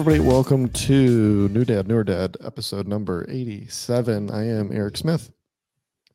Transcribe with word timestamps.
Everybody, 0.00 0.26
welcome 0.26 0.70
to 0.70 1.46
New 1.50 1.62
Dad, 1.62 1.86
Newer 1.86 2.04
Dad, 2.04 2.38
episode 2.42 2.88
number 2.88 3.26
87. 3.28 4.30
I 4.30 4.46
am 4.46 4.72
Eric 4.72 4.96
Smith, 4.96 5.30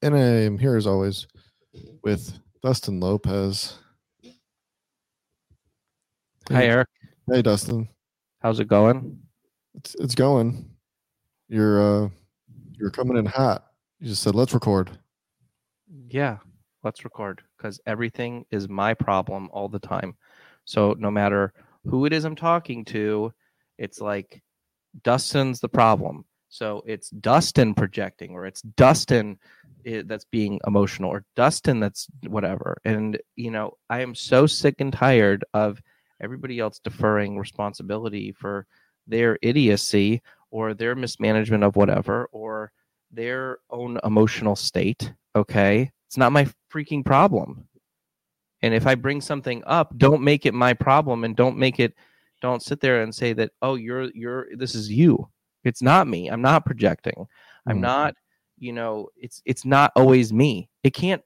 and 0.01 0.15
I 0.15 0.21
am 0.21 0.57
here 0.57 0.75
as 0.75 0.87
always 0.87 1.27
with 2.01 2.33
Dustin 2.63 2.99
Lopez. 2.99 3.77
Hi, 4.23 4.31
Hey. 6.61 6.67
Eric. 6.69 6.87
Hey, 7.31 7.43
Dustin. 7.43 7.87
How's 8.39 8.59
it 8.59 8.67
going? 8.67 9.19
It's, 9.75 9.95
it's 9.99 10.15
going. 10.15 10.67
You're 11.47 12.05
uh, 12.05 12.09
you're 12.71 12.89
coming 12.89 13.17
in 13.17 13.27
hot. 13.27 13.67
You 13.99 14.07
just 14.07 14.23
said, 14.23 14.33
let's 14.33 14.55
record. 14.55 14.97
Yeah, 16.09 16.37
let's 16.83 17.03
record 17.03 17.43
because 17.55 17.79
everything 17.85 18.47
is 18.49 18.67
my 18.67 18.95
problem 18.95 19.47
all 19.53 19.69
the 19.69 19.77
time. 19.77 20.15
So 20.65 20.95
no 20.97 21.11
matter 21.11 21.53
who 21.85 22.07
it 22.07 22.13
is 22.13 22.25
I'm 22.25 22.35
talking 22.35 22.83
to, 22.85 23.31
it's 23.77 24.01
like 24.01 24.41
Dustin's 25.03 25.59
the 25.59 25.69
problem. 25.69 26.25
So 26.49 26.83
it's 26.85 27.09
Dustin 27.09 27.73
projecting, 27.73 28.31
or 28.31 28.45
it's 28.45 28.61
Dustin 28.61 29.39
eh, 29.85 30.03
that's 30.05 30.25
being 30.25 30.59
emotional, 30.65 31.09
or 31.09 31.25
Dustin 31.35 31.79
that's 31.79 32.07
whatever. 32.27 32.77
And, 32.85 33.19
you 33.35 33.51
know, 33.51 33.73
I 33.89 34.01
am 34.01 34.15
so 34.15 34.47
sick 34.47 34.75
and 34.79 34.93
tired 34.93 35.43
of 35.53 35.81
everybody 36.21 36.59
else 36.59 36.79
deferring 36.79 37.37
responsibility 37.37 38.31
for 38.31 38.67
their 39.07 39.37
idiocy 39.41 40.21
or 40.49 40.73
their 40.73 40.95
mismanagement 40.95 41.63
of 41.63 41.75
whatever 41.75 42.29
or 42.31 42.71
their 43.11 43.57
own 43.69 43.99
emotional 44.03 44.55
state. 44.55 45.11
Okay. 45.35 45.91
It's 46.07 46.17
not 46.17 46.31
my 46.31 46.47
freaking 46.71 47.03
problem. 47.03 47.67
And 48.61 48.73
if 48.73 48.87
I 48.87 48.95
bring 48.95 49.21
something 49.21 49.63
up, 49.65 49.97
don't 49.97 50.23
make 50.23 50.45
it 50.45 50.53
my 50.53 50.73
problem 50.73 51.23
and 51.23 51.35
don't 51.35 51.57
make 51.57 51.79
it 51.79 51.93
don't 52.41 52.61
sit 52.61 52.79
there 52.81 53.01
and 53.01 53.13
say 53.13 53.33
that, 53.33 53.51
oh, 53.61 53.75
you're 53.75 54.09
you're 54.13 54.47
this 54.55 54.75
is 54.75 54.89
you. 54.89 55.29
It's 55.63 55.81
not 55.81 56.07
me. 56.07 56.27
I'm 56.27 56.41
not 56.41 56.65
projecting. 56.65 57.25
I'm 57.67 57.77
Mm. 57.77 57.81
not, 57.81 58.13
you 58.59 58.71
know, 58.73 59.09
it's 59.17 59.41
it's 59.45 59.65
not 59.65 59.91
always 59.95 60.31
me. 60.31 60.69
It 60.83 60.93
can't 60.93 61.21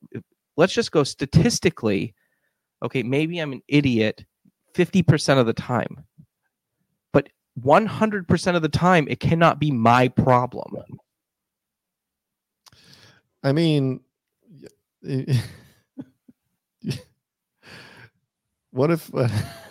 let's 0.58 0.74
just 0.74 0.92
go 0.92 1.04
statistically. 1.04 2.16
Okay, 2.84 3.04
maybe 3.04 3.40
I'm 3.40 3.52
an 3.54 3.62
idiot 3.68 4.24
50% 4.76 5.38
of 5.38 5.46
the 5.46 5.54
time. 5.54 6.06
But 7.12 7.30
100% 7.62 8.56
of 8.56 8.62
the 8.62 8.70
time 8.70 9.08
it 9.10 9.20
cannot 9.20 9.60
be 9.60 9.72
my 9.72 10.08
problem. 10.08 10.76
I 13.44 13.52
mean, 13.52 14.00
what 18.72 18.92
if, 18.92 19.10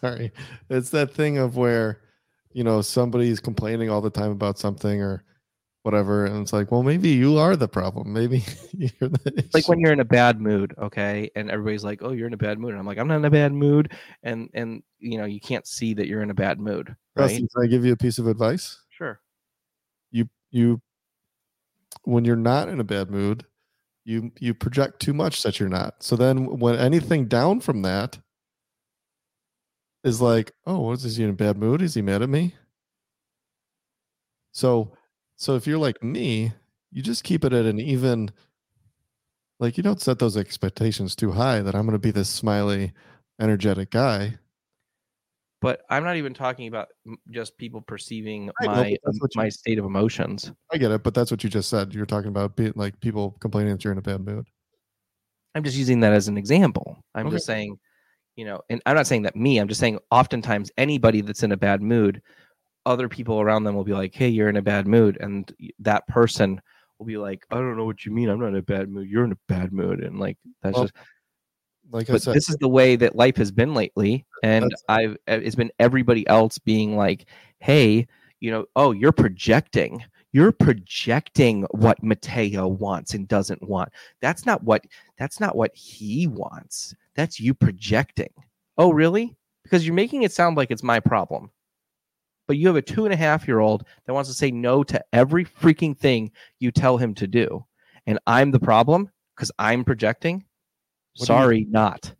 sorry, 0.00 0.32
it's 0.68 0.90
that 0.90 1.12
thing 1.12 1.38
of 1.38 1.56
where, 1.56 2.00
you 2.52 2.64
know, 2.64 2.82
somebody's 2.82 3.40
complaining 3.40 3.90
all 3.90 4.00
the 4.00 4.10
time 4.10 4.30
about 4.30 4.58
something 4.58 5.00
or 5.02 5.24
whatever. 5.82 6.26
And 6.26 6.42
it's 6.42 6.52
like, 6.52 6.70
well, 6.70 6.82
maybe 6.82 7.10
you 7.10 7.38
are 7.38 7.56
the 7.56 7.68
problem. 7.68 8.12
Maybe 8.12 8.44
you're 8.72 9.08
the 9.08 9.32
It's 9.36 9.54
like 9.54 9.68
when 9.68 9.80
you're 9.80 9.92
in 9.92 10.00
a 10.00 10.04
bad 10.04 10.40
mood, 10.40 10.74
okay, 10.78 11.30
and 11.34 11.50
everybody's 11.50 11.84
like, 11.84 12.02
"Oh, 12.02 12.12
you're 12.12 12.26
in 12.26 12.34
a 12.34 12.38
bad 12.38 12.58
mood," 12.58 12.70
and 12.70 12.78
I'm 12.78 12.86
like, 12.86 12.98
"I'm 12.98 13.08
not 13.08 13.16
in 13.16 13.24
a 13.24 13.30
bad 13.30 13.52
mood," 13.52 13.92
and 14.22 14.48
and 14.54 14.82
you 14.98 15.18
know, 15.18 15.24
you 15.24 15.40
can't 15.40 15.66
see 15.66 15.94
that 15.94 16.06
you're 16.06 16.22
in 16.22 16.30
a 16.30 16.34
bad 16.34 16.60
mood, 16.60 16.94
right? 17.16 17.36
Can 17.36 17.48
I 17.62 17.66
give 17.66 17.84
you 17.84 17.92
a 17.92 17.96
piece 17.96 18.18
of 18.18 18.26
advice? 18.26 18.78
Sure. 18.90 19.20
You, 20.12 20.28
you, 20.50 20.80
when 22.04 22.24
you're 22.24 22.36
not 22.36 22.68
in 22.68 22.80
a 22.80 22.84
bad 22.84 23.10
mood, 23.10 23.46
you, 24.04 24.32
you 24.40 24.54
project 24.54 25.00
too 25.00 25.14
much 25.14 25.42
that 25.42 25.60
you're 25.60 25.68
not. 25.68 26.02
So 26.02 26.16
then 26.16 26.58
when 26.58 26.76
anything 26.76 27.26
down 27.26 27.60
from 27.60 27.82
that 27.82 28.18
is 30.04 30.20
like, 30.20 30.52
oh, 30.66 30.80
what 30.80 31.04
is 31.04 31.16
he 31.16 31.24
in 31.24 31.30
a 31.30 31.34
bad 31.34 31.58
mood? 31.58 31.82
Is 31.82 31.94
he 31.94 32.02
mad 32.02 32.22
at 32.22 32.28
me? 32.28 32.54
So, 34.52 34.92
so 35.36 35.56
if 35.56 35.66
you're 35.66 35.78
like 35.78 36.02
me, 36.02 36.52
you 36.90 37.02
just 37.02 37.24
keep 37.24 37.44
it 37.44 37.52
at 37.52 37.66
an 37.66 37.78
even, 37.78 38.30
like 39.58 39.76
you 39.76 39.82
don't 39.82 40.00
set 40.00 40.18
those 40.18 40.36
expectations 40.36 41.14
too 41.14 41.30
high 41.32 41.60
that 41.60 41.74
I'm 41.74 41.82
going 41.86 41.92
to 41.92 41.98
be 41.98 42.10
this 42.10 42.28
smiley, 42.28 42.92
energetic 43.40 43.90
guy. 43.90 44.38
But 45.60 45.82
I'm 45.90 46.02
not 46.04 46.16
even 46.16 46.32
talking 46.32 46.68
about 46.68 46.88
just 47.30 47.58
people 47.58 47.82
perceiving 47.82 48.50
I 48.62 48.66
know, 48.66 48.72
my 48.72 48.82
but 48.82 49.00
that's 49.04 49.20
what 49.20 49.34
you- 49.34 49.42
my 49.42 49.48
state 49.50 49.78
of 49.78 49.84
emotions. 49.84 50.50
I 50.72 50.78
get 50.78 50.90
it, 50.90 51.02
but 51.02 51.12
that's 51.12 51.30
what 51.30 51.44
you 51.44 51.50
just 51.50 51.68
said. 51.68 51.92
You're 51.92 52.06
talking 52.06 52.28
about 52.28 52.56
being 52.56 52.72
like 52.76 52.98
people 53.00 53.36
complaining 53.40 53.72
that 53.72 53.84
you're 53.84 53.92
in 53.92 53.98
a 53.98 54.02
bad 54.02 54.24
mood. 54.24 54.46
I'm 55.54 55.62
just 55.64 55.76
using 55.76 56.00
that 56.00 56.12
as 56.12 56.28
an 56.28 56.38
example. 56.38 56.96
I'm 57.14 57.26
Okay. 57.26 57.36
just 57.36 57.46
saying, 57.46 57.78
you 58.40 58.46
know, 58.46 58.62
and 58.70 58.80
I'm 58.86 58.96
not 58.96 59.06
saying 59.06 59.20
that 59.24 59.36
me. 59.36 59.58
I'm 59.58 59.68
just 59.68 59.80
saying 59.80 59.98
oftentimes 60.10 60.70
anybody 60.78 61.20
that's 61.20 61.42
in 61.42 61.52
a 61.52 61.58
bad 61.58 61.82
mood, 61.82 62.22
other 62.86 63.06
people 63.06 63.38
around 63.38 63.64
them 63.64 63.74
will 63.74 63.84
be 63.84 63.92
like, 63.92 64.14
"Hey, 64.14 64.30
you're 64.30 64.48
in 64.48 64.56
a 64.56 64.62
bad 64.62 64.86
mood," 64.86 65.18
and 65.20 65.52
that 65.80 66.08
person 66.08 66.58
will 66.98 67.04
be 67.04 67.18
like, 67.18 67.44
"I 67.50 67.56
don't 67.56 67.76
know 67.76 67.84
what 67.84 68.06
you 68.06 68.12
mean. 68.12 68.30
I'm 68.30 68.40
not 68.40 68.46
in 68.46 68.56
a 68.56 68.62
bad 68.62 68.88
mood. 68.88 69.10
You're 69.10 69.26
in 69.26 69.32
a 69.32 69.38
bad 69.46 69.74
mood," 69.74 70.02
and 70.02 70.18
like 70.18 70.38
that's 70.62 70.74
Well, 70.74 70.84
just 70.84 70.94
Like 71.92 72.08
I 72.08 72.14
but 72.14 72.22
said, 72.22 72.34
this 72.34 72.48
is 72.48 72.56
the 72.56 72.68
way 72.68 72.96
that 72.96 73.14
life 73.14 73.36
has 73.36 73.50
been 73.52 73.74
lately 73.74 74.24
and 74.42 74.74
i've 74.88 75.18
it's 75.26 75.54
been 75.54 75.70
everybody 75.78 76.26
else 76.26 76.56
being 76.56 76.96
like 76.96 77.26
hey 77.58 78.06
you 78.40 78.50
know 78.50 78.64
oh 78.74 78.92
you're 78.92 79.12
projecting 79.12 80.02
you're 80.32 80.52
projecting 80.52 81.66
what 81.72 82.02
mateo 82.02 82.68
wants 82.68 83.14
and 83.14 83.26
doesn't 83.26 83.68
want. 83.68 83.90
That's 84.20 84.46
not 84.46 84.62
what 84.62 84.84
that's 85.18 85.40
not 85.40 85.56
what 85.56 85.74
he 85.74 86.26
wants. 86.26 86.94
That's 87.16 87.40
you 87.40 87.54
projecting. 87.54 88.32
Oh 88.78 88.92
really? 88.92 89.36
Because 89.64 89.86
you're 89.86 89.94
making 89.94 90.22
it 90.22 90.32
sound 90.32 90.56
like 90.56 90.70
it's 90.70 90.82
my 90.82 91.00
problem. 91.00 91.50
But 92.46 92.56
you 92.56 92.66
have 92.66 92.76
a 92.76 92.82
two 92.82 93.04
and 93.04 93.14
a 93.14 93.16
half 93.16 93.46
year 93.46 93.60
old 93.60 93.84
that 94.06 94.14
wants 94.14 94.28
to 94.30 94.34
say 94.34 94.50
no 94.50 94.82
to 94.84 95.04
every 95.12 95.44
freaking 95.44 95.96
thing 95.96 96.32
you 96.58 96.70
tell 96.70 96.96
him 96.96 97.14
to 97.14 97.26
do. 97.26 97.64
And 98.06 98.18
i'm 98.26 98.50
the 98.50 98.60
problem? 98.60 99.10
Because 99.36 99.52
i'm 99.58 99.84
projecting? 99.84 100.44
What 101.16 101.26
sorry 101.26 101.66
not. 101.68 102.14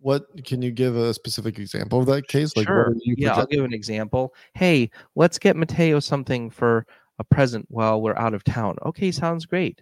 What 0.00 0.26
can 0.44 0.62
you 0.62 0.70
give 0.70 0.94
a 0.94 1.12
specific 1.12 1.58
example 1.58 1.98
of 1.98 2.06
that 2.06 2.28
case? 2.28 2.54
Like, 2.56 2.68
what 2.68 2.74
sure. 2.74 2.94
Yeah, 3.02 3.34
I'll 3.34 3.46
give 3.46 3.64
an 3.64 3.74
example. 3.74 4.34
Hey, 4.54 4.90
let's 5.16 5.38
get 5.38 5.56
Mateo 5.56 5.98
something 5.98 6.48
for 6.48 6.86
a 7.18 7.24
present 7.24 7.66
while 7.68 8.00
we're 8.00 8.16
out 8.16 8.34
of 8.34 8.44
town. 8.44 8.76
Okay, 8.84 9.10
sounds 9.10 9.46
great. 9.46 9.80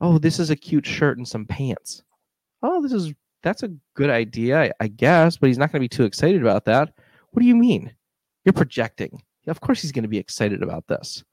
Oh, 0.00 0.18
this 0.18 0.38
is 0.38 0.50
a 0.50 0.56
cute 0.56 0.86
shirt 0.86 1.18
and 1.18 1.26
some 1.28 1.46
pants. 1.46 2.02
Oh, 2.62 2.82
this 2.82 2.92
is 2.92 3.12
that's 3.42 3.62
a 3.62 3.72
good 3.94 4.10
idea, 4.10 4.60
I, 4.60 4.70
I 4.80 4.88
guess, 4.88 5.36
but 5.38 5.46
he's 5.46 5.56
not 5.58 5.72
going 5.72 5.80
to 5.80 5.84
be 5.84 5.88
too 5.88 6.04
excited 6.04 6.42
about 6.42 6.66
that. 6.66 6.92
What 7.30 7.40
do 7.40 7.46
you 7.48 7.56
mean? 7.56 7.92
You're 8.44 8.52
projecting. 8.52 9.22
Of 9.46 9.60
course 9.62 9.80
he's 9.80 9.92
going 9.92 10.02
to 10.02 10.08
be 10.08 10.18
excited 10.18 10.62
about 10.62 10.86
this. 10.86 11.24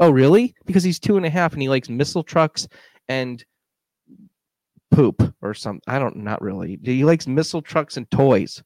Oh, 0.00 0.10
really? 0.10 0.54
Because 0.66 0.82
he's 0.82 0.98
two 0.98 1.16
and 1.16 1.24
a 1.24 1.30
half 1.30 1.52
and 1.52 1.62
he 1.62 1.68
likes 1.68 1.88
missile 1.88 2.24
trucks 2.24 2.66
and 3.08 3.44
poop 4.90 5.34
or 5.40 5.54
something. 5.54 5.82
I 5.86 5.98
don't, 6.00 6.16
not 6.16 6.42
really. 6.42 6.78
He 6.82 7.04
likes 7.04 7.26
missile 7.28 7.62
trucks 7.62 7.96
and 7.96 8.10
toys. 8.10 8.62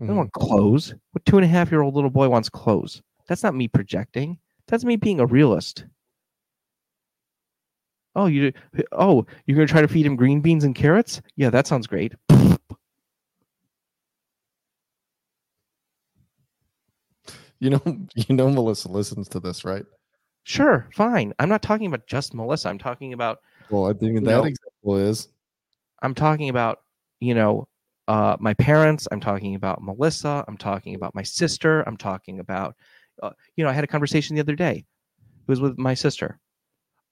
I 0.00 0.06
don't 0.06 0.14
Mhm. 0.14 0.18
want 0.18 0.32
clothes. 0.32 0.94
What 1.10 1.24
two 1.24 1.36
and 1.36 1.44
a 1.44 1.48
half 1.48 1.70
year 1.70 1.82
old 1.82 1.94
little 1.94 2.10
boy 2.10 2.28
wants 2.28 2.48
clothes? 2.48 3.02
That's 3.28 3.42
not 3.42 3.54
me 3.54 3.66
projecting. 3.68 4.38
That's 4.68 4.84
me 4.84 4.96
being 4.96 5.20
a 5.20 5.26
realist. 5.26 5.84
Oh, 8.14 8.26
you 8.26 8.52
oh, 8.92 9.26
you're 9.46 9.56
gonna 9.56 9.66
try 9.66 9.80
to 9.80 9.88
feed 9.88 10.04
him 10.06 10.16
green 10.16 10.40
beans 10.40 10.64
and 10.64 10.74
carrots? 10.74 11.22
Yeah, 11.36 11.50
that 11.50 11.66
sounds 11.66 11.86
great. 11.86 12.12
You 17.60 17.70
know, 17.70 17.80
you 18.14 18.34
know, 18.34 18.50
Melissa 18.50 18.88
listens 18.90 19.28
to 19.30 19.40
this, 19.40 19.64
right? 19.64 19.84
Sure, 20.44 20.88
fine. 20.94 21.32
I'm 21.38 21.48
not 21.48 21.62
talking 21.62 21.86
about 21.86 22.06
just 22.06 22.34
Melissa. 22.34 22.68
I'm 22.68 22.78
talking 22.78 23.12
about 23.12 23.38
Well, 23.70 23.86
I 23.88 23.92
think 23.92 24.16
that 24.16 24.22
know- 24.22 24.44
example 24.44 24.96
is 24.96 25.28
I'm 26.02 26.14
talking 26.14 26.48
about, 26.48 26.80
you 27.20 27.34
know, 27.34 27.68
uh, 28.08 28.36
my 28.40 28.54
parents. 28.54 29.06
I'm 29.12 29.20
talking 29.20 29.54
about 29.54 29.80
Melissa. 29.82 30.44
I'm 30.48 30.56
talking 30.56 30.96
about 30.96 31.14
my 31.14 31.22
sister. 31.22 31.82
I'm 31.82 31.96
talking 31.96 32.40
about, 32.40 32.74
uh, 33.22 33.30
you 33.56 33.64
know, 33.64 33.70
I 33.70 33.74
had 33.74 33.84
a 33.84 33.88
conversation 33.88 34.34
the 34.34 34.42
other 34.42 34.54
day. 34.54 34.84
It 35.18 35.48
was 35.48 35.60
with 35.60 35.78
my 35.78 35.94
sister. 35.94 36.38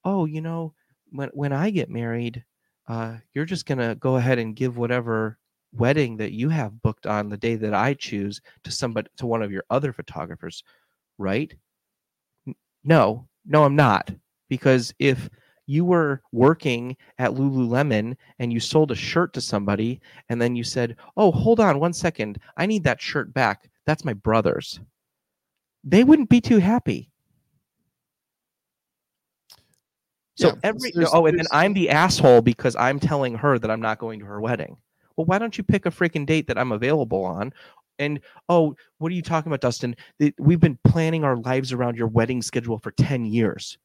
Oh, 0.03 0.25
you 0.25 0.41
know, 0.41 0.73
when 1.11 1.29
when 1.33 1.53
I 1.53 1.69
get 1.69 1.89
married, 1.89 2.43
uh, 2.87 3.17
you're 3.33 3.45
just 3.45 3.65
gonna 3.65 3.95
go 3.95 4.15
ahead 4.15 4.39
and 4.39 4.55
give 4.55 4.77
whatever 4.77 5.37
wedding 5.73 6.17
that 6.17 6.33
you 6.33 6.49
have 6.49 6.81
booked 6.81 7.05
on 7.05 7.29
the 7.29 7.37
day 7.37 7.55
that 7.55 7.73
I 7.73 7.93
choose 7.93 8.41
to 8.63 8.71
somebody 8.71 9.09
to 9.17 9.25
one 9.25 9.41
of 9.41 9.51
your 9.51 9.63
other 9.69 9.93
photographers, 9.93 10.63
right? 11.17 11.53
No, 12.83 13.27
no, 13.45 13.63
I'm 13.63 13.75
not. 13.75 14.11
Because 14.49 14.93
if 14.99 15.29
you 15.65 15.85
were 15.85 16.21
working 16.31 16.97
at 17.17 17.31
Lululemon 17.31 18.15
and 18.39 18.51
you 18.51 18.59
sold 18.59 18.91
a 18.91 18.95
shirt 18.95 19.33
to 19.33 19.41
somebody 19.41 20.01
and 20.29 20.41
then 20.41 20.55
you 20.55 20.63
said, 20.63 20.97
"Oh, 21.15 21.31
hold 21.31 21.59
on 21.59 21.79
one 21.79 21.93
second. 21.93 22.39
I 22.57 22.65
need 22.65 22.83
that 22.83 23.01
shirt 23.01 23.33
back. 23.33 23.69
That's 23.85 24.05
my 24.05 24.13
brother's." 24.13 24.79
They 25.83 26.03
wouldn't 26.03 26.29
be 26.29 26.41
too 26.41 26.59
happy. 26.59 27.09
So 30.35 30.47
Yeah, 30.47 30.53
every 30.63 30.91
there's- 30.91 31.09
oh, 31.13 31.25
and 31.25 31.37
then 31.37 31.45
I'm 31.51 31.73
the 31.73 31.89
asshole 31.89 32.41
because 32.41 32.75
I'm 32.75 32.99
telling 32.99 33.35
her 33.35 33.59
that 33.59 33.69
I'm 33.69 33.81
not 33.81 33.99
going 33.99 34.19
to 34.19 34.25
her 34.25 34.39
wedding. 34.39 34.77
Well, 35.15 35.25
why 35.25 35.37
don't 35.39 35.57
you 35.57 35.63
pick 35.63 35.85
a 35.85 35.91
freaking 35.91 36.25
date 36.25 36.47
that 36.47 36.57
I'm 36.57 36.71
available 36.71 37.23
on 37.23 37.53
and 37.99 38.19
oh, 38.49 38.75
what 38.97 39.11
are 39.11 39.15
you 39.15 39.21
talking 39.21 39.51
about, 39.51 39.61
Dustin? 39.61 39.95
We've 40.39 40.59
been 40.59 40.79
planning 40.83 41.23
our 41.23 41.37
lives 41.37 41.71
around 41.71 41.97
your 41.97 42.07
wedding 42.07 42.41
schedule 42.41 42.79
for 42.79 42.91
10 42.91 43.25
years. 43.25 43.77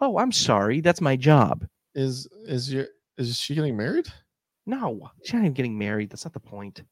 Oh, 0.00 0.18
I'm 0.18 0.30
sorry. 0.30 0.80
That's 0.80 1.00
my 1.00 1.16
job. 1.16 1.66
Is 1.94 2.28
is 2.44 2.72
your 2.72 2.86
is 3.16 3.36
she 3.36 3.54
getting 3.56 3.76
married? 3.76 4.06
No, 4.66 5.10
she's 5.24 5.34
not 5.34 5.40
even 5.40 5.54
getting 5.54 5.76
married. 5.76 6.10
That's 6.10 6.24
not 6.24 6.34
the 6.34 6.40
point. 6.40 6.82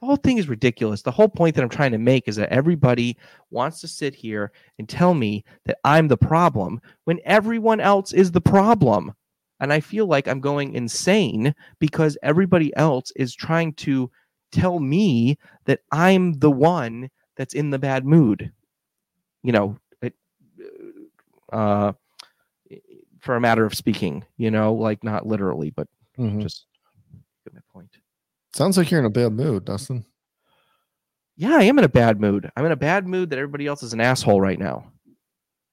The 0.00 0.06
whole 0.06 0.16
thing 0.16 0.38
is 0.38 0.48
ridiculous. 0.48 1.02
The 1.02 1.10
whole 1.10 1.28
point 1.28 1.56
that 1.56 1.62
I'm 1.62 1.68
trying 1.68 1.90
to 1.92 1.98
make 1.98 2.28
is 2.28 2.36
that 2.36 2.52
everybody 2.52 3.16
wants 3.50 3.80
to 3.80 3.88
sit 3.88 4.14
here 4.14 4.52
and 4.78 4.88
tell 4.88 5.12
me 5.12 5.44
that 5.64 5.78
I'm 5.82 6.06
the 6.06 6.16
problem 6.16 6.80
when 7.04 7.18
everyone 7.24 7.80
else 7.80 8.12
is 8.12 8.30
the 8.30 8.40
problem. 8.40 9.12
And 9.60 9.72
I 9.72 9.80
feel 9.80 10.06
like 10.06 10.28
I'm 10.28 10.40
going 10.40 10.74
insane 10.74 11.52
because 11.80 12.16
everybody 12.22 12.74
else 12.76 13.10
is 13.16 13.34
trying 13.34 13.72
to 13.74 14.08
tell 14.52 14.78
me 14.78 15.36
that 15.64 15.80
I'm 15.90 16.34
the 16.34 16.50
one 16.50 17.10
that's 17.36 17.54
in 17.54 17.70
the 17.70 17.78
bad 17.78 18.06
mood. 18.06 18.52
You 19.42 19.50
know, 19.52 19.78
it, 20.00 20.14
uh, 21.52 21.92
for 23.20 23.34
a 23.34 23.40
matter 23.40 23.64
of 23.64 23.74
speaking, 23.74 24.24
you 24.36 24.52
know, 24.52 24.74
like 24.74 25.02
not 25.02 25.26
literally, 25.26 25.70
but 25.70 25.88
Mhm. 26.16 26.40
just 26.42 26.66
get 26.66 26.67
my 26.67 26.67
point. 26.67 26.67
Sounds 28.54 28.76
like 28.76 28.90
you're 28.90 29.00
in 29.00 29.06
a 29.06 29.10
bad 29.10 29.32
mood, 29.32 29.64
Dustin. 29.64 30.04
Yeah, 31.36 31.56
I 31.56 31.62
am 31.64 31.78
in 31.78 31.84
a 31.84 31.88
bad 31.88 32.20
mood. 32.20 32.50
I'm 32.56 32.66
in 32.66 32.72
a 32.72 32.76
bad 32.76 33.06
mood 33.06 33.30
that 33.30 33.38
everybody 33.38 33.66
else 33.66 33.82
is 33.82 33.92
an 33.92 34.00
asshole 34.00 34.40
right 34.40 34.58
now. 34.58 34.90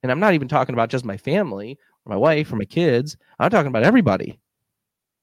And 0.03 0.11
I'm 0.11 0.19
not 0.19 0.35
even 0.35 0.47
talking 0.47 0.73
about 0.73 0.89
just 0.89 1.05
my 1.05 1.17
family 1.17 1.79
or 2.05 2.11
my 2.11 2.17
wife 2.17 2.53
or 2.53 2.57
my 2.57 2.65
kids. 2.65 3.17
I'm 3.39 3.49
talking 3.49 3.69
about 3.69 3.83
everybody. 3.83 4.39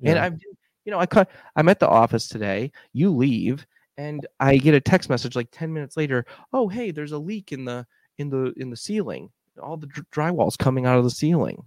And 0.04 0.18
I'm, 0.18 0.38
you 0.84 0.90
know, 0.90 0.98
I 0.98 1.06
cut. 1.06 1.30
I'm 1.54 1.68
at 1.68 1.78
the 1.78 1.88
office 1.88 2.26
today. 2.26 2.72
You 2.92 3.14
leave, 3.14 3.64
and 3.96 4.26
I 4.40 4.56
get 4.56 4.74
a 4.74 4.80
text 4.80 5.08
message 5.08 5.36
like 5.36 5.48
ten 5.52 5.72
minutes 5.72 5.96
later. 5.96 6.26
Oh, 6.52 6.66
hey, 6.66 6.90
there's 6.90 7.12
a 7.12 7.18
leak 7.18 7.52
in 7.52 7.64
the 7.64 7.86
in 8.18 8.28
the 8.28 8.52
in 8.56 8.70
the 8.70 8.76
ceiling. 8.76 9.30
All 9.62 9.76
the 9.76 9.86
dr- 9.86 10.10
drywall's 10.10 10.56
coming 10.56 10.86
out 10.86 10.98
of 10.98 11.04
the 11.04 11.10
ceiling. 11.10 11.62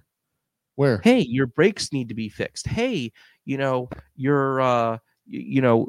Where? 0.76 1.00
Hey, 1.02 1.22
your 1.22 1.48
brakes 1.48 1.94
need 1.94 2.10
to 2.10 2.16
be 2.16 2.28
fixed. 2.28 2.68
Hey, 2.68 3.14
you 3.46 3.58
know, 3.58 3.88
your 4.18 4.60
uh, 4.60 4.98
you 5.25 5.62
know, 5.62 5.88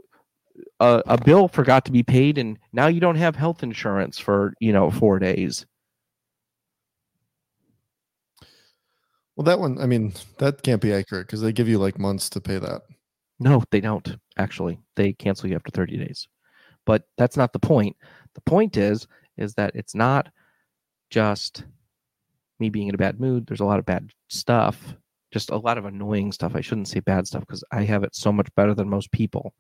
a, 0.81 1.03
a 1.07 1.19
bill 1.23 1.49
forgot 1.49 1.85
to 1.87 1.93
be 1.93 2.03
paid, 2.03 2.39
and 2.39 2.59
now 2.73 2.87
you 2.87 3.01
don't 3.01 3.17
have 3.17 3.37
health 3.37 3.63
insurance 3.63 4.19
for 4.19 4.55
you 4.61 4.73
know 4.73 4.91
four 4.91 5.19
days. 5.19 5.67
Well, 9.37 9.45
that 9.45 9.61
one. 9.61 9.79
I 9.81 9.87
mean, 9.87 10.15
that 10.39 10.63
can't 10.63 10.81
be 10.81 10.93
accurate 10.93 11.27
because 11.27 11.43
they 11.43 11.53
give 11.53 11.69
you 11.69 11.79
like 11.79 11.99
months 11.99 12.31
to 12.31 12.41
pay 12.41 12.59
that. 12.59 12.83
No, 13.39 13.63
they 13.71 13.81
don't 13.81 14.17
actually. 14.39 14.81
They 14.97 15.13
cancel 15.13 15.49
you 15.49 15.57
after 15.57 15.71
30 15.71 15.99
days. 15.99 16.27
But 16.87 17.03
that's 17.19 17.37
not 17.37 17.53
the 17.53 17.59
point. 17.59 17.97
The 18.35 18.41
point 18.43 18.77
is 18.77 19.07
is 19.37 19.55
that 19.55 19.73
it's 19.75 19.95
not 19.95 20.29
just 21.11 21.65
me 22.59 22.71
being 22.71 22.89
in 22.89 22.95
a 22.95 22.99
bad 22.99 23.21
mood. 23.21 23.47
There's 23.47 23.61
a 23.61 23.67
lot 23.67 23.79
of 23.79 23.85
bad 23.85 24.11
stuff, 24.29 24.95
just 25.37 25.51
a 25.51 25.59
lot 25.59 25.77
of 25.77 25.85
annoying 25.85 26.33
stuff. 26.33 26.57
I 26.57 26.63
shouldn't 26.63 26.89
say 26.89 27.01
bad 27.01 27.27
stuff 27.27 27.43
because 27.43 27.63
I 27.71 27.83
have 27.83 28.05
it 28.05 28.15
so 28.15 28.33
much 28.33 28.49
better 28.55 28.73
than 28.73 28.89
most 28.89 29.13
people. 29.13 29.53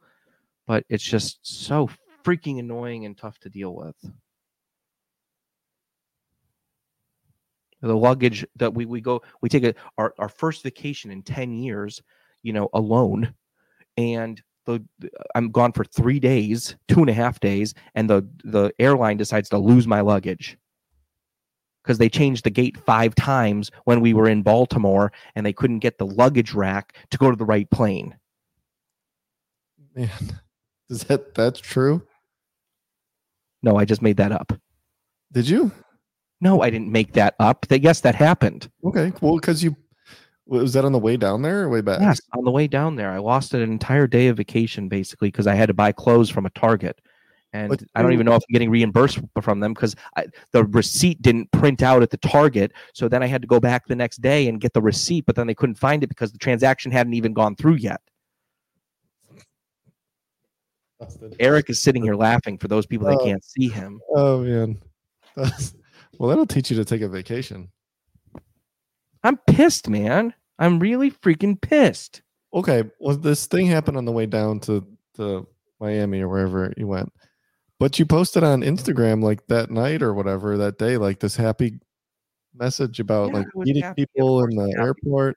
But 0.67 0.85
it's 0.89 1.05
just 1.05 1.39
so 1.43 1.91
freaking 2.25 2.59
annoying 2.59 3.05
and 3.05 3.15
tough 3.15 3.39
to 3.41 3.51
deal 3.51 3.75
with. 3.75 3.95
The 7.83 7.95
luggage 7.95 8.47
that 8.57 8.73
we, 8.73 8.87
we 8.87 9.03
go 9.03 9.21
we 9.43 9.51
take 9.51 9.65
a 9.65 9.75
our, 9.99 10.15
our 10.19 10.31
first 10.31 10.63
vacation 10.63 11.11
in 11.11 11.23
10 11.23 11.53
years, 11.53 12.03
you 12.43 12.55
know, 12.55 12.71
alone 12.73 13.35
and 13.99 14.41
the 14.65 14.83
I'm 15.35 15.51
gone 15.51 15.73
for 15.73 15.85
three 15.85 16.19
days, 16.19 16.75
two 16.89 17.01
and 17.01 17.11
a 17.11 17.13
half 17.13 17.39
days, 17.39 17.75
and 17.95 18.09
the 18.09 18.27
the 18.45 18.73
airline 18.79 19.19
decides 19.19 19.51
to 19.51 19.59
lose 19.59 19.87
my 19.87 20.01
luggage 20.01 20.57
because 21.87 21.99
they 21.99 22.09
changed 22.09 22.43
the 22.43 22.51
gate 22.51 22.77
five 22.77 23.15
times 23.15 23.71
when 23.85 24.01
we 24.01 24.13
were 24.13 24.29
in 24.29 24.43
Baltimore, 24.43 25.13
and 25.37 25.47
they 25.47 25.53
couldn't 25.53 25.79
get 25.79 25.99
the 25.99 26.07
luggage 26.07 26.53
rack 26.53 26.97
to 27.11 27.19
go 27.19 27.31
to 27.31 27.37
the 27.37 27.45
right 27.45 27.71
plane. 27.71 28.17
Man, 29.95 30.11
is 30.91 31.05
that 31.05 31.35
that's 31.35 31.61
true? 31.61 32.03
No, 33.63 33.77
I 33.77 33.85
just 33.85 34.03
made 34.03 34.17
that 34.17 34.33
up. 34.33 34.53
Did 35.33 35.49
you? 35.49 35.71
No, 36.41 36.61
I 36.61 36.71
didn't 36.71 36.91
make 36.91 37.13
that 37.13 37.35
up. 37.39 37.67
That 37.69 37.83
yes, 37.83 38.01
that 38.01 38.15
happened. 38.15 38.69
Okay. 38.85 39.13
Well, 39.21 39.37
because 39.37 39.63
you 39.63 39.77
was 40.47 40.73
that 40.75 40.85
on 40.85 40.93
the 40.93 40.99
way 40.99 41.17
down 41.17 41.43
there 41.43 41.63
or 41.63 41.69
way 41.69 41.81
back? 41.81 42.01
Yes, 42.01 42.21
on 42.37 42.45
the 42.45 42.51
way 42.51 42.67
down 42.67 42.97
there, 42.97 43.11
I 43.11 43.19
lost 43.19 43.55
an 43.55 43.63
entire 43.63 44.07
day 44.07 44.29
of 44.29 44.37
vacation 44.37 44.89
basically 44.89 45.29
because 45.29 45.47
I 45.47 45.55
had 45.55 45.67
to 45.67 45.75
buy 45.75 45.93
clothes 45.93 46.31
from 46.31 46.47
a 46.47 46.51
Target, 46.51 47.01
and 47.53 47.69
But 47.69 47.83
I 47.95 48.03
don't 48.03 48.13
even 48.13 48.27
know 48.27 48.35
if 48.35 48.43
I'm 48.43 48.53
getting 48.53 48.71
reimbursed 48.71 49.19
from 49.41 49.61
them 49.61 49.73
because 49.73 49.95
the 50.53 50.65
receipt 50.65 51.23
didn't 51.23 51.51
print 51.53 51.83
out 51.83 52.03
at 52.03 52.11
the 52.11 52.17
Target. 52.19 52.73
So 52.93 53.09
then 53.09 53.23
I 53.23 53.27
had 53.27 53.41
to 53.43 53.49
go 53.49 53.61
back 53.61 53.87
the 53.87 53.97
next 53.97 54.21
day 54.21 54.49
and 54.49 54.61
get 54.61 54.73
the 54.73 54.83
receipt, 54.83 55.25
but 55.27 55.37
then 55.37 55.47
they 55.47 55.55
couldn't 55.55 55.77
find 55.77 56.03
it 56.03 56.09
because 56.09 56.33
the 56.33 56.39
transaction 56.39 56.91
hadn't 56.93 57.15
even 57.15 57.33
gone 57.33 57.57
through 57.57 57.77
yet. 57.77 58.01
Eric 61.39 61.69
is 61.71 61.81
sitting 61.81 62.03
here 62.03 62.15
laughing 62.15 62.57
for 62.59 62.69
those 62.69 62.87
people 62.87 63.07
that 63.07 63.19
Oh. 63.21 63.25
can't 63.25 63.45
see 63.45 63.69
him. 63.69 64.01
Oh 64.15 64.41
man. 64.43 64.79
That's, 65.35 65.75
well, 66.19 66.31
that'll 66.31 66.47
teach 66.47 66.71
you 66.71 66.77
to 66.79 66.85
take 66.85 67.03
a 67.03 67.09
vacation. 67.09 67.71
I'm 69.23 69.37
pissed, 69.47 69.89
man. 69.89 70.33
I'm 70.59 70.79
really 70.79 71.11
freaking 71.11 71.61
pissed. 71.61 72.23
Okay. 72.55 72.85
Well, 72.99 73.17
this 73.17 73.47
thing 73.47 73.67
happened 73.67 73.99
on 73.99 74.07
the 74.07 74.13
way 74.13 74.25
down 74.27 74.61
to 74.61 74.87
to 75.17 75.47
Miami 75.81 76.21
or 76.23 76.29
wherever 76.29 76.73
you 76.77 76.87
went, 76.87 77.13
but 77.79 77.99
you 77.99 78.07
posted 78.07 78.43
on 78.45 78.63
Instagram 78.63 79.23
like 79.23 79.47
that 79.49 79.71
night 79.71 80.03
or 80.03 80.15
whatever 80.15 80.57
that 80.59 80.79
day, 80.79 80.97
like 80.97 81.21
this 81.21 81.37
happy 81.37 81.79
message 82.55 83.01
about 83.01 83.33
Yeah, 83.33 83.35
like 83.35 83.47
meeting 83.55 83.83
happy. 83.83 84.07
People 84.07 84.45
in 84.45 84.57
the 84.57 84.75
happy. 84.77 84.81
airport. 84.81 85.37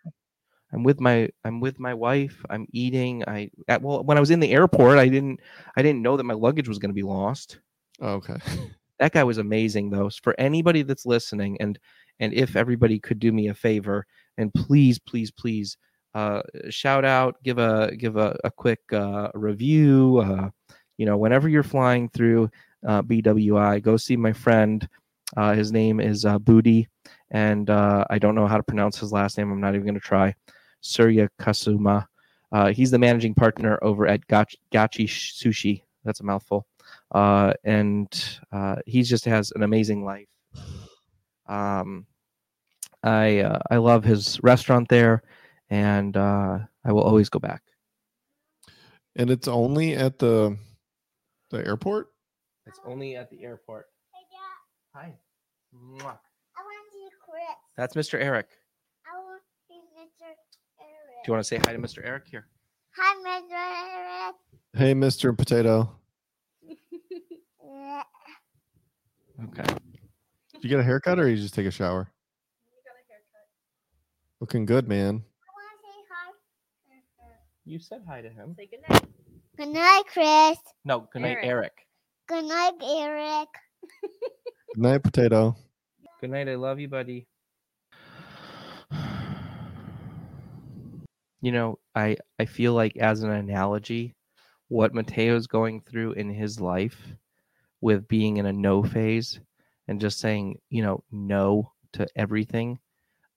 I'm 0.71 0.83
with 0.83 1.00
my 1.01 1.30
I'm 1.44 1.59
with 1.59 1.80
my 1.80 1.94
wife. 1.94 2.45
I'm 2.50 2.68
eating. 2.71 3.24
I 3.27 3.50
at, 3.68 3.81
well 3.81 4.03
when 4.03 4.18
I 4.18 4.19
was 4.19 4.31
in 4.31 4.39
the 4.39 4.51
airport, 4.51 5.00
I 5.00 5.07
didn't 5.07 5.39
I 5.75 5.81
didn't 5.81 6.01
know 6.01 6.15
that 6.18 6.24
my 6.25 6.33
luggage 6.36 6.68
was 6.68 6.80
going 6.80 6.91
to 6.91 6.95
be 6.95 7.03
lost. 7.03 7.59
Oh, 8.01 8.13
okay. 8.15 8.38
That 9.00 9.13
guy 9.13 9.24
was 9.24 9.38
amazing 9.38 9.91
though. 9.91 10.10
For 10.10 10.36
anybody 10.38 10.81
that's 10.81 11.05
listening 11.05 11.55
and 11.62 11.79
and 12.19 12.34
if 12.34 12.58
everybody 12.58 13.00
could 13.00 13.17
do 13.17 13.31
me 13.31 13.48
a 13.48 13.53
favor 13.55 14.05
and 14.38 14.53
please 14.53 15.00
please 15.00 15.31
please 15.31 15.77
uh 16.15 16.41
shout 16.69 17.05
out, 17.05 17.41
give 17.41 17.60
a 17.60 17.96
give 17.96 18.17
a, 18.17 18.38
a 18.43 18.51
quick 18.51 18.81
uh 18.91 19.29
review 19.34 20.17
uh 20.17 20.50
you 21.00 21.06
know 21.08 21.18
whenever 21.18 21.48
you're 21.50 21.63
flying 21.63 22.10
through 22.10 22.51
uh 22.86 23.01
BWI, 23.01 23.82
go 23.82 23.98
see 23.98 24.18
my 24.18 24.34
friend 24.34 24.88
uh 25.38 25.53
his 25.53 25.72
name 25.72 26.00
is 26.00 26.25
uh 26.25 26.38
Booty 26.38 26.88
and 27.32 27.70
uh 27.70 28.03
I 28.10 28.20
don't 28.20 28.36
know 28.36 28.48
how 28.48 28.58
to 28.58 28.63
pronounce 28.63 29.00
his 29.00 29.12
last 29.12 29.38
name. 29.38 29.51
I'm 29.51 29.62
not 29.62 29.74
even 29.75 29.86
going 29.86 29.96
to 29.96 30.00
try. 30.00 30.36
Surya 30.82 31.29
Kasuma. 31.39 32.06
Uh, 32.51 32.72
he's 32.72 32.91
the 32.91 32.98
managing 32.98 33.36
partner 33.36 33.77
over 33.82 34.08
at 34.08 34.25
Gach- 34.27 34.56
Gachi 34.72 35.06
Sushi. 35.08 35.84
That's 36.03 36.20
a 36.20 36.24
mouthful. 36.24 36.65
Uh, 37.12 37.53
and 37.63 38.08
he 38.86 39.03
just 39.03 39.25
has 39.25 39.51
an 39.56 39.63
amazing 39.63 40.03
life. 40.03 40.27
Um, 41.48 42.08
I 43.03 43.39
uh, 43.39 43.60
I 43.70 43.77
love 43.77 44.03
his 44.03 44.39
restaurant 44.44 44.89
there, 44.89 45.24
and 45.70 46.15
uh, 46.15 46.60
I 46.84 46.91
will 46.91 47.03
always 47.03 47.29
go 47.29 47.39
back. 47.39 47.62
And 49.15 49.29
it's 49.29 49.48
only 49.48 49.96
at 49.96 50.20
the 50.20 50.58
the 51.50 51.65
airport. 51.65 52.08
It's 52.65 52.79
only 52.86 53.15
at 53.15 53.29
the 53.29 53.44
airport. 53.44 53.86
Hi. 54.96 55.13
Mwah. 55.75 56.01
I 56.01 56.62
want 56.63 56.77
to 56.91 56.94
see 56.94 57.08
Chris. 57.24 57.44
That's 57.77 57.94
Mr. 57.96 58.20
Eric. 58.20 58.48
I 59.06 59.18
want 59.20 59.41
to 59.41 59.74
see 59.74 59.79
Mr. 60.00 60.25
Eric. 60.79 61.24
Do 61.24 61.27
you 61.29 61.34
want 61.34 61.44
to 61.44 61.48
say 61.48 61.58
hi 61.58 61.74
to 61.74 61.79
Mr. 61.79 62.03
Eric 62.03 62.24
here? 62.29 62.48
Hi, 62.96 63.15
Mr. 63.24 64.25
Eric. 64.25 64.36
Hey, 64.74 64.94
Mister 64.94 65.34
Potato. 65.34 65.91
Okay. 69.41 69.63
Did 70.53 70.63
you 70.63 70.70
get 70.70 70.79
a 70.79 70.84
haircut 70.84 71.18
or 71.18 71.29
you 71.29 71.38
just 71.38 71.53
take 71.53 71.65
a 71.65 71.72
shower? 71.72 72.12
You 72.68 72.75
got 72.84 72.91
a 72.91 73.03
haircut. 73.08 73.48
Looking 74.41 74.65
good, 74.65 74.86
man. 74.86 75.06
I 75.08 75.08
want 75.08 75.24
to 75.24 75.88
say 75.88 76.00
hi. 76.12 76.34
You 77.63 77.79
said 77.79 78.01
hi 78.06 78.22
to 78.22 78.29
him. 78.29 78.56
Say 78.58 78.68
goodnight. 78.70 79.06
Good 79.60 79.74
night, 79.74 80.04
Chris. 80.13 80.58
No, 80.86 81.10
good 81.12 81.22
night, 81.22 81.39
Eric. 81.42 81.46
Eric. 81.46 81.74
Good 82.30 82.46
night, 82.46 82.72
Eric. 82.82 83.50
Good 84.74 84.82
night, 84.82 85.04
Potato. 85.04 85.58
Good 86.22 86.30
night. 86.30 86.48
I 86.48 86.56
love 86.56 86.80
you, 86.80 86.88
buddy. 86.88 87.28
You 91.42 91.51
know, 91.51 91.78
I 91.94 92.16
I 92.39 92.46
feel 92.46 92.74
like 92.74 92.96
as 92.96 93.22
an 93.22 93.32
analogy, 93.32 94.16
what 94.70 94.94
Mateo's 94.94 95.48
going 95.48 95.82
through 95.82 96.13
in 96.13 96.30
his 96.30 96.62
life 96.62 97.13
with 97.82 98.08
being 98.08 98.38
in 98.38 98.46
a 98.46 98.54
no 98.54 98.82
phase 98.82 99.42
and 99.89 100.00
just 100.00 100.22
saying, 100.22 100.58
you 100.70 100.84
know, 100.84 101.04
no 101.12 101.74
to 101.92 102.08
everything, 102.16 102.80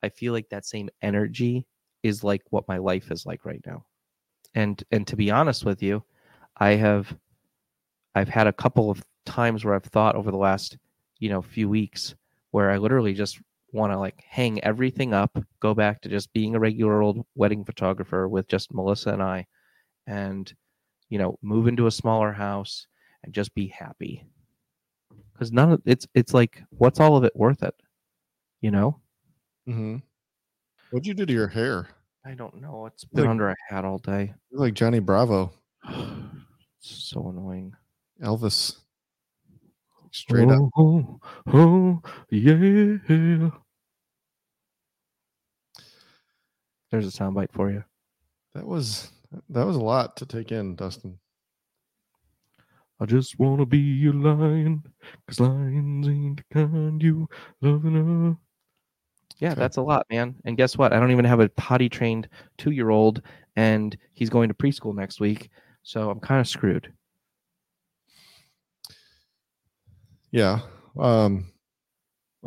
I 0.05 0.09
feel 0.09 0.33
like 0.33 0.51
that 0.51 0.67
same 0.67 0.89
energy 1.03 1.67
is 2.05 2.23
like 2.23 2.43
what 2.51 2.69
my 2.69 2.79
life 2.79 3.11
is 3.11 3.27
like 3.27 3.45
right 3.45 3.63
now. 3.67 3.87
And 4.55 4.81
and 4.93 5.05
to 5.09 5.17
be 5.17 5.29
honest 5.29 5.65
with 5.65 5.83
you, 5.83 6.05
I 6.57 6.71
have 6.73 7.15
I've 8.15 8.29
had 8.29 8.47
a 8.47 8.53
couple 8.53 8.91
of 8.91 9.03
times 9.25 9.65
where 9.65 9.75
I've 9.75 9.85
thought 9.85 10.17
over 10.17 10.31
the 10.31 10.37
last, 10.37 10.77
you 11.19 11.29
know, 11.31 11.41
few 11.43 11.69
weeks 11.69 12.15
where 12.51 12.71
I 12.71 12.77
literally 12.77 13.15
just 13.15 13.41
want 13.73 13.93
to 13.93 13.99
like 13.99 14.23
hang 14.29 14.63
everything 14.63 15.15
up, 15.15 15.39
go 15.61 15.75
back 15.75 16.03
to 16.03 16.09
just 16.11 16.33
being 16.35 16.55
a 16.55 16.61
regular 16.61 17.01
old 17.01 17.25
wedding 17.35 17.65
photographer 17.65 18.29
with 18.29 18.47
just 18.49 18.75
Melissa 18.75 19.11
and 19.11 19.23
I, 19.23 19.47
and 20.07 20.53
you 21.09 21.19
know, 21.19 21.39
move 21.43 21.67
into 21.69 21.87
a 21.87 21.91
smaller 21.91 22.33
house 22.33 22.87
and 23.25 23.33
just 23.33 23.55
be 23.55 23.69
happy. 23.69 24.25
Because 25.33 25.53
none 25.53 25.73
of 25.73 25.83
it's 25.87 26.07
it's 26.15 26.35
like, 26.35 26.63
what's 26.71 27.01
all 27.01 27.17
of 27.17 27.25
it 27.25 27.35
worth 27.35 27.63
it? 27.63 27.75
You 28.61 28.71
know? 28.71 29.01
Mm-hmm. 29.69 29.97
What'd 30.91 31.07
you 31.07 31.15
do 31.15 31.25
to 31.25 31.33
your 31.33 31.49
hair? 31.49 31.89
I 32.27 32.35
don't 32.35 32.61
know. 32.61 32.87
It's 32.87 33.05
been 33.05 33.25
Like- 33.25 33.31
under 33.31 33.49
a 33.49 33.57
hat 33.69 33.85
all 33.87 33.99
day. 33.99 34.35
You're 34.51 34.61
like 34.61 34.75
Johnny 34.75 34.99
Bravo, 35.01 35.53
so 36.83 37.29
annoying. 37.29 37.75
Elvis. 38.23 38.77
Straight 40.11 40.49
up. 40.51 40.61
Oh, 40.77 41.19
oh, 41.47 41.53
oh, 41.55 42.03
yeah. 42.31 43.51
There's 46.91 47.07
a 47.07 47.11
soundbite 47.19 47.53
for 47.53 47.71
you. 47.71 47.83
That 48.55 48.67
was 48.67 49.11
that 49.49 49.65
was 49.65 49.77
a 49.77 49.81
lot 49.81 50.17
to 50.19 50.27
take 50.27 50.53
in, 50.53 50.77
Dustin. 50.77 51.19
I 53.01 53.07
just 53.07 53.39
wanna 53.39 53.65
be 53.65 54.07
a 54.07 54.13
lion, 54.13 54.83
cause 55.27 55.41
lions 55.41 56.07
ain't 56.07 56.37
the 56.37 56.45
kind 56.53 57.03
you 57.03 57.29
loving. 57.63 58.37
Yeah, 59.39 59.53
Okay. 59.53 59.61
that's 59.61 59.79
a 59.79 59.83
lot, 59.83 60.07
man. 60.11 60.37
And 60.45 60.57
guess 60.59 60.77
what? 60.77 60.93
I 60.93 61.01
don't 61.01 61.11
even 61.11 61.25
have 61.25 61.41
a 61.41 61.49
potty 61.49 61.89
trained 61.89 62.29
two 62.59 62.71
year 62.71 62.91
old, 62.91 63.23
and 63.57 63.97
he's 64.13 64.31
going 64.31 64.49
to 64.49 64.55
preschool 64.55 64.95
next 64.95 65.19
week, 65.19 65.51
so 65.83 66.11
I'm 66.11 66.21
kind 66.21 66.41
of 66.41 66.49
screwed. 66.49 66.93
Yeah. 70.31 70.61
Um 70.99 71.53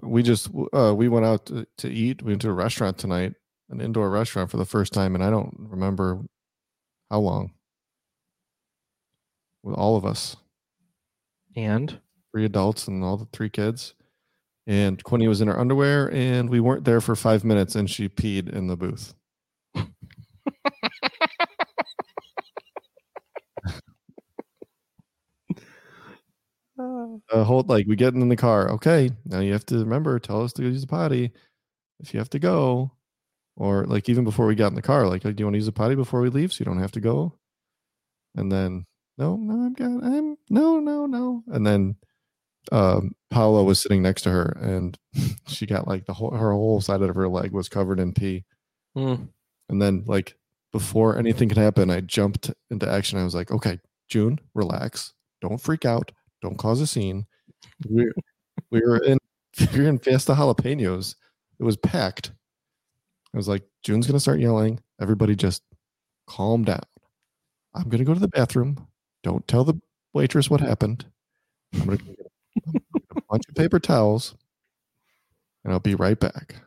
we 0.01 0.23
just 0.23 0.49
uh 0.73 0.93
we 0.95 1.07
went 1.07 1.25
out 1.25 1.45
to, 1.47 1.67
to 1.77 1.89
eat. 1.89 2.21
We 2.21 2.31
went 2.33 2.41
to 2.41 2.49
a 2.49 2.53
restaurant 2.53 2.97
tonight, 2.97 3.33
an 3.69 3.81
indoor 3.81 4.09
restaurant 4.09 4.51
for 4.51 4.57
the 4.57 4.65
first 4.65 4.93
time, 4.93 5.15
and 5.15 5.23
I 5.23 5.29
don't 5.29 5.55
remember 5.59 6.21
how 7.09 7.19
long. 7.19 7.51
With 9.63 9.75
all 9.75 9.95
of 9.95 10.05
us. 10.05 10.35
And 11.55 11.99
three 12.31 12.45
adults 12.45 12.87
and 12.87 13.03
all 13.03 13.17
the 13.17 13.27
three 13.31 13.49
kids. 13.49 13.93
And 14.67 15.01
Quinny 15.03 15.27
was 15.27 15.41
in 15.41 15.47
her 15.47 15.59
underwear, 15.59 16.11
and 16.11 16.49
we 16.49 16.59
weren't 16.59 16.85
there 16.85 16.99
for 17.01 17.15
five 17.15 17.43
minutes, 17.43 17.75
and 17.75 17.89
she 17.89 18.09
peed 18.09 18.49
in 18.51 18.67
the 18.67 18.75
booth. 18.75 19.13
Uh, 27.31 27.43
hold 27.43 27.69
like 27.69 27.87
we 27.87 27.95
get 27.95 28.13
in 28.13 28.27
the 28.29 28.35
car. 28.35 28.69
Okay, 28.71 29.11
now 29.25 29.39
you 29.39 29.53
have 29.53 29.65
to 29.67 29.79
remember, 29.79 30.19
tell 30.19 30.43
us 30.43 30.53
to 30.53 30.63
use 30.63 30.81
the 30.81 30.87
potty 30.87 31.31
if 31.99 32.13
you 32.13 32.19
have 32.19 32.29
to 32.31 32.39
go, 32.39 32.91
or 33.55 33.85
like 33.85 34.09
even 34.09 34.23
before 34.23 34.45
we 34.47 34.55
got 34.55 34.67
in 34.67 34.75
the 34.75 34.81
car, 34.81 35.07
like, 35.07 35.23
do 35.23 35.33
you 35.37 35.45
want 35.45 35.53
to 35.53 35.57
use 35.59 35.65
the 35.65 35.71
potty 35.71 35.95
before 35.95 36.21
we 36.21 36.29
leave 36.29 36.53
so 36.53 36.61
you 36.61 36.65
don't 36.65 36.79
have 36.79 36.91
to 36.93 36.99
go? 37.01 37.33
And 38.35 38.51
then 38.51 38.85
no, 39.17 39.35
no, 39.37 39.65
I'm 39.65 39.73
good. 39.73 40.03
I'm 40.03 40.37
no, 40.49 40.79
no, 40.79 41.05
no. 41.05 41.43
And 41.47 41.65
then 41.65 41.95
um 42.71 43.15
Paula 43.29 43.63
was 43.63 43.81
sitting 43.81 44.01
next 44.01 44.23
to 44.23 44.31
her 44.31 44.57
and 44.61 44.97
she 45.47 45.65
got 45.65 45.87
like 45.87 46.05
the 46.05 46.13
whole 46.13 46.31
her 46.31 46.51
whole 46.51 46.81
side 46.81 47.01
of 47.01 47.15
her 47.15 47.29
leg 47.29 47.51
was 47.51 47.69
covered 47.69 47.99
in 47.99 48.13
pee. 48.13 48.43
Hmm. 48.95 49.25
And 49.69 49.81
then 49.81 50.03
like 50.07 50.35
before 50.71 51.17
anything 51.17 51.47
could 51.49 51.57
happen, 51.57 51.89
I 51.89 52.01
jumped 52.01 52.51
into 52.69 52.89
action. 52.89 53.17
I 53.19 53.23
was 53.23 53.35
like, 53.35 53.51
okay, 53.51 53.79
June, 54.09 54.39
relax. 54.53 55.13
Don't 55.41 55.61
freak 55.61 55.85
out. 55.85 56.11
Don't 56.45 56.57
cause 56.57 56.79
a 56.79 56.85
scene. 56.85 57.25
We 57.89 58.11
we 58.69 58.79
were 58.81 58.97
in 58.97 59.17
we 59.73 59.81
were 59.81 59.89
in 59.89 59.97
Fiesta 59.97 60.33
Jalapenos. 60.33 61.15
It 61.59 61.63
was 61.63 61.75
packed. 61.75 62.33
I 63.33 63.37
was 63.37 63.47
like, 63.47 63.63
June's 63.81 64.05
gonna 64.05 64.19
start 64.19 64.39
yelling. 64.39 64.79
Everybody 65.01 65.35
just 65.35 65.63
calm 66.27 66.63
down. 66.63 66.83
I'm 67.73 67.89
gonna 67.89 68.03
go 68.03 68.13
to 68.13 68.19
the 68.19 68.27
bathroom. 68.27 68.87
Don't 69.23 69.47
tell 69.47 69.63
the 69.63 69.73
waitress 70.13 70.47
what 70.47 70.61
happened. 70.61 71.07
I'm 71.73 71.79
gonna 71.79 71.97
go 71.97 72.05
get 72.05 72.19
a, 72.19 72.29
I'm 72.67 72.73
gonna 72.73 72.79
get 72.79 73.17
a 73.17 73.21
bunch 73.27 73.43
of 73.49 73.55
paper 73.55 73.79
towels 73.79 74.35
and 75.63 75.73
I'll 75.73 75.79
be 75.79 75.95
right 75.95 76.19
back. 76.19 76.57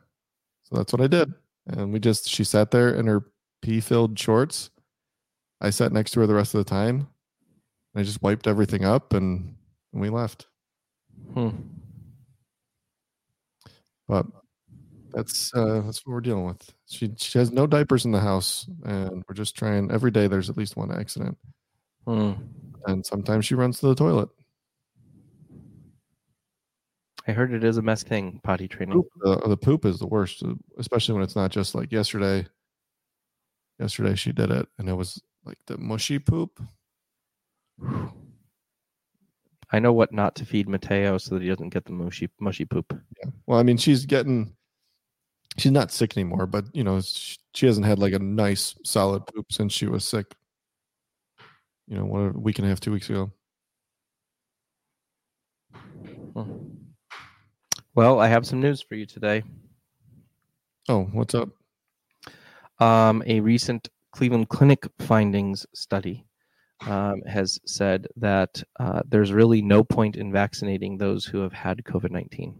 So 0.64 0.74
that's 0.74 0.92
what 0.92 1.02
I 1.02 1.06
did. 1.06 1.32
And 1.68 1.92
we 1.92 2.00
just 2.00 2.28
she 2.28 2.42
sat 2.42 2.72
there 2.72 2.92
in 2.92 3.06
her 3.06 3.26
pee 3.62 3.78
filled 3.78 4.18
shorts. 4.18 4.70
I 5.60 5.70
sat 5.70 5.92
next 5.92 6.10
to 6.12 6.20
her 6.20 6.26
the 6.26 6.34
rest 6.34 6.52
of 6.56 6.58
the 6.64 6.68
time. 6.68 7.06
And 7.94 8.00
I 8.00 8.02
just 8.02 8.22
wiped 8.22 8.48
everything 8.48 8.84
up 8.84 9.14
and, 9.14 9.54
and 9.92 10.00
we 10.00 10.10
left. 10.10 10.46
Hmm. 11.34 11.50
But 14.06 14.26
that's 15.12 15.52
uh 15.54 15.82
that's 15.84 16.06
what 16.06 16.12
we're 16.12 16.20
dealing 16.20 16.46
with. 16.46 16.72
She 16.88 17.12
she 17.16 17.38
has 17.38 17.50
no 17.50 17.66
diapers 17.66 18.04
in 18.04 18.12
the 18.12 18.20
house 18.20 18.66
and 18.84 19.22
we're 19.28 19.34
just 19.34 19.56
trying 19.56 19.90
every 19.90 20.10
day 20.10 20.26
there's 20.26 20.50
at 20.50 20.56
least 20.56 20.76
one 20.76 20.90
accident. 20.90 21.36
Hmm. 22.06 22.32
And 22.86 23.04
sometimes 23.04 23.46
she 23.46 23.54
runs 23.54 23.80
to 23.80 23.88
the 23.88 23.94
toilet. 23.94 24.28
I 27.26 27.32
heard 27.32 27.52
it 27.52 27.62
is 27.62 27.76
a 27.76 27.82
mess 27.82 28.02
thing, 28.02 28.40
potty 28.42 28.66
training. 28.66 28.94
Poop, 28.94 29.08
the, 29.20 29.48
the 29.48 29.56
poop 29.56 29.84
is 29.84 29.98
the 29.98 30.06
worst, 30.06 30.42
especially 30.78 31.12
when 31.14 31.22
it's 31.22 31.36
not 31.36 31.50
just 31.50 31.74
like 31.74 31.92
yesterday. 31.92 32.46
Yesterday 33.78 34.14
she 34.14 34.32
did 34.32 34.50
it 34.50 34.66
and 34.78 34.88
it 34.88 34.94
was 34.94 35.20
like 35.44 35.58
the 35.66 35.76
mushy 35.76 36.18
poop. 36.18 36.60
I 39.70 39.78
know 39.78 39.92
what 39.92 40.12
not 40.12 40.34
to 40.36 40.46
feed 40.46 40.68
Mateo 40.68 41.18
so 41.18 41.34
that 41.34 41.42
he 41.42 41.48
doesn't 41.48 41.70
get 41.70 41.84
the 41.84 41.92
mushy 41.92 42.30
mushy 42.40 42.64
poop. 42.64 42.98
Yeah. 43.22 43.30
Well, 43.46 43.58
I 43.58 43.62
mean, 43.62 43.76
she's 43.76 44.06
getting, 44.06 44.54
she's 45.58 45.72
not 45.72 45.92
sick 45.92 46.16
anymore, 46.16 46.46
but 46.46 46.64
you 46.74 46.84
know, 46.84 47.00
she, 47.00 47.66
hasn't 47.66 47.86
had 47.86 47.98
like 47.98 48.14
a 48.14 48.18
nice 48.18 48.74
solid 48.84 49.26
poop 49.26 49.52
since 49.52 49.72
she 49.72 49.86
was 49.86 50.06
sick. 50.06 50.34
You 51.86 51.96
know, 51.96 52.04
what 52.04 52.36
a 52.36 52.38
week 52.38 52.58
and 52.58 52.66
a 52.66 52.68
half, 52.68 52.80
two 52.80 52.92
weeks 52.92 53.10
ago. 53.10 53.30
Well, 57.94 58.20
I 58.20 58.28
have 58.28 58.46
some 58.46 58.60
news 58.60 58.80
for 58.80 58.94
you 58.94 59.06
today. 59.06 59.42
Oh, 60.88 61.04
what's 61.12 61.34
up? 61.34 61.50
Um, 62.78 63.22
a 63.26 63.40
recent 63.40 63.88
Cleveland 64.12 64.48
Clinic 64.48 64.86
findings 65.00 65.66
study 65.74 66.27
um, 66.86 67.22
has 67.22 67.58
said 67.66 68.06
that 68.16 68.62
uh, 68.78 69.02
there's 69.06 69.32
really 69.32 69.62
no 69.62 69.82
point 69.82 70.16
in 70.16 70.32
vaccinating 70.32 70.96
those 70.96 71.24
who 71.24 71.40
have 71.40 71.52
had 71.52 71.84
COVID 71.84 72.10
19. 72.10 72.54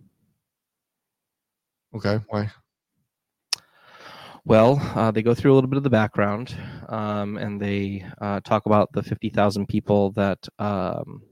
Okay, 1.94 2.20
why? 2.28 2.50
Well, 4.44 4.80
uh, 4.94 5.10
they 5.10 5.22
go 5.22 5.34
through 5.34 5.52
a 5.52 5.56
little 5.56 5.68
bit 5.68 5.76
of 5.76 5.82
the 5.82 5.90
background, 5.90 6.56
um, 6.88 7.37
and 7.37 7.60
they 7.60 8.04
uh, 8.20 8.40
talk 8.40 8.66
about 8.66 8.90
the 8.92 9.02
50,000 9.02 9.66
people 9.66 10.12
that 10.12 10.38
um, 10.58 11.22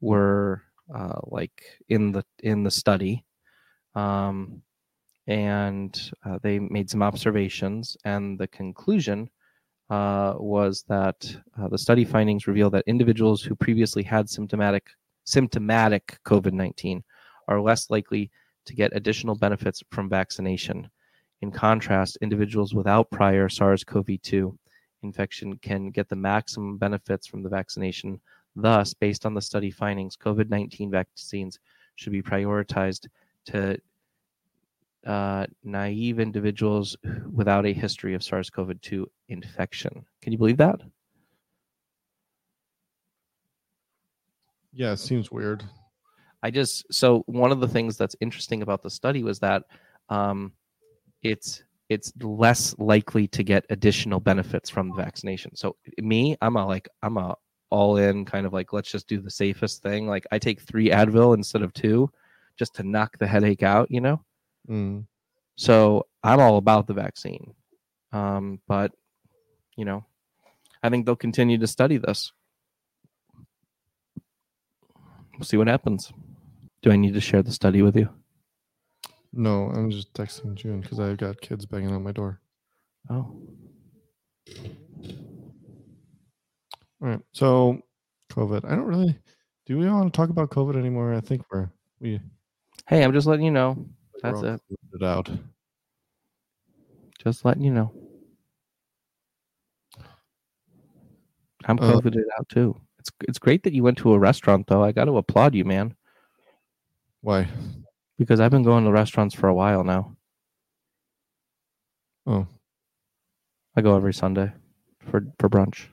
were 0.00 0.62
uh, 0.94 1.18
like 1.24 1.62
in 1.88 2.12
the 2.12 2.24
in 2.42 2.62
the 2.62 2.70
study, 2.70 3.24
um, 3.94 4.62
and 5.26 6.10
uh, 6.24 6.38
they 6.42 6.58
made 6.58 6.90
some 6.90 7.02
observations, 7.02 7.96
and 8.04 8.38
the 8.38 8.48
conclusion 8.48 9.30
uh, 9.90 10.34
was 10.38 10.84
that 10.88 11.36
uh, 11.60 11.68
the 11.68 11.78
study 11.78 12.04
findings 12.04 12.46
reveal 12.46 12.70
that 12.70 12.84
individuals 12.86 13.42
who 13.42 13.54
previously 13.54 14.02
had 14.02 14.28
symptomatic 14.28 14.90
symptomatic 15.24 16.18
COVID-19 16.24 17.02
are 17.48 17.60
less 17.60 17.90
likely 17.90 18.30
to 18.64 18.74
get 18.74 18.94
additional 18.94 19.34
benefits 19.34 19.82
from 19.90 20.08
vaccination. 20.08 20.88
In 21.42 21.50
contrast, 21.50 22.18
individuals 22.20 22.74
without 22.74 23.10
prior 23.10 23.48
SARS 23.48 23.84
CoV 23.84 24.20
2 24.22 24.56
infection 25.02 25.56
can 25.58 25.90
get 25.90 26.08
the 26.08 26.16
maximum 26.16 26.78
benefits 26.78 27.26
from 27.26 27.42
the 27.42 27.48
vaccination. 27.48 28.20
Thus, 28.54 28.94
based 28.94 29.26
on 29.26 29.34
the 29.34 29.42
study 29.42 29.70
findings, 29.70 30.16
COVID 30.16 30.48
19 30.48 30.90
vaccines 30.90 31.58
should 31.96 32.12
be 32.12 32.22
prioritized 32.22 33.06
to 33.46 33.78
uh, 35.06 35.46
naive 35.62 36.18
individuals 36.18 36.96
without 37.32 37.64
a 37.64 37.72
history 37.72 38.14
of 38.14 38.22
SARS 38.22 38.50
CoV 38.50 38.80
2 38.80 39.08
infection. 39.28 40.04
Can 40.20 40.32
you 40.32 40.38
believe 40.38 40.56
that? 40.56 40.80
Yeah, 44.72 44.92
it 44.92 44.98
seems 44.98 45.30
weird. 45.30 45.64
I 46.42 46.50
just 46.50 46.92
so 46.92 47.22
one 47.26 47.50
of 47.50 47.60
the 47.60 47.68
things 47.68 47.96
that's 47.96 48.14
interesting 48.20 48.62
about 48.62 48.82
the 48.82 48.90
study 48.90 49.22
was 49.22 49.38
that 49.38 49.62
um, 50.10 50.52
it's 51.22 51.62
it's 51.88 52.12
less 52.20 52.74
likely 52.78 53.26
to 53.28 53.42
get 53.42 53.64
additional 53.70 54.20
benefits 54.20 54.68
from 54.68 54.88
the 54.88 54.96
vaccination. 54.96 55.54
So 55.56 55.76
me, 55.98 56.36
I'm 56.42 56.56
a 56.56 56.66
like 56.66 56.88
I'm 57.02 57.16
a 57.16 57.36
all 57.70 57.96
in 57.96 58.24
kind 58.24 58.44
of 58.44 58.52
like 58.52 58.72
let's 58.72 58.90
just 58.90 59.08
do 59.08 59.20
the 59.20 59.30
safest 59.30 59.82
thing. 59.82 60.06
Like 60.06 60.26
I 60.30 60.38
take 60.38 60.60
three 60.60 60.90
Advil 60.90 61.34
instead 61.34 61.62
of 61.62 61.72
two, 61.72 62.10
just 62.58 62.74
to 62.74 62.82
knock 62.82 63.16
the 63.18 63.26
headache 63.26 63.62
out. 63.62 63.90
You 63.90 64.00
know. 64.02 64.22
Mm. 64.68 65.06
So 65.56 66.06
I'm 66.22 66.40
all 66.40 66.56
about 66.56 66.86
the 66.86 66.94
vaccine, 66.94 67.54
um, 68.12 68.60
but 68.68 68.92
you 69.76 69.84
know, 69.84 70.04
I 70.82 70.90
think 70.90 71.06
they'll 71.06 71.16
continue 71.16 71.58
to 71.58 71.66
study 71.66 71.96
this. 71.98 72.32
We'll 75.32 75.44
see 75.44 75.56
what 75.56 75.68
happens. 75.68 76.12
Do 76.82 76.90
I 76.90 76.96
need 76.96 77.14
to 77.14 77.20
share 77.20 77.42
the 77.42 77.52
study 77.52 77.82
with 77.82 77.96
you? 77.96 78.08
No, 79.32 79.70
I'm 79.74 79.90
just 79.90 80.12
texting 80.14 80.54
June 80.54 80.80
because 80.80 80.98
I've 80.98 81.18
got 81.18 81.40
kids 81.40 81.66
banging 81.66 81.92
on 81.92 82.02
my 82.02 82.12
door. 82.12 82.40
Oh, 83.10 83.36
All 87.02 87.08
right. 87.08 87.20
So 87.32 87.80
COVID. 88.32 88.64
I 88.64 88.74
don't 88.74 88.86
really 88.86 89.18
do 89.66 89.78
we 89.78 89.88
want 89.88 90.12
to 90.12 90.16
talk 90.16 90.30
about 90.30 90.50
COVID 90.50 90.76
anymore? 90.76 91.14
I 91.14 91.20
think 91.20 91.42
we're 91.50 91.68
we 92.00 92.20
hey, 92.86 93.02
I'm 93.02 93.12
just 93.12 93.26
letting 93.26 93.44
you 93.44 93.50
know. 93.50 93.86
That's 94.22 94.42
it. 94.42 94.60
it 94.94 95.02
out. 95.02 95.30
Just 97.22 97.44
letting 97.44 97.62
you 97.64 97.72
know. 97.72 97.92
I'm 101.64 101.78
Uh, 101.78 101.92
COVIDed 102.00 102.24
out 102.38 102.48
too. 102.48 102.80
It's 102.98 103.10
it's 103.28 103.38
great 103.38 103.62
that 103.64 103.72
you 103.72 103.82
went 103.82 103.98
to 103.98 104.12
a 104.14 104.18
restaurant 104.18 104.66
though. 104.66 104.82
I 104.82 104.92
got 104.92 105.04
to 105.06 105.16
applaud 105.16 105.54
you, 105.54 105.64
man, 105.64 105.94
Why? 107.22 107.48
because 108.18 108.40
I've 108.40 108.50
been 108.50 108.62
going 108.62 108.84
to 108.84 108.92
restaurants 108.92 109.34
for 109.34 109.48
a 109.48 109.54
while 109.54 109.84
now. 109.84 110.16
Oh, 112.26 112.46
I 113.76 113.80
go 113.82 113.96
every 113.96 114.14
Sunday 114.14 114.52
for 115.00 115.22
for 115.38 115.48
brunch. 115.48 115.86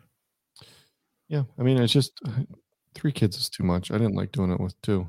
yeah. 1.27 1.44
I 1.58 1.63
mean, 1.63 1.82
it's 1.82 1.94
just 1.94 2.13
three 2.96 3.12
kids 3.12 3.38
is 3.38 3.50
too 3.50 3.63
much. 3.63 3.89
I 3.92 3.98
didn't 3.98 4.15
like 4.15 4.32
doing 4.32 4.51
it 4.51 4.60
with 4.60 4.80
two. 4.82 5.08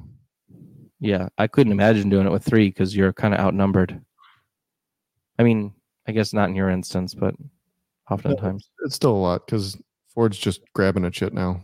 Yeah, 1.04 1.28
I 1.36 1.48
couldn't 1.48 1.72
imagine 1.72 2.08
doing 2.08 2.26
it 2.26 2.32
with 2.32 2.44
three 2.44 2.68
because 2.68 2.96
you're 2.96 3.12
kind 3.12 3.34
of 3.34 3.40
outnumbered. 3.40 4.00
I 5.38 5.42
mean, 5.42 5.74
I 6.08 6.12
guess 6.12 6.32
not 6.32 6.48
in 6.48 6.56
your 6.56 6.70
instance, 6.70 7.12
but 7.12 7.34
oftentimes, 8.10 8.70
It's 8.86 8.94
still 8.94 9.10
a 9.12 9.18
lot 9.18 9.44
because 9.44 9.76
Ford's 10.14 10.38
just 10.38 10.62
grabbing 10.72 11.04
at 11.04 11.14
shit 11.14 11.34
now. 11.34 11.62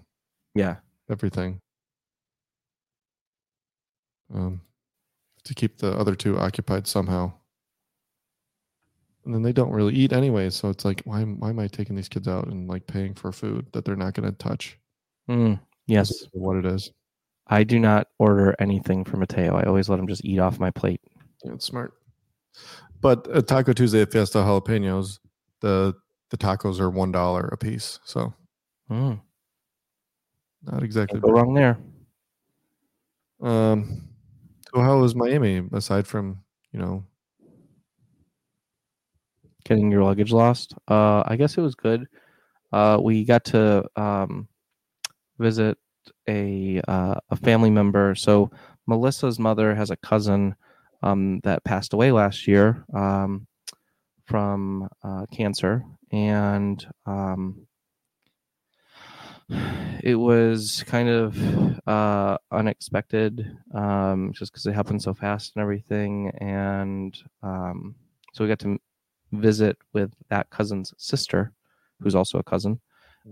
yeah. 0.54 0.76
Everything. 1.08 1.58
Um, 4.32 4.60
to 5.44 5.54
keep 5.54 5.78
the 5.78 5.92
other 5.98 6.14
two 6.14 6.38
occupied 6.38 6.86
somehow. 6.86 7.32
And 9.24 9.34
then 9.34 9.42
they 9.42 9.52
don't 9.52 9.72
really 9.72 9.94
eat 9.94 10.12
anyway, 10.12 10.50
so 10.50 10.68
it's 10.68 10.84
like, 10.84 11.00
why, 11.04 11.22
why 11.22 11.48
am 11.48 11.58
I 11.58 11.66
taking 11.66 11.96
these 11.96 12.08
kids 12.10 12.28
out 12.28 12.46
and 12.46 12.68
like 12.68 12.86
paying 12.86 13.14
for 13.14 13.32
food 13.32 13.66
that 13.72 13.84
they're 13.86 13.96
not 13.96 14.12
going 14.14 14.30
to 14.30 14.36
touch? 14.36 14.78
Mm, 15.30 15.58
yes, 15.86 16.26
What 16.32 16.58
it 16.58 16.66
is. 16.66 16.92
I 17.50 17.64
do 17.64 17.78
not 17.80 18.06
order 18.18 18.54
anything 18.60 19.04
for 19.04 19.16
Mateo. 19.16 19.56
I 19.56 19.64
always 19.64 19.88
let 19.88 19.98
him 19.98 20.06
just 20.06 20.24
eat 20.24 20.38
off 20.38 20.60
my 20.60 20.70
plate. 20.70 21.00
Yeah, 21.44 21.52
it's 21.54 21.66
smart. 21.66 21.92
But 23.00 23.28
at 23.28 23.48
Taco 23.48 23.72
Tuesday 23.72 24.02
at 24.02 24.12
Fiesta 24.12 24.38
Jalapenos, 24.38 25.18
the 25.60 25.94
the 26.30 26.36
tacos 26.38 26.78
are 26.78 26.90
one 26.90 27.10
dollar 27.10 27.48
a 27.52 27.56
piece, 27.56 27.98
so 28.04 28.32
Mm, 28.90 29.20
not 30.64 30.82
exactly. 30.82 31.20
can't 31.20 31.24
go 31.24 31.32
wrong 31.32 31.54
there. 31.54 31.78
Um, 33.40 34.08
so 34.74 34.80
how 34.80 34.98
was 34.98 35.14
Miami 35.14 35.62
aside 35.72 36.06
from 36.06 36.42
you 36.72 36.80
know? 36.80 37.04
getting 39.64 39.90
your 39.90 40.02
luggage 40.02 40.32
lost. 40.32 40.74
Uh, 40.88 41.22
I 41.26 41.36
guess 41.36 41.56
it 41.56 41.60
was 41.60 41.74
good. 41.74 42.06
Uh, 42.72 42.98
we 43.00 43.24
got 43.24 43.44
to 43.46 43.84
um, 43.94 44.48
visit 45.38 45.78
a 46.30 46.80
uh, 46.88 47.16
a 47.30 47.36
family 47.36 47.70
member. 47.70 48.14
So 48.14 48.50
Melissa's 48.86 49.38
mother 49.38 49.74
has 49.74 49.90
a 49.90 49.96
cousin 49.96 50.54
um, 51.02 51.40
that 51.44 51.64
passed 51.64 51.92
away 51.92 52.12
last 52.12 52.46
year 52.46 52.84
um, 52.94 53.46
from 54.24 54.88
uh, 55.02 55.26
cancer, 55.32 55.84
and 56.12 56.86
um, 57.06 57.66
it 60.02 60.14
was 60.14 60.84
kind 60.86 61.08
of 61.08 61.36
uh, 61.86 62.38
unexpected, 62.52 63.56
um, 63.74 64.32
just 64.32 64.52
because 64.52 64.66
it 64.66 64.74
happened 64.74 65.02
so 65.02 65.14
fast 65.14 65.52
and 65.54 65.62
everything. 65.62 66.30
And 66.40 67.16
um, 67.42 67.94
so 68.32 68.44
we 68.44 68.48
got 68.48 68.60
to 68.60 68.78
visit 69.32 69.76
with 69.92 70.12
that 70.28 70.50
cousin's 70.50 70.94
sister, 70.98 71.52
who's 72.00 72.14
also 72.14 72.38
a 72.38 72.44
cousin. 72.44 72.80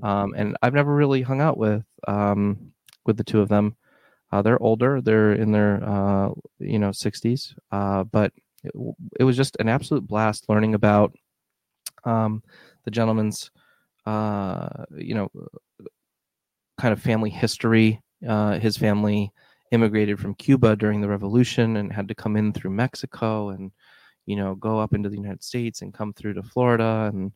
Um, 0.03 0.35
and 0.37 0.57
I've 0.63 0.75
never 0.75 0.95
really 0.95 1.23
hung 1.23 1.41
out 1.41 1.57
with 1.57 1.85
um, 2.07 2.73
with 3.09 3.17
the 3.17 3.25
two 3.25 3.41
of 3.41 3.49
them. 3.49 3.77
Uh, 4.31 4.43
they're 4.43 4.63
older; 4.63 5.01
they're 5.01 5.33
in 5.33 5.51
their 5.51 5.83
uh, 5.83 6.31
you 6.61 6.79
know 6.79 6.93
sixties. 6.93 7.55
Uh, 7.73 8.05
but 8.05 8.33
it, 8.63 8.73
it 9.19 9.25
was 9.25 9.37
just 9.37 9.57
an 9.59 9.69
absolute 9.69 10.07
blast 10.07 10.49
learning 10.49 10.75
about 10.75 11.17
um, 12.05 12.43
the 12.85 12.91
gentleman's 12.91 13.51
uh, 14.07 14.85
you 14.97 15.15
know 15.15 15.31
kind 16.79 16.93
of 16.93 17.03
family 17.03 17.31
history. 17.31 18.01
Uh, 18.27 18.59
his 18.59 18.77
family 18.77 19.33
immigrated 19.71 20.19
from 20.19 20.35
Cuba 20.35 20.77
during 20.77 21.01
the 21.01 21.09
revolution 21.09 21.77
and 21.77 21.93
had 21.93 22.09
to 22.09 22.15
come 22.15 22.37
in 22.37 22.53
through 22.53 22.71
Mexico 22.71 23.51
and 23.51 23.71
you 24.27 24.37
know 24.37 24.55
go 24.55 24.79
up 24.79 24.95
into 24.95 25.09
the 25.09 25.17
United 25.17 25.43
States 25.43 25.83
and 25.83 25.95
come 25.95 26.13
through 26.13 26.35
to 26.35 26.43
Florida 26.43 27.11
and 27.13 27.33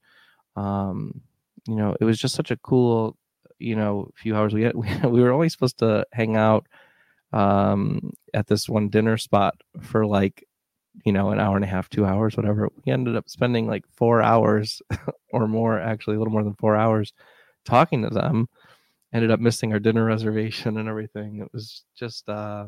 um, 0.56 1.20
you 1.66 1.76
know 1.76 1.96
it 2.00 2.04
was 2.04 2.18
just 2.18 2.34
such 2.34 2.50
a 2.50 2.56
cool 2.58 3.16
you 3.62 3.76
know 3.76 4.08
a 4.14 4.20
few 4.20 4.36
hours 4.36 4.54
we 4.54 4.62
had, 4.62 4.74
we 4.76 5.22
were 5.22 5.32
only 5.32 5.48
supposed 5.48 5.78
to 5.78 6.06
hang 6.12 6.36
out 6.36 6.66
um, 7.32 8.12
at 8.34 8.46
this 8.46 8.68
one 8.68 8.88
dinner 8.88 9.16
spot 9.16 9.54
for 9.80 10.06
like 10.06 10.44
you 11.04 11.12
know 11.12 11.30
an 11.30 11.40
hour 11.40 11.56
and 11.56 11.64
a 11.64 11.68
half 11.68 11.88
two 11.88 12.04
hours 12.04 12.36
whatever. 12.36 12.68
We 12.84 12.92
ended 12.92 13.16
up 13.16 13.28
spending 13.28 13.66
like 13.66 13.84
four 13.96 14.22
hours 14.22 14.82
or 15.32 15.48
more 15.48 15.80
actually 15.80 16.16
a 16.16 16.18
little 16.18 16.32
more 16.32 16.44
than 16.44 16.54
four 16.54 16.76
hours 16.76 17.12
talking 17.64 18.02
to 18.02 18.10
them. 18.10 18.48
Ended 19.12 19.30
up 19.30 19.40
missing 19.40 19.72
our 19.72 19.78
dinner 19.80 20.04
reservation 20.06 20.78
and 20.78 20.88
everything. 20.88 21.40
It 21.40 21.48
was 21.52 21.84
just 21.96 22.28
uh 22.28 22.66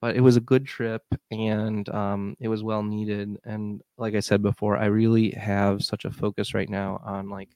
but 0.00 0.16
it 0.16 0.20
was 0.20 0.36
a 0.36 0.40
good 0.40 0.66
trip 0.66 1.02
and 1.30 1.88
um, 1.88 2.36
it 2.38 2.48
was 2.48 2.62
well 2.62 2.82
needed. 2.82 3.38
And 3.44 3.80
like 3.96 4.14
i 4.14 4.20
said 4.20 4.42
before 4.42 4.76
i 4.76 4.86
really 4.86 5.30
have 5.30 5.82
such 5.82 6.04
a 6.04 6.10
focus 6.10 6.54
right 6.54 6.68
now 6.68 7.00
on 7.04 7.28
like 7.30 7.48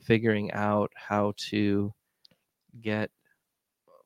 figuring 0.00 0.50
out 0.52 0.90
how 0.94 1.32
to 1.36 1.92
get 2.80 3.10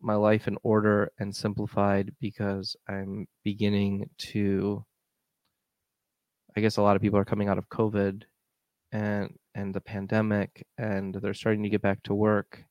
my 0.00 0.14
life 0.14 0.48
in 0.48 0.56
order 0.62 1.10
and 1.18 1.34
simplified 1.34 2.12
because 2.20 2.76
i'm 2.88 3.26
beginning 3.44 4.08
to 4.18 4.84
i 6.56 6.60
guess 6.60 6.76
a 6.76 6.82
lot 6.82 6.96
of 6.96 7.02
people 7.02 7.18
are 7.18 7.24
coming 7.24 7.48
out 7.48 7.58
of 7.58 7.68
covid 7.68 8.22
and 8.90 9.34
and 9.54 9.74
the 9.74 9.80
pandemic 9.80 10.66
and 10.78 11.14
they're 11.14 11.34
starting 11.34 11.62
to 11.62 11.68
get 11.68 11.82
back 11.82 12.02
to 12.02 12.14
work 12.14 12.64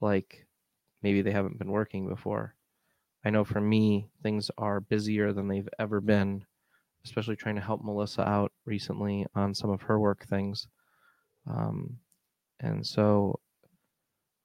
like 0.00 0.46
maybe 1.02 1.22
they 1.22 1.32
haven't 1.32 1.58
been 1.58 1.70
working 1.70 2.08
before 2.08 2.56
I 3.26 3.30
know 3.30 3.44
for 3.44 3.60
me, 3.60 4.08
things 4.22 4.52
are 4.56 4.80
busier 4.80 5.32
than 5.32 5.48
they've 5.48 5.68
ever 5.80 6.00
been, 6.00 6.46
especially 7.04 7.34
trying 7.34 7.56
to 7.56 7.60
help 7.60 7.82
Melissa 7.82 8.22
out 8.22 8.52
recently 8.64 9.26
on 9.34 9.52
some 9.52 9.68
of 9.68 9.82
her 9.82 9.98
work 9.98 10.24
things. 10.28 10.68
Um, 11.44 11.98
and 12.60 12.86
so 12.86 13.38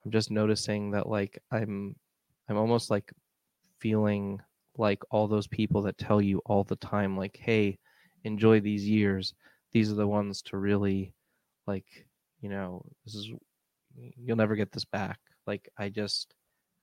I'm 0.05 0.11
just 0.11 0.31
noticing 0.31 0.91
that 0.91 1.07
like 1.07 1.41
I'm 1.51 1.95
I'm 2.49 2.57
almost 2.57 2.89
like 2.89 3.11
feeling 3.79 4.41
like 4.77 5.01
all 5.11 5.27
those 5.27 5.47
people 5.47 5.81
that 5.83 5.97
tell 5.97 6.21
you 6.21 6.41
all 6.45 6.63
the 6.63 6.75
time 6.77 7.17
like 7.17 7.37
hey 7.37 7.77
enjoy 8.23 8.59
these 8.59 8.87
years. 8.87 9.33
These 9.71 9.91
are 9.91 9.95
the 9.95 10.07
ones 10.07 10.41
to 10.43 10.57
really 10.57 11.13
like 11.67 12.05
you 12.41 12.49
know 12.49 12.83
this 13.05 13.15
is 13.15 13.31
you'll 13.95 14.37
never 14.37 14.55
get 14.55 14.71
this 14.71 14.85
back. 14.85 15.19
Like 15.47 15.69
i 15.77 15.89
just 15.89 16.33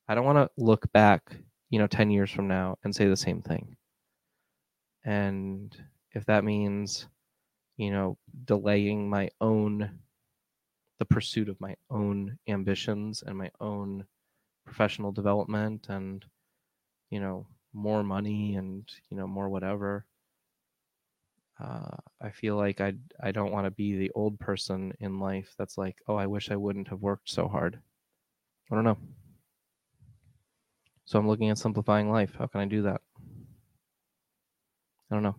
i 0.08 0.14
don't 0.14 0.24
want 0.24 0.38
to 0.38 0.50
look 0.62 0.90
back 0.92 1.36
you 1.70 1.78
know 1.78 1.86
10 1.86 2.10
years 2.10 2.30
from 2.30 2.48
now 2.48 2.76
and 2.84 2.94
say 2.94 3.08
the 3.08 3.16
same 3.16 3.42
thing. 3.42 3.76
And 5.04 5.76
if 6.12 6.24
that 6.26 6.44
means 6.44 7.08
you 7.76 7.90
know 7.90 8.18
delaying 8.44 9.08
my 9.08 9.28
own 9.40 9.90
the 10.98 11.04
pursuit 11.04 11.48
of 11.48 11.61
my 11.61 11.76
own 11.90 12.38
ambitions 12.48 13.22
and 13.26 13.38
my 13.38 13.50
own 13.61 14.04
professional 14.64 15.12
development 15.12 15.87
and 15.88 16.24
you 17.11 17.20
know 17.20 17.46
more 17.72 18.02
money 18.02 18.56
and 18.56 18.88
you 19.11 19.16
know 19.16 19.26
more 19.26 19.48
whatever 19.48 20.04
uh, 21.61 21.96
i 22.20 22.30
feel 22.30 22.56
like 22.56 22.80
i 22.80 22.92
i 23.22 23.32
don't 23.32 23.52
want 23.52 23.64
to 23.64 23.70
be 23.70 23.96
the 23.96 24.11
old 24.14 24.38
person 24.38 24.92
in 25.00 25.18
life 25.18 25.54
that's 25.58 25.78
like 25.78 25.96
oh 26.08 26.16
i 26.16 26.26
wish 26.26 26.50
i 26.50 26.56
wouldn't 26.56 26.88
have 26.88 27.00
worked 27.00 27.28
so 27.30 27.48
hard. 27.48 27.80
I 28.70 28.74
don't 28.74 28.84
know. 28.84 28.98
So 31.06 31.18
i'm 31.18 31.26
looking 31.26 31.48
at 31.48 31.58
simplifying 31.58 32.11
life. 32.11 32.34
How 32.38 32.46
can 32.46 32.61
i 32.61 32.66
do 32.66 32.82
that? 32.82 33.00
I 35.11 35.14
don't 35.14 35.22
know. 35.22 35.37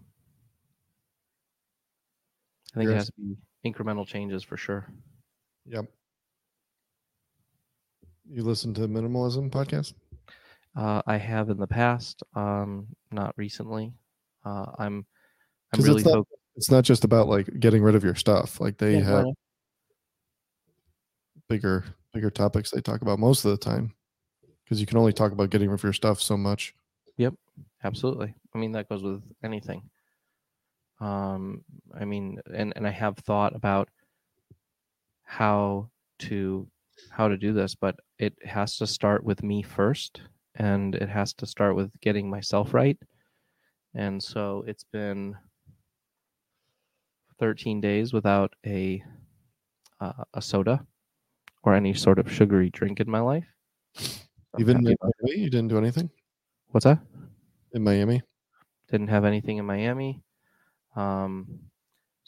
I 2.74 2.80
think 2.80 2.92
it 2.92 2.96
has 2.96 3.06
to 3.08 3.14
be 3.14 3.38
incremental 3.64 4.08
changes 4.08 4.44
for 4.44 4.58
sure 4.58 4.88
Yep. 5.70 5.86
You 8.30 8.44
listen 8.44 8.74
to 8.76 8.82
minimalism 8.82 9.50
podcast? 9.50 9.94
Uh, 10.76 11.02
I 11.08 11.18
have 11.18 11.50
in 11.50 11.58
the 11.58 11.68
past, 11.68 12.24
um, 12.36 12.88
not 13.12 13.34
recently. 13.38 13.94
Uh, 14.46 14.66
I'm, 14.78 15.06
I'm 15.74 15.82
really 15.82 15.98
it's 16.02 16.06
not- 16.06 16.14
focused. 16.16 16.36
It's 16.56 16.72
not 16.72 16.84
just 16.84 17.06
about 17.06 17.30
like 17.30 17.48
getting 17.62 17.82
rid 17.82 17.96
of 17.96 18.04
your 18.04 18.16
stuff. 18.16 18.60
Like 18.60 18.78
they 18.78 19.00
have 19.00 19.26
bigger 21.48 21.86
bigger 22.14 22.30
topics 22.30 22.72
they 22.72 22.82
talk 22.82 23.02
about 23.02 23.18
most 23.18 23.46
of 23.46 23.52
the 23.52 23.58
time. 23.58 23.94
because 24.64 24.82
you 24.82 24.86
can 24.86 24.98
only 24.98 25.14
talk 25.14 25.32
about 25.32 25.50
getting 25.52 25.70
rid 25.70 25.80
of 25.80 25.84
your 25.84 25.94
stuff 25.94 26.20
so 26.22 26.36
much. 26.36 26.74
Yep, 27.18 27.34
absolutely 27.84 28.34
i 28.54 28.58
mean 28.58 28.72
that 28.74 28.88
goes 28.90 29.04
with 29.04 29.22
anything 29.44 29.82
um 31.02 31.64
i 32.00 32.04
mean 32.06 32.40
and 32.54 32.74
and 32.76 32.86
i 32.88 32.90
have 32.92 33.18
thought 33.18 33.56
about 33.56 33.90
how 35.30 35.90
to 36.18 36.68
how 37.12 37.28
to 37.28 37.38
do 37.38 37.54
this 37.54 37.76
but 37.76 37.96
it 38.18 38.34
has 38.44 38.78
to 38.78 38.88
start 38.88 39.24
with 39.24 39.44
me 39.44 39.62
first 39.62 40.22
and 40.56 40.96
it 40.96 41.10
has 41.10 41.34
to 41.34 41.46
start 41.46 41.76
with 41.76 41.90
getting 42.02 42.30
myself 42.30 42.74
right. 42.74 42.98
And 43.96 44.22
so 44.22 44.64
it's 44.68 44.84
been 44.84 45.36
13 47.40 47.80
days 47.82 48.14
without 48.14 48.54
a 48.66 49.02
uh, 50.02 50.24
a 50.34 50.42
soda 50.42 50.86
or 51.64 51.74
any 51.74 51.94
sort 51.94 52.20
of 52.20 52.32
sugary 52.32 52.70
drink 52.70 53.00
in 53.00 53.10
my 53.10 53.20
life. 53.20 53.46
Even 54.58 54.78
in 54.78 54.84
Miami, 54.84 55.40
you 55.42 55.50
didn't 55.50 55.68
do 55.68 55.78
anything? 55.78 56.10
What's 56.70 56.86
that? 56.86 57.00
In 57.74 57.84
Miami. 57.84 58.22
didn't 58.90 59.10
have 59.10 59.26
anything 59.26 59.58
in 59.58 59.66
Miami. 59.66 60.22
Um, 60.96 61.60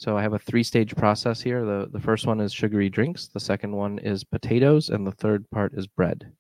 so 0.02 0.18
I 0.18 0.24
have 0.24 0.34
a 0.34 0.40
three 0.40 0.64
stage 0.64 0.96
process 0.96 1.40
here. 1.42 1.64
The 1.64 1.88
the 1.92 2.00
first 2.00 2.26
one 2.26 2.40
is 2.40 2.52
sugary 2.52 2.90
drinks, 2.90 3.28
the 3.28 3.40
second 3.40 3.72
one 3.72 4.00
is 4.00 4.24
potatoes, 4.24 4.90
and 4.90 5.06
the 5.06 5.12
third 5.12 5.48
part 5.52 5.74
is 5.78 5.86
bread. 5.86 6.32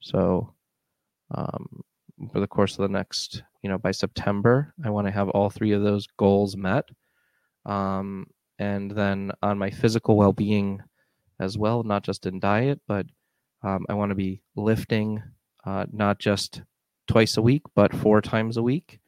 So 0.00 0.52
um, 1.34 1.82
for 2.30 2.40
the 2.40 2.46
course 2.46 2.78
of 2.78 2.82
the 2.82 2.92
next, 2.92 3.42
you 3.62 3.70
know, 3.70 3.78
by 3.78 3.92
September, 3.92 4.74
I 4.84 4.90
want 4.90 5.06
to 5.06 5.12
have 5.12 5.30
all 5.30 5.48
three 5.48 5.72
of 5.72 5.82
those 5.82 6.06
goals 6.18 6.58
met. 6.58 6.90
Um, 7.64 8.26
and 8.58 8.90
then 8.90 9.32
on 9.42 9.56
my 9.56 9.70
physical 9.70 10.18
well 10.18 10.34
being 10.34 10.82
as 11.38 11.56
well, 11.56 11.82
not 11.82 12.02
just 12.02 12.26
in 12.26 12.38
diet, 12.38 12.82
but 12.86 13.06
um, 13.62 13.86
I 13.88 13.94
want 13.94 14.10
to 14.10 14.14
be 14.14 14.42
lifting 14.56 15.22
uh, 15.64 15.86
not 15.90 16.18
just 16.18 16.60
twice 17.08 17.38
a 17.38 17.42
week, 17.42 17.62
but 17.74 17.94
four 17.94 18.20
times 18.20 18.58
a 18.58 18.62
week 18.62 18.99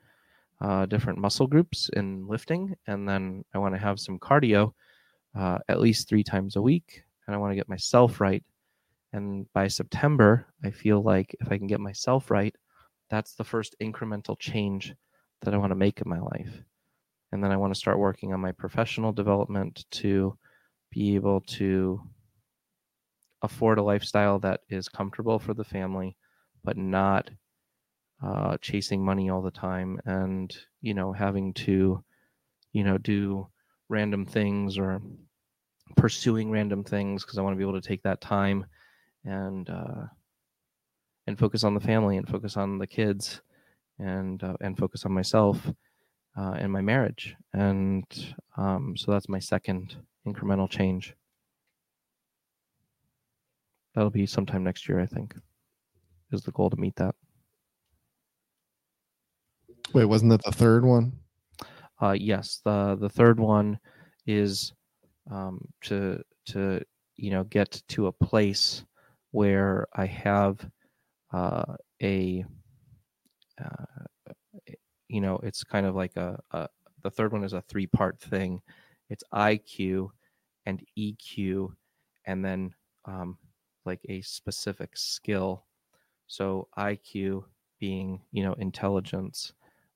uh, 0.62 0.86
different 0.86 1.18
muscle 1.18 1.46
groups 1.46 1.90
in 1.94 2.26
lifting, 2.28 2.74
and 2.86 3.08
then 3.08 3.44
I 3.52 3.58
want 3.58 3.74
to 3.74 3.80
have 3.80 3.98
some 3.98 4.18
cardio 4.18 4.72
uh, 5.36 5.58
at 5.68 5.80
least 5.80 6.08
three 6.08 6.22
times 6.22 6.56
a 6.56 6.62
week, 6.62 7.02
and 7.26 7.34
I 7.34 7.38
want 7.38 7.50
to 7.50 7.56
get 7.56 7.68
myself 7.68 8.20
right. 8.20 8.44
And 9.12 9.52
by 9.52 9.68
September, 9.68 10.46
I 10.64 10.70
feel 10.70 11.02
like 11.02 11.34
if 11.40 11.50
I 11.50 11.58
can 11.58 11.66
get 11.66 11.80
myself 11.80 12.30
right, 12.30 12.54
that's 13.10 13.34
the 13.34 13.44
first 13.44 13.74
incremental 13.82 14.38
change 14.38 14.94
that 15.42 15.52
I 15.52 15.58
want 15.58 15.72
to 15.72 15.76
make 15.76 16.00
in 16.00 16.08
my 16.08 16.20
life. 16.20 16.62
And 17.32 17.42
then 17.42 17.50
I 17.50 17.56
want 17.56 17.74
to 17.74 17.78
start 17.78 17.98
working 17.98 18.32
on 18.32 18.40
my 18.40 18.52
professional 18.52 19.12
development 19.12 19.84
to 19.92 20.38
be 20.90 21.14
able 21.14 21.40
to 21.40 22.00
afford 23.42 23.78
a 23.78 23.82
lifestyle 23.82 24.38
that 24.38 24.60
is 24.68 24.88
comfortable 24.88 25.38
for 25.38 25.54
the 25.54 25.64
family, 25.64 26.16
but 26.62 26.76
not 26.76 27.28
uh, 28.22 28.56
chasing 28.60 29.04
money 29.04 29.30
all 29.30 29.42
the 29.42 29.50
time 29.50 29.98
and 30.04 30.56
you 30.80 30.94
know 30.94 31.12
having 31.12 31.52
to 31.54 32.02
you 32.72 32.84
know 32.84 32.98
do 32.98 33.46
random 33.88 34.24
things 34.24 34.78
or 34.78 35.00
pursuing 35.96 36.50
random 36.50 36.84
things 36.84 37.24
because 37.24 37.38
I 37.38 37.42
want 37.42 37.54
to 37.54 37.58
be 37.58 37.64
able 37.68 37.80
to 37.80 37.86
take 37.86 38.02
that 38.02 38.20
time 38.20 38.64
and 39.24 39.68
uh, 39.68 40.06
and 41.26 41.38
focus 41.38 41.64
on 41.64 41.74
the 41.74 41.80
family 41.80 42.16
and 42.16 42.28
focus 42.28 42.56
on 42.56 42.78
the 42.78 42.86
kids 42.86 43.42
and 43.98 44.42
uh, 44.42 44.56
and 44.60 44.76
focus 44.78 45.04
on 45.04 45.12
myself 45.12 45.70
uh, 46.36 46.52
and 46.58 46.72
my 46.72 46.80
marriage 46.80 47.36
and 47.52 48.34
um, 48.56 48.96
so 48.96 49.10
that's 49.12 49.28
my 49.28 49.38
second 49.38 49.96
incremental 50.26 50.68
change. 50.68 51.14
That'll 53.94 54.10
be 54.10 54.26
sometime 54.26 54.64
next 54.64 54.88
year, 54.88 55.00
I 55.00 55.06
think. 55.06 55.34
Is 56.30 56.42
the 56.42 56.52
goal 56.52 56.70
to 56.70 56.76
meet 56.76 56.96
that. 56.96 57.14
Wait, 59.94 60.06
wasn't 60.06 60.30
that 60.30 60.42
the 60.42 60.52
third 60.52 60.84
one? 60.84 61.12
Uh, 62.00 62.12
yes, 62.12 62.60
the 62.64 62.96
the 62.98 63.08
third 63.08 63.38
one 63.38 63.78
is 64.26 64.72
um, 65.30 65.60
to 65.82 66.22
to 66.46 66.80
you 67.16 67.30
know 67.30 67.44
get 67.44 67.82
to 67.88 68.06
a 68.06 68.12
place 68.12 68.84
where 69.32 69.86
I 69.94 70.06
have 70.06 70.66
uh, 71.32 71.76
a 72.02 72.44
uh, 73.62 74.32
you 75.08 75.20
know 75.20 75.38
it's 75.42 75.62
kind 75.62 75.86
of 75.86 75.94
like 75.94 76.16
a, 76.16 76.40
a 76.52 76.68
the 77.02 77.10
third 77.10 77.32
one 77.32 77.44
is 77.44 77.52
a 77.52 77.60
three 77.62 77.86
part 77.86 78.18
thing. 78.18 78.62
It's 79.10 79.24
IQ 79.34 80.08
and 80.64 80.82
EQ, 80.98 81.74
and 82.24 82.42
then 82.44 82.74
um, 83.04 83.36
like 83.84 84.00
a 84.08 84.22
specific 84.22 84.96
skill. 84.96 85.66
So 86.28 86.68
IQ 86.78 87.44
being 87.78 88.22
you 88.32 88.42
know 88.42 88.54
intelligence 88.54 89.52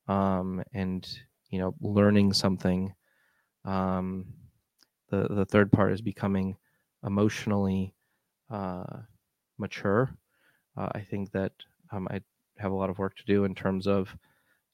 um, 0.09 0.63
and 0.73 1.09
you 1.51 1.59
know 1.59 1.75
learning 1.81 2.33
something 2.33 2.95
um, 3.65 4.27
the 5.11 5.29
the 5.31 5.47
third 5.47 5.73
part 5.73 5.93
is 5.93 6.01
becoming 6.03 6.57
emotionally 7.05 7.95
uh, 8.51 8.85
mature. 9.59 10.17
Uh, 10.77 10.89
i 10.95 11.01
think 11.01 11.31
that 11.33 11.53
um, 11.93 12.09
i 12.11 12.21
have 12.59 12.73
a 12.73 12.75
lot 12.75 12.91
of 12.91 12.99
work 12.99 13.17
to 13.17 13.25
do 13.25 13.45
in 13.45 13.55
terms 13.55 13.87
of 13.87 14.17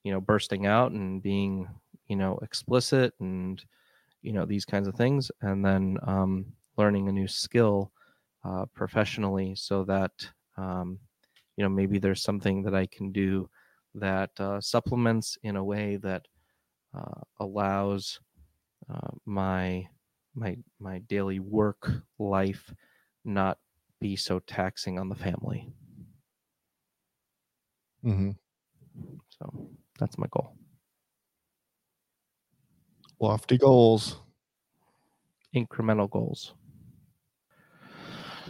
you 0.05 0.13
know 0.13 0.21
bursting 0.21 0.67
out 0.67 0.93
and 0.93 1.23
being 1.23 1.69
you 2.09 2.17
know 2.17 2.39
explicit 2.43 3.15
and 3.21 3.65
you 4.23 4.33
know 4.33 4.47
these 4.47 4.65
kinds 4.65 4.89
of 4.89 4.95
things 4.95 5.31
and 5.43 5.65
then 5.65 5.99
um, 6.05 6.47
learning 6.77 7.09
a 7.09 7.13
new 7.13 7.29
skill 7.29 7.93
uh, 8.45 8.67
professionally 8.75 9.55
so 9.55 9.85
that 9.85 10.13
um, 10.57 10.99
you 11.57 11.63
know 11.65 11.69
maybe 11.69 11.99
there's 11.99 12.23
something 12.23 12.63
that 12.63 12.75
i 12.75 12.87
can 12.87 13.13
do 13.13 13.49
that 13.95 14.31
uh, 14.41 14.61
supplements 14.61 15.39
in 15.43 15.57
a 15.57 15.65
way 15.65 15.97
that 15.97 16.29
uh, 16.95 17.23
allows 17.41 18.21
uh, 18.89 19.11
my 19.27 19.89
my 20.35 20.59
my 20.81 20.99
daily 21.01 21.41
work 21.41 21.91
life 22.19 22.75
not 23.25 23.59
be 24.01 24.17
so 24.17 24.39
taxing 24.41 24.99
on 24.99 25.09
the 25.09 25.17
family. 25.17 25.73
hmm 28.03 28.33
So 29.31 29.71
that's 29.99 30.19
my 30.19 30.27
goal. 30.31 30.57
Lofty 33.21 33.57
goals. 33.57 34.21
Incremental 35.55 36.11
goals. 36.11 36.53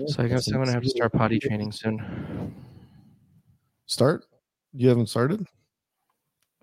So 0.05 0.23
I 0.23 0.29
guess 0.29 0.53
I'm 0.53 0.61
gonna 0.61 0.73
have 0.73 0.83
to 0.85 0.89
start 0.91 1.13
potty 1.13 1.39
training 1.39 1.73
soon. 1.73 1.99
Start? 3.87 4.27
You 4.73 4.89
haven't 4.89 5.09
started? 5.09 5.47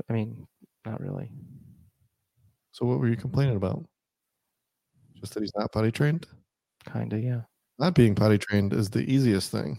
I 0.09 0.13
mean, 0.13 0.47
not 0.85 0.99
really. 0.99 1.31
So 2.71 2.85
what 2.85 2.99
were 2.99 3.07
you 3.07 3.15
complaining 3.17 3.55
about? 3.55 3.85
Just 5.15 5.33
that 5.33 5.41
he's 5.41 5.53
not 5.55 5.71
potty 5.71 5.91
trained? 5.91 6.27
Kinda, 6.91 7.19
yeah. 7.19 7.41
Not 7.77 7.93
being 7.93 8.15
potty 8.15 8.37
trained 8.37 8.73
is 8.73 8.89
the 8.89 9.01
easiest 9.01 9.51
thing. 9.51 9.77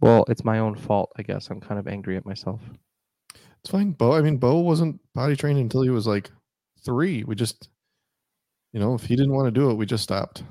Well, 0.00 0.24
it's 0.28 0.44
my 0.44 0.58
own 0.58 0.74
fault, 0.74 1.10
I 1.16 1.22
guess. 1.22 1.48
I'm 1.48 1.60
kind 1.60 1.78
of 1.80 1.88
angry 1.88 2.16
at 2.16 2.26
myself. 2.26 2.60
It's 3.34 3.70
fine. 3.70 3.92
Bo, 3.92 4.12
I 4.12 4.20
mean, 4.20 4.36
Bo 4.36 4.60
wasn't 4.60 5.00
potty 5.14 5.36
trained 5.36 5.58
until 5.58 5.82
he 5.82 5.90
was 5.90 6.06
like 6.06 6.30
three. 6.84 7.24
We 7.24 7.34
just, 7.34 7.68
you 8.72 8.80
know, 8.80 8.94
if 8.94 9.02
he 9.04 9.16
didn't 9.16 9.32
want 9.32 9.46
to 9.46 9.50
do 9.50 9.70
it, 9.70 9.74
we 9.74 9.86
just 9.86 10.04
stopped. 10.04 10.44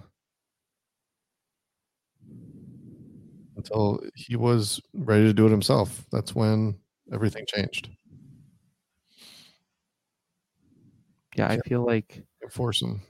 Until 3.66 4.00
he 4.16 4.36
was 4.36 4.82
ready 4.94 5.24
to 5.24 5.34
do 5.34 5.48
it 5.48 5.52
himself. 5.52 6.06
That's 6.12 6.36
when 6.36 6.78
everything 7.12 7.46
changed. 7.48 7.90
Yeah, 11.36 11.48
I 11.48 11.58
feel 11.60 11.86
like 11.86 12.24
Force 12.50 12.82
him. 12.82 13.02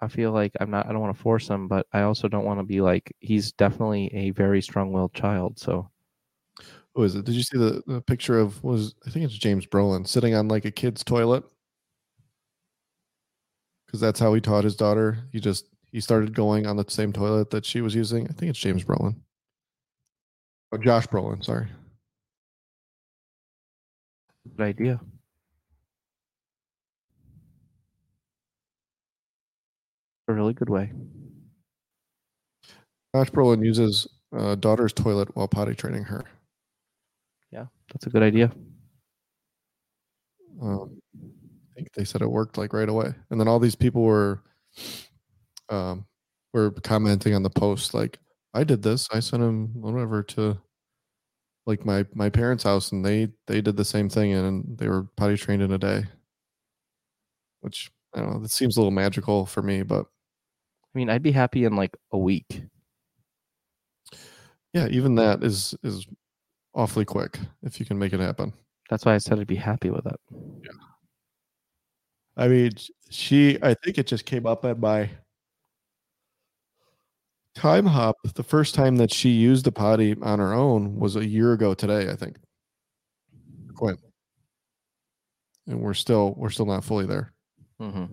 I 0.00 0.08
feel 0.08 0.32
like 0.32 0.52
I'm 0.60 0.70
not 0.70 0.86
I 0.86 0.92
don't 0.92 1.00
want 1.00 1.16
to 1.16 1.22
force 1.22 1.48
him, 1.48 1.68
but 1.68 1.86
I 1.92 2.02
also 2.02 2.28
don't 2.28 2.44
want 2.44 2.60
to 2.60 2.64
be 2.64 2.80
like 2.80 3.12
he's 3.20 3.52
definitely 3.52 4.14
a 4.14 4.30
very 4.30 4.60
strong-willed 4.60 5.14
child, 5.14 5.58
so 5.58 5.90
Who 6.94 7.02
is 7.04 7.14
it? 7.14 7.24
Did 7.24 7.34
you 7.34 7.42
see 7.42 7.58
the, 7.58 7.82
the 7.86 8.00
picture 8.02 8.38
of 8.38 8.62
was 8.62 8.94
I 9.06 9.10
think 9.10 9.24
it's 9.24 9.34
James 9.36 9.66
Brolin 9.66 10.06
sitting 10.06 10.34
on 10.34 10.48
like 10.48 10.64
a 10.64 10.70
kid's 10.70 11.04
toilet? 11.04 11.44
Because 13.86 14.00
that's 14.00 14.20
how 14.20 14.34
he 14.34 14.40
taught 14.40 14.64
his 14.64 14.76
daughter. 14.76 15.18
He 15.32 15.40
just 15.40 15.66
he 15.92 16.00
started 16.00 16.34
going 16.34 16.66
on 16.66 16.76
the 16.76 16.84
same 16.88 17.12
toilet 17.12 17.50
that 17.50 17.64
she 17.64 17.80
was 17.80 17.94
using. 17.94 18.28
I 18.28 18.32
think 18.32 18.50
it's 18.50 18.58
James 18.58 18.84
Brolin. 18.84 19.16
Oh, 20.72 20.78
Josh 20.78 21.06
Brolin, 21.06 21.44
sorry. 21.44 21.68
good 24.56 24.64
idea. 24.64 25.00
A 30.28 30.32
really 30.32 30.54
good 30.54 30.68
way. 30.68 30.90
Josh 33.14 33.30
Brolin 33.30 33.64
uses 33.64 34.08
uh, 34.36 34.56
daughter's 34.56 34.92
toilet 34.92 35.34
while 35.36 35.48
potty 35.48 35.74
training 35.74 36.04
her. 36.04 36.24
Yeah, 37.52 37.66
that's 37.92 38.06
a 38.06 38.10
good 38.10 38.22
idea. 38.22 38.50
Um, 40.60 41.00
I 41.14 41.74
think 41.74 41.92
they 41.94 42.04
said 42.04 42.22
it 42.22 42.30
worked 42.30 42.58
like 42.58 42.72
right 42.72 42.88
away, 42.88 43.14
and 43.30 43.38
then 43.38 43.46
all 43.46 43.60
these 43.60 43.76
people 43.76 44.02
were, 44.02 44.42
um, 45.68 46.06
were 46.52 46.72
commenting 46.82 47.34
on 47.34 47.42
the 47.42 47.50
post 47.50 47.94
like, 47.94 48.18
I 48.56 48.64
did 48.64 48.82
this. 48.82 49.06
I 49.12 49.20
sent 49.20 49.42
him 49.42 49.68
whatever 49.82 50.22
to 50.22 50.58
like 51.66 51.84
my 51.84 52.06
my 52.14 52.30
parents' 52.30 52.64
house, 52.64 52.90
and 52.90 53.04
they 53.04 53.28
they 53.46 53.60
did 53.60 53.76
the 53.76 53.84
same 53.84 54.08
thing, 54.08 54.32
and 54.32 54.78
they 54.78 54.88
were 54.88 55.04
potty 55.16 55.36
trained 55.36 55.62
in 55.62 55.72
a 55.72 55.78
day. 55.78 56.04
Which 57.60 57.90
I 58.14 58.20
don't 58.20 58.32
know. 58.32 58.40
That 58.40 58.50
seems 58.50 58.76
a 58.76 58.80
little 58.80 58.92
magical 58.92 59.44
for 59.44 59.62
me, 59.62 59.82
but 59.82 60.06
I 60.06 60.98
mean, 60.98 61.10
I'd 61.10 61.22
be 61.22 61.32
happy 61.32 61.64
in 61.64 61.76
like 61.76 61.94
a 62.12 62.18
week. 62.18 62.62
yeah, 64.72 64.88
even 64.88 65.16
that 65.16 65.42
is 65.42 65.74
is 65.82 66.06
awfully 66.74 67.04
quick 67.04 67.38
if 67.62 67.78
you 67.78 67.84
can 67.84 67.98
make 67.98 68.14
it 68.14 68.20
happen. 68.20 68.54
That's 68.88 69.04
why 69.04 69.14
I 69.14 69.18
said 69.18 69.38
I'd 69.38 69.46
be 69.46 69.56
happy 69.56 69.90
with 69.90 70.06
it. 70.06 70.20
Yeah. 70.32 70.70
I 72.38 72.48
mean, 72.48 72.70
she. 73.10 73.58
I 73.62 73.74
think 73.74 73.98
it 73.98 74.06
just 74.06 74.24
came 74.24 74.46
up 74.46 74.64
at 74.64 74.78
my 74.78 75.10
time 77.56 77.86
hop. 77.86 78.16
The 78.34 78.42
first 78.44 78.74
time 78.74 78.96
that 78.96 79.12
she 79.12 79.30
used 79.30 79.66
a 79.66 79.72
potty 79.72 80.14
on 80.22 80.38
her 80.38 80.52
own 80.52 80.96
was 80.98 81.16
a 81.16 81.26
year 81.26 81.52
ago 81.52 81.74
today. 81.74 82.08
I 82.10 82.14
think. 82.14 82.36
Quinn. 83.74 83.96
And 85.66 85.80
we're 85.80 85.94
still 85.94 86.34
we're 86.36 86.50
still 86.50 86.66
not 86.66 86.84
fully 86.84 87.06
there. 87.06 87.32
hmm 87.80 88.04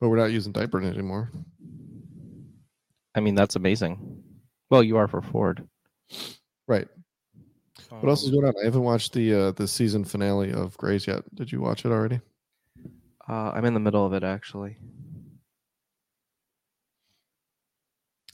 But 0.00 0.08
we're 0.08 0.16
not 0.16 0.32
using 0.32 0.52
diapers 0.52 0.86
anymore. 0.86 1.30
I 3.14 3.20
mean, 3.20 3.34
that's 3.34 3.56
amazing. 3.56 4.22
Well, 4.70 4.82
you 4.82 4.96
are 4.96 5.08
for 5.08 5.20
Ford. 5.22 5.66
Right. 6.68 6.86
What 7.90 8.08
else 8.08 8.22
is 8.22 8.28
Um, 8.28 8.34
going 8.34 8.46
on? 8.46 8.54
I 8.60 8.64
haven't 8.64 8.82
watched 8.82 9.12
the 9.12 9.34
uh 9.34 9.50
the 9.52 9.66
season 9.66 10.04
finale 10.04 10.52
of 10.52 10.76
Grey's 10.76 11.06
yet. 11.06 11.22
Did 11.34 11.50
you 11.50 11.60
watch 11.60 11.84
it 11.84 11.90
already? 11.90 12.20
Uh, 13.28 13.52
I'm 13.54 13.64
in 13.64 13.74
the 13.74 13.80
middle 13.80 14.06
of 14.06 14.14
it 14.14 14.24
actually. 14.24 14.78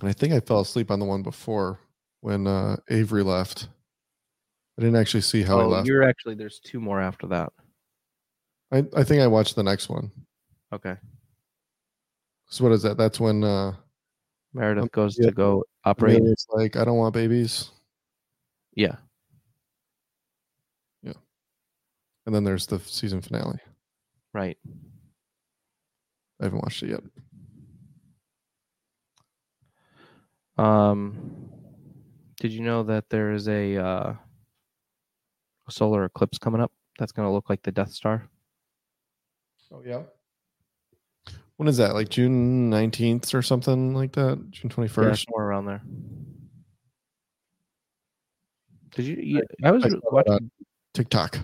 And 0.00 0.09
I 0.09 0.12
think 0.12 0.33
I 0.33 0.40
fell 0.40 0.61
asleep 0.61 0.90
on 0.90 0.98
the 0.98 1.04
one 1.04 1.22
before 1.22 1.80
when 2.20 2.46
uh 2.46 2.76
Avery 2.88 3.22
left. 3.22 3.68
I 4.78 4.83
didn't 4.83 4.96
actually 4.96 5.22
see 5.22 5.42
how 5.42 5.59
he 5.59 5.64
oh, 5.64 5.68
left. 5.68 5.87
you're 5.87 6.02
actually 6.02 6.35
there's 6.35 6.61
two 6.61 6.80
more 6.80 7.00
after 7.00 7.26
that. 7.28 7.52
I, 8.72 8.85
I 8.96 9.04
think 9.04 9.22
I 9.22 9.26
watched 9.26 9.57
the 9.57 9.62
next 9.62 9.88
one. 9.88 10.11
Okay. 10.72 10.96
So 12.48 12.64
what 12.64 12.72
is 12.72 12.83
that? 12.83 12.96
That's 12.96 13.18
when 13.18 13.42
uh 13.42 13.74
Meredith 14.52 14.92
goes 14.92 15.18
yeah. 15.18 15.26
to 15.26 15.33
go 15.33 15.64
operate. 15.85 16.22
it's 16.22 16.46
like 16.50 16.76
I 16.76 16.85
don't 16.85 16.98
want 16.98 17.14
babies. 17.14 17.70
Yeah. 18.76 18.96
Yeah. 21.02 21.14
And 22.26 22.35
then 22.35 22.44
there's 22.44 22.66
the 22.66 22.78
season 22.80 23.20
finale. 23.20 23.59
Right. 24.33 24.59
I 26.40 26.44
haven't 26.44 26.62
watched 26.62 26.83
it 26.83 26.90
yet. 26.90 27.01
Um, 30.57 31.51
did 32.40 32.53
you 32.53 32.61
know 32.61 32.83
that 32.85 33.09
there 33.11 33.33
is 33.33 33.49
a, 33.49 33.77
uh, 33.77 34.14
a 35.66 35.70
solar 35.70 36.05
eclipse 36.05 36.38
coming 36.38 36.61
up 36.61 36.73
that's 36.99 37.12
going 37.12 37.27
to 37.27 37.33
look 37.33 37.49
like 37.51 37.62
the 37.62 37.73
Death 37.73 37.92
Star? 37.92 38.29
Oh 39.73 39.83
yeah. 39.85 40.03
When 41.57 41.68
is 41.68 41.77
that? 41.77 41.94
Like 41.94 42.09
June 42.09 42.68
nineteenth 42.70 43.35
or 43.35 43.42
something 43.42 43.94
like 43.94 44.12
that? 44.12 44.51
June 44.51 44.70
twenty 44.70 44.88
first, 44.88 45.23
Yeah, 45.23 45.33
somewhere 45.33 45.49
around 45.49 45.66
there. 45.66 45.83
Did 48.94 49.07
you? 49.07 49.16
you 49.16 49.42
I 49.64 49.70
was 49.70 49.85
I 49.85 49.88
watching. 50.11 50.51
TikTok. 50.92 51.38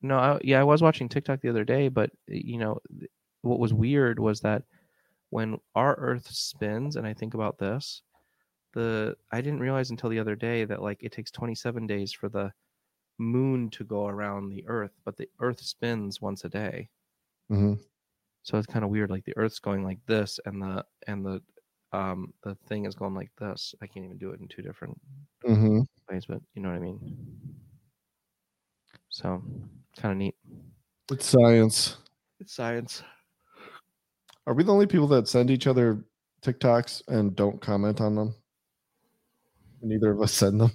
No, 0.00 0.18
I, 0.18 0.38
yeah, 0.42 0.60
I 0.60 0.64
was 0.64 0.82
watching 0.82 1.08
TikTok 1.08 1.40
the 1.40 1.48
other 1.50 1.64
day, 1.64 1.88
but 1.88 2.10
you 2.26 2.58
know, 2.58 2.78
what 3.44 3.60
was 3.60 3.74
weird 3.74 4.18
was 4.18 4.40
that 4.42 4.64
when 5.30 5.60
our 5.74 5.96
Earth 5.96 6.28
spins, 6.28 6.96
and 6.96 7.06
I 7.06 7.14
think 7.14 7.34
about 7.34 7.58
this, 7.58 8.02
the 8.74 9.16
I 9.32 9.40
didn't 9.42 9.60
realize 9.60 9.90
until 9.90 10.10
the 10.10 10.18
other 10.20 10.36
day 10.36 10.64
that 10.66 10.82
like 10.82 11.02
it 11.02 11.12
takes 11.12 11.30
27 11.32 11.86
days 11.86 12.12
for 12.12 12.28
the 12.28 12.52
moon 13.18 13.70
to 13.70 13.84
go 13.84 14.06
around 14.08 14.50
the 14.50 14.66
Earth, 14.68 14.92
but 15.04 15.16
the 15.18 15.30
Earth 15.40 15.60
spins 15.62 16.20
once 16.22 16.44
a 16.44 16.50
day. 16.50 16.90
hmm 17.48 17.74
So 18.42 18.58
it's 18.58 18.66
kind 18.66 18.84
of 18.84 18.90
weird. 18.90 19.10
Like 19.10 19.24
the 19.24 19.36
Earth's 19.36 19.58
going 19.58 19.82
like 19.84 20.04
this, 20.06 20.38
and 20.44 20.62
the 20.62 20.86
and 21.06 21.24
the 21.24 21.42
um 21.92 22.32
the 22.42 22.54
thing 22.54 22.84
is 22.86 22.94
going 22.94 23.14
like 23.14 23.34
this. 23.36 23.74
I 23.80 23.86
can't 23.86 24.04
even 24.04 24.18
do 24.18 24.30
it 24.30 24.40
in 24.40 24.48
two 24.48 24.62
different 24.62 25.00
hmm 25.44 25.84
ways, 26.08 26.26
but 26.26 26.42
you 26.54 26.62
know 26.62 26.68
what 26.70 26.76
I 26.76 26.80
mean. 26.80 27.60
So 29.08 29.42
kind 29.96 30.12
of 30.12 30.18
neat. 30.18 30.36
It's 31.10 31.24
science. 31.24 31.96
It's 32.38 32.52
science. 32.52 33.02
Are 34.46 34.54
we 34.54 34.62
the 34.64 34.72
only 34.72 34.86
people 34.86 35.06
that 35.08 35.28
send 35.28 35.50
each 35.50 35.66
other 35.66 36.04
TikToks 36.42 37.08
and 37.08 37.34
don't 37.34 37.60
comment 37.60 38.00
on 38.00 38.14
them? 38.14 38.34
Neither 39.80 40.10
of 40.12 40.20
us 40.20 40.32
send 40.32 40.60
them. 40.60 40.72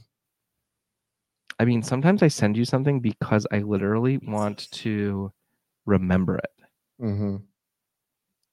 I 1.60 1.66
mean, 1.66 1.84
sometimes 1.84 2.24
I 2.24 2.30
send 2.30 2.56
you 2.56 2.66
something 2.66 3.00
because 3.00 3.46
I 3.52 3.60
literally 3.60 4.18
want 4.18 4.72
to 4.72 5.32
remember 5.86 6.38
it. 6.38 6.52
hmm 7.00 7.38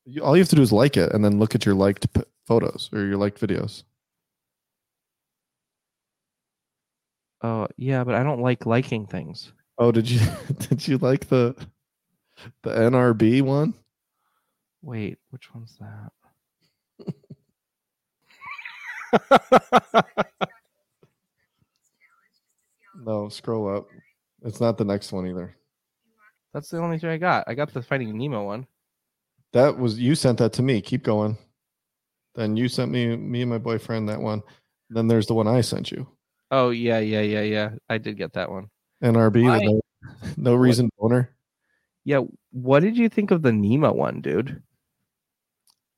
You, 0.05 0.23
all 0.23 0.37
you 0.37 0.41
have 0.43 0.49
to 0.51 0.57
do 0.57 0.63
is 0.63 0.73
like 0.73 0.97
it 0.97 1.13
and 1.13 1.25
then 1.25 1.39
look 1.39 1.55
at 1.55 1.65
your 1.65 1.75
liked 1.75 2.13
p- 2.13 2.23
photos 2.47 2.91
or 2.93 3.05
your 3.05 3.17
liked 3.17 3.41
videos. 3.41 3.85
Oh, 7.43 7.69
yeah, 7.77 8.03
but 8.03 8.15
I 8.15 8.23
don't 8.23 8.41
like 8.41 8.67
liking 8.67 9.07
things. 9.07 9.53
Oh, 9.79 9.93
did 9.93 10.11
you 10.11 10.21
did 10.59 10.87
you 10.89 10.99
like 10.99 11.29
the 11.29 11.55
the 12.63 12.71
NRB 12.71 13.43
one? 13.43 13.75
Wait, 14.87 15.19
which 15.31 15.53
one's 15.53 15.77
that? 15.81 16.13
No, 23.05 23.29
scroll 23.29 23.77
up. 23.77 23.87
It's 24.43 24.61
not 24.61 24.79
the 24.79 24.85
next 24.85 25.13
one 25.13 25.27
either. 25.29 25.55
That's 26.53 26.71
the 26.71 26.79
only 26.79 26.99
thing 26.99 27.11
I 27.11 27.19
got. 27.19 27.45
I 27.47 27.55
got 27.55 27.73
the 27.73 27.83
Finding 27.83 28.17
Nemo 28.17 28.45
one. 28.45 28.67
That 29.53 29.79
was 29.79 29.99
you 29.99 30.15
sent 30.15 30.39
that 30.39 30.55
to 30.55 30.63
me. 30.63 30.81
Keep 30.81 31.05
going. 31.05 31.37
Then 32.35 32.57
you 32.57 32.69
sent 32.69 32.91
me 32.91 33.15
me 33.15 33.43
and 33.43 33.51
my 33.51 33.59
boyfriend 33.59 34.09
that 34.09 34.21
one. 34.21 34.43
Then 34.91 35.09
there's 35.09 35.27
the 35.27 35.35
one 35.35 35.47
I 35.47 35.61
sent 35.61 35.91
you. 35.93 36.09
Oh, 36.51 36.71
yeah, 36.71 37.01
yeah, 37.01 37.21
yeah, 37.21 37.43
yeah. 37.43 37.71
I 37.89 37.99
did 37.99 38.17
get 38.17 38.33
that 38.33 38.51
one. 38.51 38.71
NRB, 39.05 39.63
no, 39.63 39.81
no 40.37 40.55
reason 40.55 40.91
boner. 40.99 41.37
Yeah, 42.05 42.23
what 42.51 42.81
did 42.81 42.97
you 42.97 43.09
think 43.09 43.31
of 43.31 43.43
the 43.43 43.53
Nemo 43.53 43.93
one, 43.93 44.21
dude? 44.21 44.63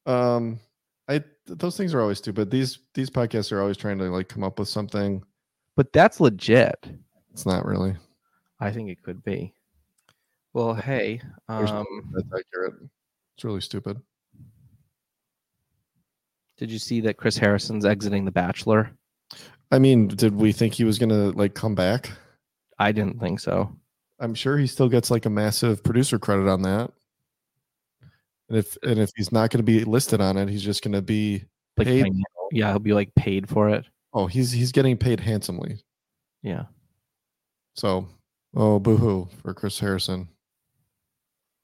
Um, 0.08 0.58
I 1.06 1.22
those 1.46 1.76
things 1.76 1.94
are 1.94 2.00
always 2.00 2.18
stupid. 2.18 2.50
These 2.50 2.78
these 2.94 3.10
podcasts 3.10 3.52
are 3.52 3.60
always 3.60 3.76
trying 3.76 3.98
to 3.98 4.04
like 4.10 4.28
come 4.28 4.42
up 4.42 4.58
with 4.58 4.68
something. 4.68 5.22
But 5.76 5.92
that's 5.92 6.18
legit. 6.18 6.88
It's 7.32 7.46
not 7.46 7.64
really. 7.64 7.94
I 8.58 8.72
think 8.72 8.90
it 8.90 9.02
could 9.02 9.22
be. 9.22 9.54
Well, 10.52 10.74
hey, 10.74 11.20
um, 11.48 11.84
That's 12.12 12.26
accurate. 12.26 12.74
It's 13.36 13.44
really 13.44 13.60
stupid. 13.60 14.00
did 16.56 16.70
you 16.70 16.78
see 16.78 17.00
that 17.02 17.16
Chris 17.16 17.36
Harrison's 17.36 17.84
exiting 17.84 18.24
The 18.24 18.32
Bachelor? 18.32 18.90
I 19.70 19.78
mean, 19.78 20.08
did 20.08 20.34
we 20.34 20.50
think 20.50 20.74
he 20.74 20.84
was 20.84 20.98
gonna 20.98 21.30
like 21.30 21.54
come 21.54 21.74
back? 21.74 22.10
I 22.78 22.90
didn't 22.92 23.20
think 23.20 23.38
so. 23.40 23.72
I'm 24.18 24.34
sure 24.34 24.58
he 24.58 24.66
still 24.66 24.88
gets 24.88 25.10
like 25.10 25.26
a 25.26 25.30
massive 25.30 25.84
producer 25.84 26.18
credit 26.18 26.48
on 26.48 26.62
that. 26.62 26.90
And 28.48 28.58
if 28.58 28.76
and 28.82 28.98
if 28.98 29.10
he's 29.16 29.30
not 29.32 29.50
going 29.50 29.58
to 29.58 29.62
be 29.64 29.84
listed 29.84 30.20
on 30.20 30.36
it, 30.36 30.48
he's 30.48 30.62
just 30.62 30.82
going 30.82 30.94
to 30.94 31.02
be 31.02 31.44
Like, 31.76 31.86
paid. 31.86 32.06
yeah, 32.52 32.70
he'll 32.70 32.78
be 32.78 32.94
like 32.94 33.14
paid 33.14 33.48
for 33.48 33.68
it. 33.68 33.84
Oh, 34.14 34.26
he's 34.26 34.50
he's 34.52 34.72
getting 34.72 34.96
paid 34.96 35.20
handsomely. 35.20 35.78
Yeah. 36.42 36.64
So, 37.74 38.08
oh, 38.56 38.78
boohoo 38.78 39.26
for 39.42 39.52
Chris 39.54 39.78
Harrison. 39.78 40.28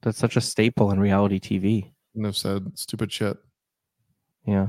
That's 0.03 0.17
such 0.19 0.37
a 0.37 0.41
staple 0.41 0.91
in 0.91 0.99
reality 0.99 1.39
TV. 1.39 1.91
Couldn't 2.13 2.25
have 2.25 2.37
said 2.37 2.77
stupid 2.77 3.11
shit. 3.11 3.37
Yeah. 4.45 4.67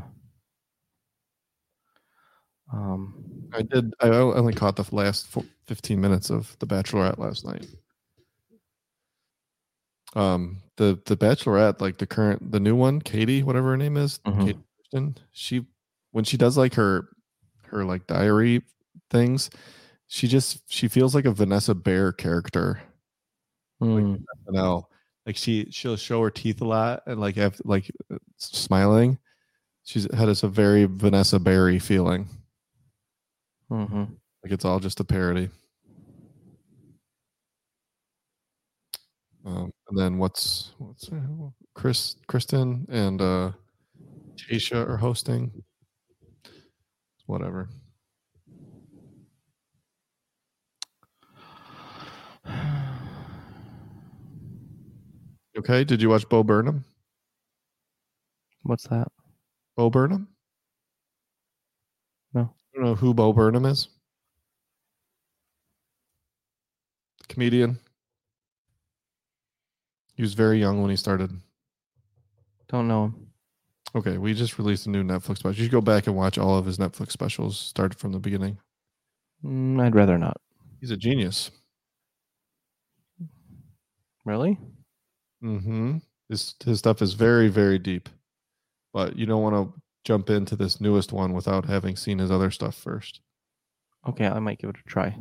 Um, 2.72 3.48
I 3.52 3.62
did. 3.62 3.92
I 4.00 4.08
only 4.08 4.52
caught 4.54 4.76
the 4.76 4.86
last 4.94 5.28
15 5.66 6.00
minutes 6.00 6.30
of 6.30 6.56
The 6.58 6.66
Bachelorette 6.66 7.18
last 7.18 7.44
night. 7.44 7.66
Um, 10.16 10.62
the 10.76 10.98
the 11.04 11.16
Bachelorette, 11.16 11.80
like 11.80 11.98
the 11.98 12.06
current, 12.06 12.50
the 12.50 12.58
new 12.58 12.74
one, 12.74 13.00
Katie, 13.00 13.42
whatever 13.42 13.68
her 13.70 13.76
name 13.76 13.96
is, 13.96 14.18
Mhm. 14.26 14.46
Katie 14.46 14.58
Kirsten, 14.90 15.18
she 15.32 15.66
when 16.12 16.24
she 16.24 16.36
does 16.38 16.56
like 16.56 16.74
her 16.74 17.08
her 17.68 17.84
like 17.84 18.06
diary 18.06 18.62
things, 19.10 19.50
she 20.06 20.26
just 20.26 20.62
she 20.72 20.88
feels 20.88 21.14
like 21.14 21.26
a 21.26 21.32
Vanessa 21.32 21.74
Bayer 21.74 22.12
character. 22.12 22.80
mm, 23.82 24.24
SNL. 24.48 24.84
Like 25.26 25.36
she 25.36 25.66
she'll 25.70 25.96
show 25.96 26.22
her 26.22 26.30
teeth 26.30 26.62
a 26.62 26.64
lot 26.64 27.02
and 27.06 27.20
like 27.20 27.36
have 27.36 27.60
like 27.64 27.90
smiling. 28.38 29.18
She's 29.84 30.10
had 30.14 30.28
us 30.30 30.42
a 30.42 30.48
very 30.48 30.84
Vanessa 30.86 31.38
Bayer 31.38 31.78
feeling. 31.78 32.28
mhm. 33.70 34.16
Like 34.42 34.52
it's 34.52 34.64
all 34.64 34.80
just 34.80 35.00
a 35.00 35.04
parody. 35.04 35.50
Um, 39.44 39.72
And 39.88 39.98
then 39.98 40.18
what's 40.18 40.72
what's 40.78 41.08
uh, 41.12 41.16
Chris 41.74 42.16
Kristen 42.26 42.86
and 42.90 43.20
uh 43.20 43.52
Tasha 44.36 44.86
are 44.88 44.96
hosting. 44.96 45.50
Whatever. 47.26 47.68
Okay. 55.58 55.84
Did 55.84 56.02
you 56.02 56.10
watch 56.10 56.28
Bo 56.28 56.42
Burnham? 56.42 56.84
What's 58.62 58.86
that? 58.88 59.08
Bo 59.76 59.90
Burnham? 59.90 60.28
No. 62.34 62.42
I 62.42 62.76
don't 62.76 62.84
know 62.84 62.94
who 62.94 63.14
Bo 63.14 63.32
Burnham 63.32 63.64
is. 63.64 63.88
Comedian. 67.28 67.78
He 70.16 70.22
was 70.22 70.34
very 70.34 70.58
young 70.58 70.80
when 70.80 70.90
he 70.90 70.96
started. 70.96 71.30
Don't 72.68 72.88
know 72.88 73.04
him. 73.04 73.26
Okay, 73.94 74.18
we 74.18 74.34
just 74.34 74.58
released 74.58 74.86
a 74.86 74.90
new 74.90 75.04
Netflix 75.04 75.38
special. 75.38 75.56
You 75.56 75.64
should 75.64 75.72
go 75.72 75.80
back 75.80 76.06
and 76.06 76.16
watch 76.16 76.36
all 76.38 76.58
of 76.58 76.66
his 76.66 76.78
Netflix 76.78 77.12
specials, 77.12 77.58
start 77.58 77.94
from 77.94 78.12
the 78.12 78.18
beginning. 78.18 78.58
Mm, 79.44 79.80
I'd 79.80 79.94
rather 79.94 80.18
not. 80.18 80.36
He's 80.80 80.90
a 80.90 80.96
genius. 80.96 81.50
Really? 84.24 84.58
Mm-hmm. 85.42 85.98
His 86.28 86.54
his 86.64 86.78
stuff 86.78 87.00
is 87.00 87.14
very, 87.14 87.48
very 87.48 87.78
deep. 87.78 88.08
But 88.92 89.16
you 89.16 89.26
don't 89.26 89.42
want 89.42 89.54
to 89.54 89.80
jump 90.04 90.30
into 90.30 90.56
this 90.56 90.80
newest 90.80 91.12
one 91.12 91.32
without 91.32 91.64
having 91.64 91.96
seen 91.96 92.18
his 92.18 92.30
other 92.30 92.50
stuff 92.50 92.74
first. 92.74 93.20
Okay, 94.08 94.26
I 94.26 94.38
might 94.38 94.58
give 94.58 94.70
it 94.70 94.76
a 94.84 94.88
try. 94.88 95.16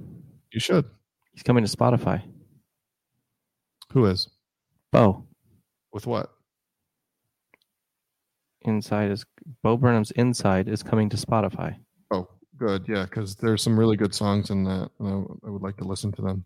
You 0.52 0.60
should. 0.60 0.86
He's 1.34 1.44
coming 1.44 1.66
to 1.66 1.78
Spotify. 1.78 2.22
Who 3.92 4.06
is? 4.06 4.28
Bo. 4.96 5.26
With 5.92 6.08
what? 6.08 6.30
Inside 8.62 9.12
is 9.12 9.26
Bo 9.62 9.76
Burnham's 9.76 10.12
Inside 10.12 10.70
is 10.70 10.84
coming 10.84 11.10
to 11.10 11.18
Spotify. 11.18 11.76
Oh, 12.12 12.30
good. 12.58 12.86
Yeah, 12.88 13.04
because 13.04 13.36
there's 13.36 13.62
some 13.62 13.78
really 13.78 13.98
good 13.98 14.16
songs 14.16 14.52
in 14.52 14.64
that. 14.64 14.90
And 15.00 15.08
I, 15.10 15.48
I 15.48 15.50
would 15.50 15.62
like 15.62 15.76
to 15.78 15.84
listen 15.84 16.14
to 16.14 16.22
them. 16.22 16.46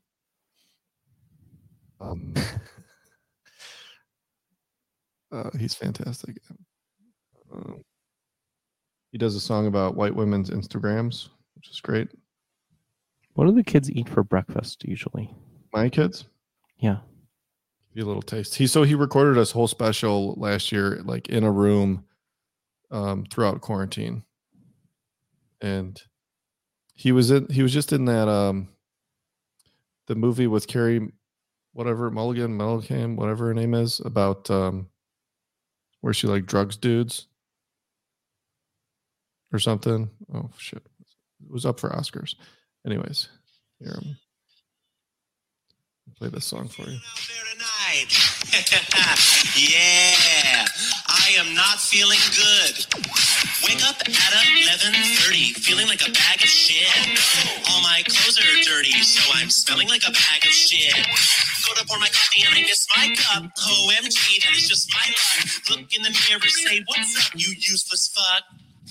Um, 2.02 2.34
uh, 5.32 5.52
he's 5.60 5.76
fantastic. 5.76 6.38
Uh, 7.56 7.74
he 9.12 9.20
does 9.20 9.36
a 9.36 9.40
song 9.40 9.68
about 9.68 9.96
white 9.96 10.16
women's 10.16 10.50
Instagrams, 10.50 11.30
which 11.54 11.70
is 11.70 11.80
great. 11.82 12.10
What 13.34 13.46
do 13.46 13.52
the 13.52 13.64
kids 13.64 13.92
eat 13.92 14.10
for 14.10 14.24
breakfast 14.24 14.86
usually? 14.86 15.36
My 15.72 15.88
kids, 15.88 16.26
Yeah. 16.80 16.98
A 17.96 18.04
little 18.04 18.22
taste. 18.22 18.56
He 18.56 18.68
so 18.68 18.84
he 18.84 18.96
recorded 18.96 19.36
his 19.36 19.52
whole 19.52 19.68
special 19.68 20.34
last 20.36 20.72
year, 20.72 21.02
like 21.04 21.28
in 21.28 21.44
a 21.44 21.52
room, 21.52 22.06
um, 22.92 23.26
throughout 23.26 23.60
quarantine, 23.62 24.24
and 25.60 26.02
he 26.94 27.12
was 27.12 27.30
in. 27.30 27.48
He 27.50 27.62
was 27.62 27.74
just 27.74 27.92
in 27.92 28.06
that 28.06 28.30
um, 28.30 28.70
the 30.08 30.16
movie 30.16 30.48
with 30.48 30.68
Carey, 30.68 31.12
whatever 31.74 32.10
Mulligan, 32.10 32.56
Mulligan, 32.56 33.16
whatever 33.18 33.48
her 33.48 33.54
name 33.54 33.74
is, 33.74 34.00
about 34.00 34.50
um, 34.50 34.88
where 36.02 36.14
she 36.14 36.28
like 36.28 36.46
drugs 36.46 36.78
dudes 36.78 37.28
or 39.52 39.60
something. 39.60 40.10
Oh 40.34 40.52
shit, 40.58 40.84
it 41.44 41.52
was 41.52 41.66
up 41.66 41.80
for 41.80 41.90
Oscars. 41.90 42.36
Anyways, 42.86 43.28
here 43.80 43.96
um, 43.98 44.16
play 46.18 46.30
this 46.30 46.46
song 46.46 46.68
for 46.68 46.84
you. 46.84 46.98
Tonight. 48.00 48.16
yeah, 49.60 50.66
I 51.08 51.36
am 51.38 51.54
not 51.54 51.80
feeling 51.80 52.20
good. 52.32 52.86
Wake 53.68 53.84
up 53.84 54.00
at 54.00 54.08
11:30, 54.08 55.60
feeling 55.60 55.88
like 55.88 56.08
a 56.08 56.12
bag 56.12 56.42
of 56.42 56.48
shit. 56.48 56.88
All 57.70 57.82
my 57.82 58.02
clothes 58.08 58.40
are 58.40 58.64
dirty, 58.64 58.92
so 59.04 59.22
I'm 59.36 59.50
smelling 59.50 59.90
like 59.90 60.04
a 60.08 60.12
bag 60.12 60.46
of 60.46 60.52
shit. 60.52 60.96
Go 60.96 61.74
to 61.76 61.86
pour 61.88 62.00
my 62.00 62.08
coffee 62.08 62.44
and 62.48 62.56
I 62.56 62.62
miss 62.62 62.88
my 62.96 63.14
cup. 63.16 63.44
OMG, 63.44 64.44
that 64.44 64.56
is 64.56 64.70
just 64.70 64.90
my 64.96 65.08
luck. 65.12 65.70
Look 65.70 65.94
in 65.94 66.04
the 66.04 66.16
mirror, 66.30 66.48
say 66.48 66.82
what's 66.88 67.28
up, 67.28 67.34
you 67.36 67.54
useless 67.58 68.08
fuck. 68.08 68.44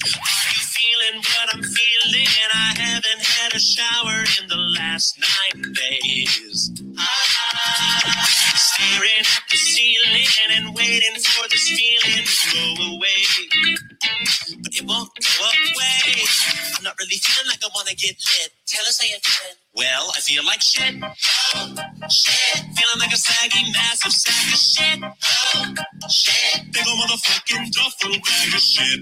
Are 0.05 0.53
you 0.53 0.61
feeling 0.61 1.23
what 1.23 1.55
I'm 1.55 1.63
feeling? 1.63 2.29
I 2.55 2.75
haven't 2.79 3.25
had 3.25 3.55
a 3.55 3.59
shower 3.59 4.25
in 4.41 4.49
the 4.49 4.57
last 4.79 5.19
nine 5.19 5.73
days. 5.73 6.71
Ah, 6.99 8.58
staring 8.79 9.21
at 9.21 9.45
the 9.51 9.57
ceiling 9.57 10.29
and 10.53 10.75
waiting 10.75 11.17
for 11.21 11.49
this 11.51 11.69
feeling 11.69 12.25
to 12.27 12.77
go 12.79 12.97
away. 12.97 13.23
But 14.63 14.73
it 14.77 14.87
won't 14.87 15.11
go 15.15 15.45
away. 15.45 16.25
I'm 16.79 16.85
not 16.85 16.95
really 17.01 17.17
feeling 17.19 17.49
like 17.49 17.65
I 17.65 17.69
wanna 17.75 17.95
get 17.95 18.17
lit. 18.17 18.53
Tell 18.69 18.85
us 18.85 19.01
how 19.01 19.09
you 19.09 19.17
feeling. 19.25 19.57
Well, 19.75 20.13
I 20.15 20.21
feel 20.21 20.45
like 20.45 20.61
shit. 20.61 20.95
Oh, 21.01 21.75
shit. 22.11 22.61
Feeling 22.77 23.01
like 23.01 23.13
a 23.13 23.17
saggy, 23.17 23.65
massive 23.73 24.13
sack 24.13 24.53
of 24.53 24.61
shit. 24.61 24.99
Oh, 25.57 26.09
shit. 26.11 26.73
Big 26.73 26.85
ol' 26.87 26.97
motherfucking 27.01 27.73
duffel 27.73 28.13
bag 28.13 28.53
of 28.53 28.61
shit. 28.61 29.01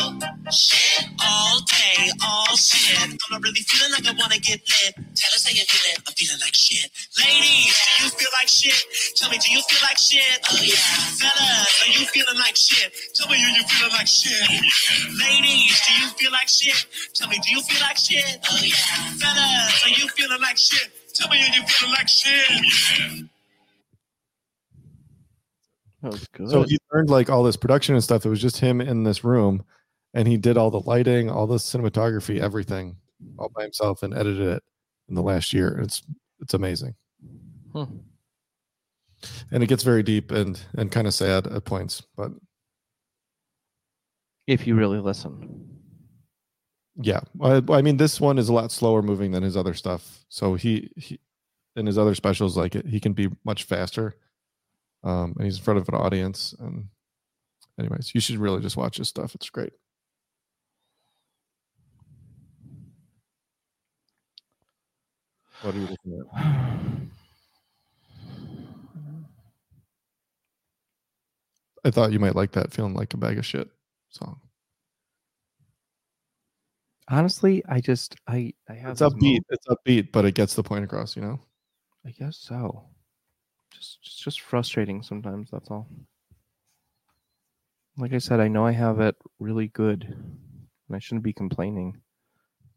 Oh, 0.00 0.18
shit. 0.50 1.04
All 1.20 1.60
day, 1.68 2.08
all 2.24 2.56
shit. 2.56 2.96
I'm 3.02 3.18
not 3.30 3.42
really 3.42 3.60
feeling 3.60 3.92
like 3.92 4.06
I 4.08 4.16
wanna 4.16 4.38
get 4.38 4.60
lit. 4.64 4.94
Tell 4.96 5.32
us 5.36 5.44
how 5.44 5.52
you 5.52 5.64
feeling. 5.68 5.96
I'm 6.08 6.14
feeling 6.14 6.40
like 6.40 6.54
shit. 6.54 6.88
Ladies, 7.20 7.76
do 7.98 8.04
you 8.04 8.10
feel 8.16 8.32
like 8.40 8.48
shit? 8.48 8.80
Tell 9.16 9.28
me, 9.28 9.36
do 9.38 9.52
you 9.52 9.60
feel 9.68 9.82
like 9.84 9.98
shit? 9.98 10.40
Oh 10.48 10.56
yeah. 10.62 10.76
Fellas, 11.20 11.51
you 12.02 12.08
feeling 12.08 12.38
like 12.38 12.56
shit? 12.56 12.92
Tell 13.14 13.28
me, 13.28 13.36
are 13.36 13.48
you 13.56 13.62
feeling 13.68 13.92
like 13.92 14.06
shit? 14.06 14.50
Ladies, 15.18 15.80
do 15.86 15.92
you 16.02 16.08
feel 16.18 16.32
like 16.32 16.48
shit? 16.48 16.86
Tell 17.14 17.28
me, 17.28 17.38
do 17.42 17.50
you 17.54 17.62
feel 17.62 17.80
like 17.80 17.96
shit? 17.96 18.38
Oh 18.50 18.58
yeah. 18.62 18.74
Fellas, 19.18 19.84
are 19.84 19.88
you 19.90 20.08
feeling 20.08 20.40
like 20.40 20.58
shit? 20.58 20.90
Tell 21.14 21.28
me, 21.28 21.38
are 21.38 21.54
you 21.54 21.62
feeling 21.66 21.94
like 21.94 22.08
shit? 22.08 23.26
That 26.02 26.12
was 26.12 26.26
good. 26.28 26.50
So 26.50 26.62
he 26.64 26.78
learned 26.92 27.10
like 27.10 27.30
all 27.30 27.44
this 27.44 27.56
production 27.56 27.94
and 27.94 28.02
stuff. 28.02 28.26
It 28.26 28.30
was 28.30 28.42
just 28.42 28.58
him 28.58 28.80
in 28.80 29.04
this 29.04 29.22
room, 29.22 29.64
and 30.14 30.26
he 30.26 30.36
did 30.36 30.56
all 30.56 30.70
the 30.70 30.80
lighting, 30.80 31.30
all 31.30 31.46
the 31.46 31.56
cinematography, 31.56 32.40
everything, 32.40 32.96
all 33.38 33.50
by 33.54 33.62
himself, 33.62 34.02
and 34.02 34.12
edited 34.12 34.48
it 34.48 34.62
in 35.08 35.14
the 35.14 35.22
last 35.22 35.52
year. 35.52 35.78
It's 35.80 36.02
it's 36.40 36.54
amazing, 36.54 36.96
Hmm. 37.72 37.84
And 39.50 39.62
it 39.62 39.66
gets 39.66 39.82
very 39.82 40.02
deep 40.02 40.30
and 40.30 40.60
and 40.74 40.90
kind 40.90 41.06
of 41.06 41.14
sad 41.14 41.46
at 41.46 41.64
points. 41.64 42.02
But 42.16 42.32
if 44.46 44.66
you 44.66 44.74
really 44.74 44.98
listen. 44.98 45.68
yeah, 46.96 47.20
I, 47.40 47.62
I 47.70 47.82
mean, 47.82 47.96
this 47.96 48.20
one 48.20 48.38
is 48.38 48.48
a 48.48 48.52
lot 48.52 48.72
slower 48.72 49.02
moving 49.02 49.30
than 49.32 49.42
his 49.42 49.56
other 49.56 49.74
stuff. 49.74 50.24
So 50.28 50.54
he 50.54 50.90
he 50.96 51.20
in 51.76 51.86
his 51.86 51.98
other 51.98 52.14
specials, 52.14 52.56
like 52.56 52.74
it, 52.74 52.86
he 52.86 53.00
can 53.00 53.12
be 53.12 53.28
much 53.44 53.64
faster. 53.64 54.16
Um, 55.04 55.34
and 55.36 55.44
he's 55.44 55.58
in 55.58 55.64
front 55.64 55.80
of 55.80 55.88
an 55.88 55.94
audience. 55.94 56.54
And 56.60 56.88
anyways, 57.78 58.14
you 58.14 58.20
should 58.20 58.36
really 58.38 58.60
just 58.60 58.76
watch 58.76 58.98
his 58.98 59.08
stuff. 59.08 59.34
It's 59.34 59.50
great. 59.50 59.72
What 65.62 65.74
are 65.74 65.78
you 65.78 65.86
looking 65.86 66.20
at? 66.34 67.02
I 71.84 71.90
thought 71.90 72.12
you 72.12 72.18
might 72.20 72.36
like 72.36 72.52
that 72.52 72.72
feeling 72.72 72.94
like 72.94 73.12
a 73.14 73.16
bag 73.16 73.38
of 73.38 73.46
shit 73.46 73.68
song. 74.10 74.40
Honestly, 77.08 77.62
I 77.68 77.80
just 77.80 78.14
I 78.28 78.54
I 78.68 78.74
have 78.74 78.92
It's 78.92 79.00
upbeat. 79.02 79.38
mo- 79.40 79.44
It's 79.50 79.66
upbeat, 79.66 80.12
but 80.12 80.24
it 80.24 80.34
gets 80.34 80.54
the 80.54 80.62
point 80.62 80.84
across, 80.84 81.16
you 81.16 81.22
know? 81.22 81.40
I 82.06 82.10
guess 82.10 82.36
so. 82.38 82.84
Just 83.72 84.00
just 84.02 84.22
just 84.22 84.40
frustrating 84.40 85.02
sometimes. 85.02 85.50
That's 85.50 85.70
all. 85.70 85.88
Like 87.98 88.12
I 88.12 88.18
said, 88.18 88.40
I 88.40 88.48
know 88.48 88.64
I 88.64 88.72
have 88.72 89.00
it 89.00 89.16
really 89.38 89.68
good, 89.68 90.04
and 90.04 90.96
I 90.96 90.98
shouldn't 90.98 91.24
be 91.24 91.32
complaining. 91.32 92.00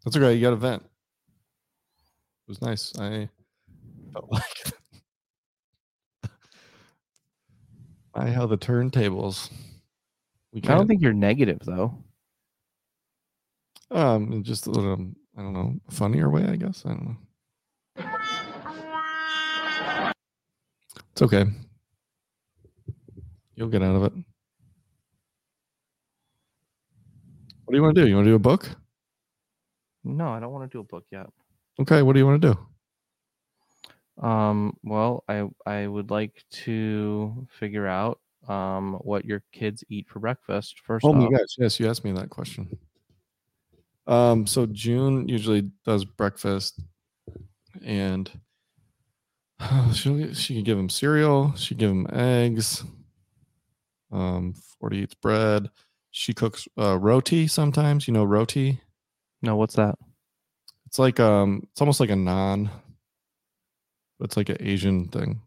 That's 0.04 0.18
okay. 0.18 0.34
You 0.34 0.42
got 0.42 0.54
a 0.54 0.58
vent. 0.58 0.84
It 0.84 2.50
was 2.50 2.62
nice. 2.62 2.92
I 3.00 3.30
felt 4.12 4.32
like 4.32 4.74
I 8.16 8.30
how 8.30 8.46
the 8.46 8.58
turntables. 8.58 9.52
We 10.54 10.62
I 10.64 10.68
don't 10.74 10.88
think 10.88 11.02
you're 11.02 11.14
negative 11.14 11.60
though. 11.66 12.02
um 13.92 14.42
just 14.44 14.68
a 14.68 14.72
little 14.72 15.12
I 15.38 15.42
don't 15.42 15.54
know 15.54 15.76
funnier 15.90 16.30
way. 16.30 16.46
I 16.46 16.56
guess 16.56 16.84
I 16.86 16.90
don't 16.90 17.06
know. 17.06 17.18
It's 21.12 21.22
okay. 21.22 21.46
You'll 23.56 23.70
get 23.70 23.82
out 23.82 23.96
of 23.96 24.04
it. 24.04 24.14
What 27.66 27.72
do 27.72 27.78
you 27.78 27.84
want 27.84 27.96
to 27.96 28.02
do? 28.02 28.08
You 28.08 28.16
want 28.16 28.26
to 28.26 28.32
do 28.32 28.36
a 28.36 28.40
book? 28.40 28.70
No, 30.04 30.30
I 30.30 30.40
don't 30.40 30.52
want 30.52 30.70
to 30.70 30.76
do 30.76 30.82
a 30.82 30.84
book 30.84 31.06
yet. 31.12 31.28
Okay. 31.80 32.02
What 32.02 32.14
do 32.14 32.20
you 32.20 32.26
want 32.26 32.42
to 32.42 32.54
do? 32.54 32.60
Um, 34.22 34.78
well, 34.84 35.24
I 35.28 35.48
I 35.66 35.88
would 35.88 36.10
like 36.10 36.44
to 36.52 37.48
figure 37.60 37.88
out 37.88 38.20
um 38.48 38.94
what 39.02 39.26
your 39.26 39.44
kids 39.52 39.84
eat 39.90 40.08
for 40.08 40.20
breakfast 40.20 40.80
first. 40.80 41.06
Oh 41.06 41.14
my 41.14 41.26
off. 41.26 41.32
gosh, 41.32 41.56
yes, 41.58 41.80
you 41.80 41.90
asked 41.90 42.06
me 42.06 42.12
that 42.14 42.30
question. 42.30 42.78
Um, 44.08 44.46
so 44.46 44.66
June 44.68 45.28
usually 45.28 45.70
does 45.84 46.06
breakfast, 46.06 46.80
and 47.84 48.32
she 49.94 50.34
she 50.34 50.56
can 50.56 50.64
give 50.64 50.78
him 50.78 50.90
cereal. 50.90 51.54
She 51.56 51.76
give 51.76 51.90
him 51.90 52.08
eggs. 52.14 52.84
Um, 54.12 54.54
Forty 54.80 55.00
eats 55.00 55.16
bread. 55.16 55.70
She 56.12 56.34
cooks 56.34 56.68
uh, 56.80 56.98
roti 56.98 57.48
sometimes. 57.48 58.08
You 58.08 58.14
know 58.14 58.24
roti. 58.24 58.80
No, 59.42 59.58
what's 59.58 59.76
that? 59.76 59.96
It's 60.86 61.00
like 61.00 61.20
um, 61.20 61.68
it's 61.72 61.82
almost 61.82 62.00
like 62.00 62.12
a 62.12 62.14
naan. 62.14 62.70
It's 64.22 64.38
like 64.38 64.50
an 64.50 64.58
Asian 64.60 65.08
thing. 65.10 65.42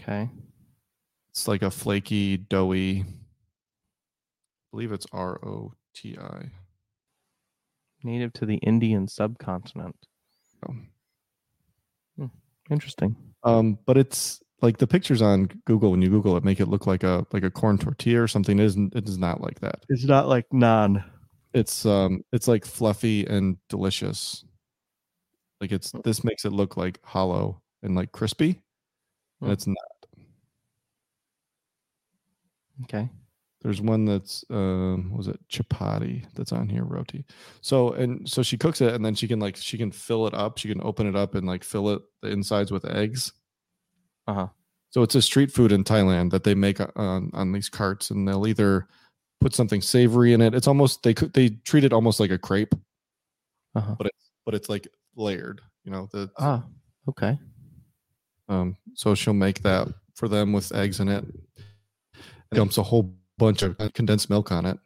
Okay. 0.00 0.28
It's 1.30 1.48
like 1.48 1.62
a 1.62 1.70
flaky, 1.70 2.36
doughy. 2.36 3.00
I 3.02 3.04
believe 4.70 4.92
it's 4.92 5.06
R 5.12 5.38
O 5.44 5.72
T 5.94 6.16
I. 6.18 6.50
Native 8.02 8.32
to 8.34 8.46
the 8.46 8.56
Indian 8.56 9.08
subcontinent. 9.08 9.96
Oh. 10.68 12.30
Interesting. 12.70 13.16
Um, 13.42 13.78
but 13.86 13.98
it's 13.98 14.40
like 14.62 14.78
the 14.78 14.86
pictures 14.86 15.20
on 15.20 15.50
Google 15.66 15.90
when 15.90 16.00
you 16.00 16.08
Google 16.08 16.36
it 16.38 16.44
make 16.44 16.60
it 16.60 16.66
look 16.68 16.86
like 16.86 17.02
a 17.02 17.26
like 17.32 17.44
a 17.44 17.50
corn 17.50 17.76
tortilla 17.76 18.22
or 18.22 18.28
something. 18.28 18.58
It 18.58 18.64
isn't 18.64 18.94
it 18.94 19.06
is 19.08 19.18
not 19.18 19.40
like 19.42 19.60
that. 19.60 19.84
It's 19.90 20.04
not 20.04 20.28
like 20.28 20.46
naan. 20.52 21.04
It's 21.52 21.84
um 21.84 22.22
it's 22.32 22.48
like 22.48 22.64
fluffy 22.64 23.26
and 23.26 23.58
delicious. 23.68 24.44
Like 25.60 25.72
it's 25.72 25.92
Hmm. 25.92 26.00
this 26.04 26.24
makes 26.24 26.44
it 26.46 26.52
look 26.52 26.76
like 26.78 26.98
hollow 27.04 27.60
and 27.84 27.94
like 27.94 28.12
crispy. 28.12 28.60
And 29.40 29.48
Hmm. 29.48 29.52
it's 29.52 29.66
not. 29.66 29.76
Okay. 32.84 33.08
There's 33.62 33.80
one 33.80 34.04
that's 34.04 34.44
um 34.50 35.10
was 35.16 35.26
it 35.28 35.40
chapati 35.48 36.26
that's 36.34 36.52
on 36.52 36.68
here 36.68 36.84
roti. 36.84 37.24
So 37.62 37.92
and 37.92 38.28
so 38.28 38.42
she 38.42 38.58
cooks 38.58 38.80
it 38.82 38.92
and 38.92 39.02
then 39.04 39.14
she 39.14 39.26
can 39.26 39.40
like 39.40 39.56
she 39.56 39.78
can 39.78 39.90
fill 39.90 40.26
it 40.26 40.34
up. 40.34 40.58
She 40.58 40.68
can 40.68 40.82
open 40.82 41.06
it 41.06 41.16
up 41.16 41.34
and 41.34 41.46
like 41.46 41.64
fill 41.64 41.88
it 41.90 42.02
the 42.20 42.28
insides 42.28 42.70
with 42.70 42.84
eggs. 42.84 43.32
Uh 44.26 44.34
huh. 44.34 44.48
So 44.90 45.02
it's 45.02 45.14
a 45.14 45.22
street 45.22 45.50
food 45.50 45.72
in 45.72 45.82
Thailand 45.82 46.30
that 46.30 46.44
they 46.44 46.54
make 46.54 46.78
on 46.96 47.30
on 47.32 47.52
these 47.52 47.68
carts, 47.70 48.10
and 48.10 48.28
they'll 48.28 48.46
either 48.46 48.86
put 49.40 49.54
something 49.54 49.80
savory 49.80 50.34
in 50.34 50.40
it. 50.42 50.54
It's 50.54 50.68
almost 50.68 51.02
they 51.02 51.14
cook 51.14 51.32
they 51.32 51.50
treat 51.64 51.84
it 51.84 51.92
almost 51.94 52.20
like 52.20 52.30
a 52.30 52.38
crepe, 52.38 52.74
Uh 53.74 53.80
huh. 53.80 53.94
but 53.96 54.06
it's 54.08 54.30
but 54.44 54.54
it's 54.54 54.68
like 54.68 54.86
layered. 55.16 55.62
You 55.84 55.92
know 55.92 56.08
the 56.12 56.30
Ah. 56.38 56.64
Okay. 57.08 57.38
Um. 58.48 58.76
So 58.94 59.14
she'll 59.14 59.34
make 59.34 59.62
that 59.62 59.88
for 60.14 60.28
them 60.28 60.52
with 60.52 60.74
eggs 60.74 61.00
in 61.00 61.08
it. 61.08 61.24
And 61.24 61.34
dumps 62.52 62.78
a 62.78 62.82
whole 62.82 63.14
bunch 63.38 63.62
of 63.62 63.76
condensed 63.94 64.30
milk 64.30 64.52
on 64.52 64.66
it. 64.66 64.78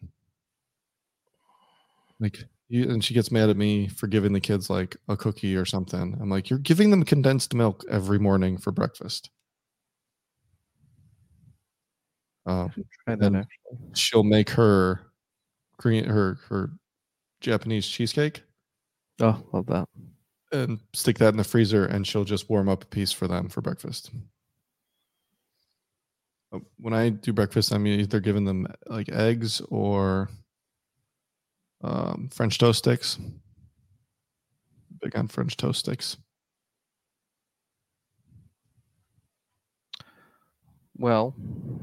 Like 2.20 2.44
you, 2.68 2.90
and 2.90 3.02
she 3.04 3.14
gets 3.14 3.30
mad 3.30 3.48
at 3.50 3.56
me 3.56 3.88
for 3.88 4.06
giving 4.06 4.32
the 4.32 4.40
kids 4.40 4.68
like 4.70 4.96
a 5.08 5.16
cookie 5.16 5.56
or 5.56 5.64
something. 5.64 6.16
I'm 6.20 6.30
like, 6.30 6.50
you're 6.50 6.58
giving 6.58 6.90
them 6.90 7.04
condensed 7.04 7.54
milk 7.54 7.84
every 7.90 8.18
morning 8.18 8.58
for 8.58 8.72
breakfast. 8.72 9.30
Um, 12.46 12.70
Try 13.04 13.16
that 13.16 13.34
actually. 13.34 13.78
she'll 13.94 14.24
make 14.24 14.48
her 14.50 15.00
her 15.82 16.38
her 16.48 16.70
Japanese 17.40 17.86
cheesecake 17.86 18.42
Oh, 19.20 19.42
love 19.52 19.66
that. 19.66 19.88
And 20.52 20.80
stick 20.94 21.18
that 21.18 21.28
in 21.28 21.36
the 21.36 21.44
freezer 21.44 21.84
and 21.84 22.06
she'll 22.06 22.24
just 22.24 22.48
warm 22.48 22.68
up 22.68 22.84
a 22.84 22.86
piece 22.86 23.12
for 23.12 23.28
them 23.28 23.48
for 23.48 23.60
breakfast. 23.60 24.10
Uh, 26.52 26.60
When 26.78 26.94
I 26.94 27.10
do 27.10 27.32
breakfast, 27.32 27.72
I'm 27.72 27.86
either 27.86 28.20
giving 28.20 28.44
them 28.44 28.66
like 28.86 29.08
eggs 29.10 29.60
or 29.68 30.30
um, 31.82 32.28
French 32.32 32.58
toast 32.58 32.78
sticks. 32.78 33.18
Big 35.02 35.16
on 35.16 35.28
French 35.28 35.56
toast 35.56 35.80
sticks. 35.80 36.16
Well, 40.96 41.34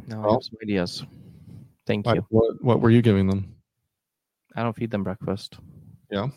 now 0.07 0.27
I 0.27 0.33
have 0.33 0.43
some 0.43 0.57
ideas. 0.61 1.05
Thank 1.87 2.05
you. 2.07 2.25
What 2.29 2.61
what 2.61 2.81
were 2.81 2.89
you 2.89 3.01
giving 3.01 3.27
them? 3.27 3.55
I 4.55 4.63
don't 4.63 4.75
feed 4.75 4.91
them 4.91 5.03
breakfast. 5.03 5.57
Yeah. 6.11 6.27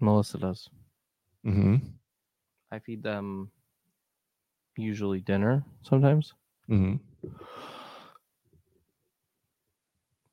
Melissa 0.00 0.36
does. 0.38 0.68
Mm-hmm. 1.46 1.76
I 2.72 2.78
feed 2.78 3.02
them 3.02 3.50
usually 4.76 5.20
dinner 5.20 5.64
sometimes. 5.82 6.34
Mm-hmm. 6.68 6.96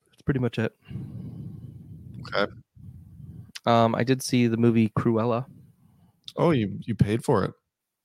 That's 0.10 0.22
pretty 0.24 0.40
much 0.40 0.58
it. 0.60 0.74
Okay. 2.22 2.52
Um, 3.66 3.94
I 3.96 4.04
did 4.04 4.24
see 4.24 4.48
the 4.48 4.58
movie 4.58 4.90
Cruella. 4.98 5.46
Oh, 6.38 6.52
you 6.52 6.80
you 6.86 6.96
paid 6.96 7.24
for 7.24 7.44
it. 7.44 7.52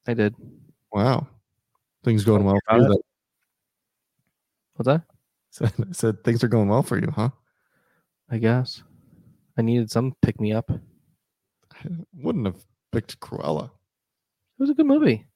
I 0.07 0.15
did. 0.15 0.35
Wow. 0.93 1.29
Things 2.05 2.25
going 2.25 2.45
well 2.45 2.59
for 2.69 2.77
you. 2.79 2.83
then. 2.83 2.97
What's 4.75 4.87
that? 4.87 5.03
Said, 5.51 5.73
said 5.93 6.25
things 6.25 6.45
are 6.45 6.49
going 6.49 6.69
well 6.69 6.83
for 6.83 6.99
you, 6.99 7.11
huh? 7.15 7.31
I 8.31 8.39
guess. 8.39 8.83
I 9.57 9.63
needed 9.63 9.91
some 9.91 10.15
pick 10.21 10.39
me 10.41 10.53
up. 10.53 10.71
I 10.71 11.89
wouldn't 12.15 12.47
have 12.47 12.63
picked 12.97 13.21
Cruella. 13.21 13.65
It 13.67 13.71
was 14.63 14.71
a 14.71 14.75
good 14.75 14.87
movie. 14.87 15.27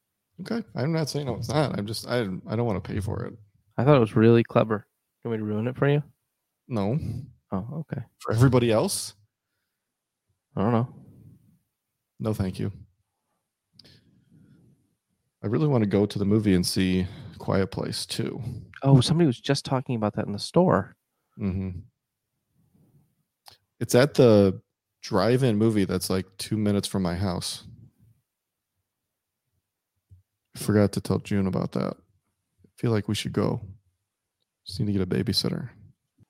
Okay, 0.41 0.65
I'm 0.75 0.93
not 0.93 1.11
saying 1.11 1.27
no, 1.27 1.35
it's 1.35 1.51
not. 1.51 1.79
I'm 1.79 1.87
just 1.87 2.09
I 2.09 2.21
I 2.49 2.57
don't 2.57 2.65
want 2.65 2.83
to 2.83 2.91
pay 2.93 3.01
for 3.01 3.25
it. 3.27 3.35
I 3.77 3.85
thought 3.85 3.97
it 3.97 4.01
was 4.01 4.17
really 4.17 4.43
clever. 4.43 4.87
Me 5.25 5.37
to 5.37 5.45
ruin 5.45 5.67
it 5.69 5.77
for 5.77 5.87
you? 5.87 6.03
No, 6.67 6.99
Oh, 7.53 7.67
okay. 7.91 8.01
for 8.21 8.33
everybody 8.33 8.73
else, 8.73 9.13
I 10.57 10.63
don't 10.63 10.73
know. 10.73 10.89
no, 12.19 12.33
thank 12.33 12.59
you. 12.59 12.73
I 15.45 15.47
really 15.47 15.67
want 15.69 15.83
to 15.85 15.91
go 15.91 16.07
to 16.07 16.19
the 16.19 16.25
movie 16.25 16.55
and 16.55 16.65
see 16.67 17.07
Quiet 17.39 17.71
Place 17.71 18.07
too. 18.07 18.41
Oh, 18.83 19.01
somebody 19.03 19.27
was 19.27 19.39
just 19.41 19.65
talking 19.67 19.97
about 19.97 20.15
that 20.17 20.27
in 20.27 20.33
the 20.33 20.39
store. 20.39 20.97
Mm-hmm. 21.39 21.81
It's 23.81 23.95
at 23.95 24.15
the 24.15 24.61
drive-in 25.03 25.57
movie 25.57 25.85
that's 25.85 26.11
like 26.11 26.27
two 26.39 26.57
minutes 26.57 26.89
from 26.89 27.03
my 27.03 27.17
house. 27.17 27.65
I 30.57 30.59
forgot 30.59 30.93
to 30.93 31.01
tell 31.01 31.19
June 31.19 31.47
about 31.47 31.73
that. 31.73 31.95
I 31.97 32.69
feel 32.77 32.91
like 32.91 33.09
we 33.09 33.15
should 33.15 33.33
go. 33.33 33.61
Just 34.67 34.81
need 34.81 34.87
to 34.87 34.93
get 34.93 35.03
a 35.03 35.07
babysitter. 35.07 35.71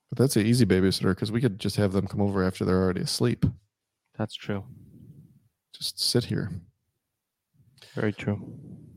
But 0.09 0.17
that's 0.17 0.35
an 0.35 0.45
easy 0.45 0.65
babysitter 0.65 1.15
because 1.15 1.31
we 1.31 1.41
could 1.41 1.59
just 1.59 1.75
have 1.77 1.93
them 1.93 2.07
come 2.07 2.21
over 2.21 2.43
after 2.43 2.65
they're 2.65 2.81
already 2.81 3.01
asleep. 3.01 3.45
That's 4.17 4.35
true. 4.35 4.63
Just 5.73 5.99
sit 5.99 6.25
here. 6.25 6.51
Very 7.95 8.13
true. 8.13 8.39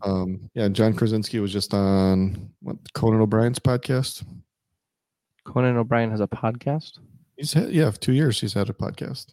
Um, 0.02 0.50
yeah, 0.54 0.68
John 0.68 0.92
Krasinski 0.92 1.40
was 1.40 1.52
just 1.52 1.72
on 1.72 2.50
what 2.60 2.76
Conan 2.92 3.20
O'Brien's 3.20 3.58
podcast. 3.58 4.24
Conan 5.44 5.76
O'Brien 5.76 6.10
has 6.10 6.20
a 6.20 6.28
podcast. 6.28 6.98
He's 7.36 7.52
had, 7.52 7.70
yeah, 7.70 7.90
two 7.90 8.12
years 8.12 8.40
he's 8.40 8.52
had 8.52 8.68
a 8.68 8.72
podcast. 8.72 9.32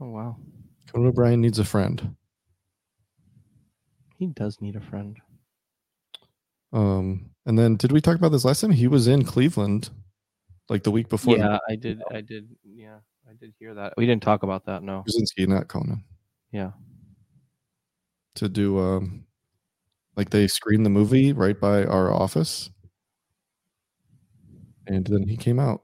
Oh 0.00 0.10
wow, 0.10 0.36
Conan 0.92 1.08
O'Brien 1.08 1.40
needs 1.40 1.58
a 1.58 1.64
friend. 1.64 2.16
he 4.16 4.26
does 4.26 4.60
need 4.60 4.76
a 4.76 4.80
friend. 4.80 5.18
Um, 6.72 7.30
and 7.46 7.58
then 7.58 7.76
did 7.76 7.92
we 7.92 8.00
talk 8.00 8.16
about 8.16 8.32
this 8.32 8.44
last 8.44 8.60
time? 8.60 8.72
He 8.72 8.88
was 8.88 9.06
in 9.06 9.24
Cleveland 9.24 9.90
like 10.68 10.82
the 10.82 10.90
week 10.90 11.08
before. 11.08 11.36
yeah, 11.36 11.58
I 11.68 11.76
did. 11.76 12.02
I 12.10 12.20
did. 12.20 12.48
Yeah, 12.64 12.98
I 13.28 13.34
did 13.38 13.54
hear 13.58 13.74
that. 13.74 13.94
We 13.96 14.06
didn't 14.06 14.22
talk 14.22 14.42
about 14.42 14.64
that. 14.66 14.82
No. 14.82 15.02
Krasinski, 15.02 15.46
not 15.46 15.68
Conan. 15.68 16.02
Yeah. 16.50 16.72
To 18.36 18.48
do 18.48 18.78
um 18.78 19.26
like 20.16 20.30
they 20.30 20.48
screened 20.48 20.84
the 20.84 20.90
movie 20.90 21.32
right 21.32 21.58
by 21.58 21.84
our 21.84 22.12
office. 22.12 22.70
And 24.86 25.06
then 25.06 25.28
he 25.28 25.36
came 25.36 25.58
out. 25.60 25.82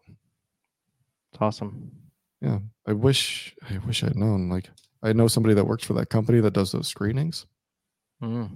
It's 1.32 1.40
awesome. 1.40 1.92
Yeah. 2.41 2.59
I 2.86 2.93
wish 2.93 3.55
I 3.70 3.78
wish 3.86 4.03
I'd 4.03 4.16
known. 4.16 4.49
Like 4.49 4.70
I 5.03 5.12
know 5.12 5.28
somebody 5.28 5.55
that 5.55 5.66
works 5.66 5.84
for 5.84 5.95
that 5.95 6.11
company 6.11 6.41
that 6.41 6.53
does 6.53 6.72
those 6.72 6.88
screenings. 6.88 7.47
Mm. 8.22 8.51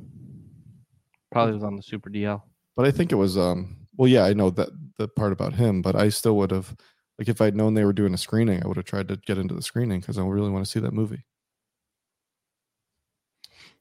Probably 1.30 1.54
was 1.54 1.64
on 1.64 1.76
the 1.76 1.82
Super 1.82 2.10
DL. 2.10 2.42
But 2.76 2.86
I 2.86 2.90
think 2.90 3.12
it 3.12 3.16
was 3.16 3.36
um 3.38 3.76
well 3.96 4.08
yeah, 4.08 4.24
I 4.24 4.32
know 4.32 4.50
that 4.50 4.70
the 4.98 5.08
part 5.08 5.32
about 5.32 5.54
him, 5.54 5.82
but 5.82 5.96
I 5.96 6.08
still 6.08 6.36
would 6.36 6.50
have 6.50 6.74
like 7.18 7.28
if 7.28 7.40
I'd 7.40 7.56
known 7.56 7.74
they 7.74 7.84
were 7.84 7.92
doing 7.92 8.14
a 8.14 8.18
screening, 8.18 8.62
I 8.62 8.66
would 8.66 8.76
have 8.76 8.86
tried 8.86 9.08
to 9.08 9.16
get 9.16 9.38
into 9.38 9.54
the 9.54 9.62
screening 9.62 10.00
because 10.00 10.18
I 10.18 10.22
really 10.22 10.50
want 10.50 10.64
to 10.64 10.70
see 10.70 10.80
that 10.80 10.92
movie. 10.92 11.24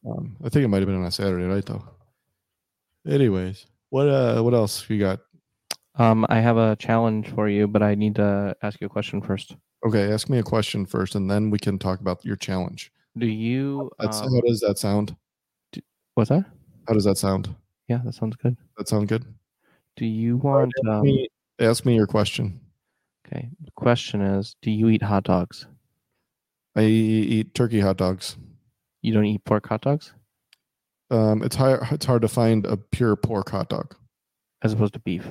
Um, 0.06 0.36
I 0.44 0.50
think 0.50 0.66
it 0.66 0.68
might 0.68 0.80
have 0.80 0.88
been 0.88 1.00
on 1.00 1.06
a 1.06 1.12
Saturday 1.12 1.46
night 1.46 1.66
though. 1.66 1.84
Anyways, 3.08 3.66
what 3.90 4.08
uh 4.08 4.42
what 4.42 4.54
else 4.54 4.90
you 4.90 5.00
got? 5.00 5.20
Um, 5.96 6.26
I 6.28 6.40
have 6.40 6.58
a 6.58 6.76
challenge 6.76 7.30
for 7.30 7.48
you, 7.48 7.68
but 7.68 7.84
I 7.84 7.96
need 7.96 8.16
to 8.16 8.56
ask 8.64 8.82
you 8.82 8.88
a 8.88 8.90
question 8.90 9.22
first. 9.22 9.56
Okay, 9.86 10.12
ask 10.12 10.30
me 10.30 10.40
a 10.40 10.44
question 10.44 10.86
first 10.86 11.16
and 11.16 11.30
then 11.30 11.50
we 11.50 11.60
can 11.60 11.78
talk 11.78 12.00
about 12.00 12.24
your 12.24 12.36
challenge. 12.36 12.92
Do 13.18 13.26
you? 13.28 13.92
That's 14.00 14.22
um, 14.22 14.34
how 14.34 14.42
does 14.42 14.60
that 14.62 14.78
sound? 14.78 15.16
what's 16.16 16.30
that? 16.30 16.46
How 16.88 16.94
does 16.94 17.04
that 17.06 17.18
sound? 17.18 17.54
Yeah, 17.88 18.00
that 18.06 18.14
sounds 18.14 18.36
good. 18.38 18.56
That 18.78 18.88
sound 18.88 19.08
good? 19.08 19.26
Do 19.98 20.06
you 20.06 20.38
want? 20.38 20.72
ask, 20.86 20.88
Um, 20.90 21.02
me, 21.04 21.28
ask 21.60 21.86
me 21.86 21.96
your 21.96 22.08
question. 22.08 22.60
okay. 23.28 23.50
The 23.62 23.72
question 23.72 24.22
is: 24.22 24.56
Do 24.62 24.72
you 24.72 24.90
eat 24.90 25.02
hot 25.04 25.24
dogs? 25.26 25.68
I 26.76 26.84
eat 26.84 27.54
turkey 27.54 27.80
hot 27.82 27.98
dogs. 27.98 28.38
You 29.02 29.14
don't 29.14 29.26
eat 29.26 29.44
pork 29.44 29.68
hot 29.68 29.82
dogs, 29.82 30.14
Um, 31.12 31.44
it's 31.44 31.56
hard. 31.56 31.82
It's 31.92 32.06
hard 32.06 32.22
to 32.24 32.28
find 32.28 32.66
a 32.66 32.78
pure 32.78 33.16
pork 33.16 33.50
hot 33.50 33.70
dog. 33.70 33.96
as 34.64 34.72
opposed 34.74 34.94
to 34.94 35.00
beef. 35.00 35.28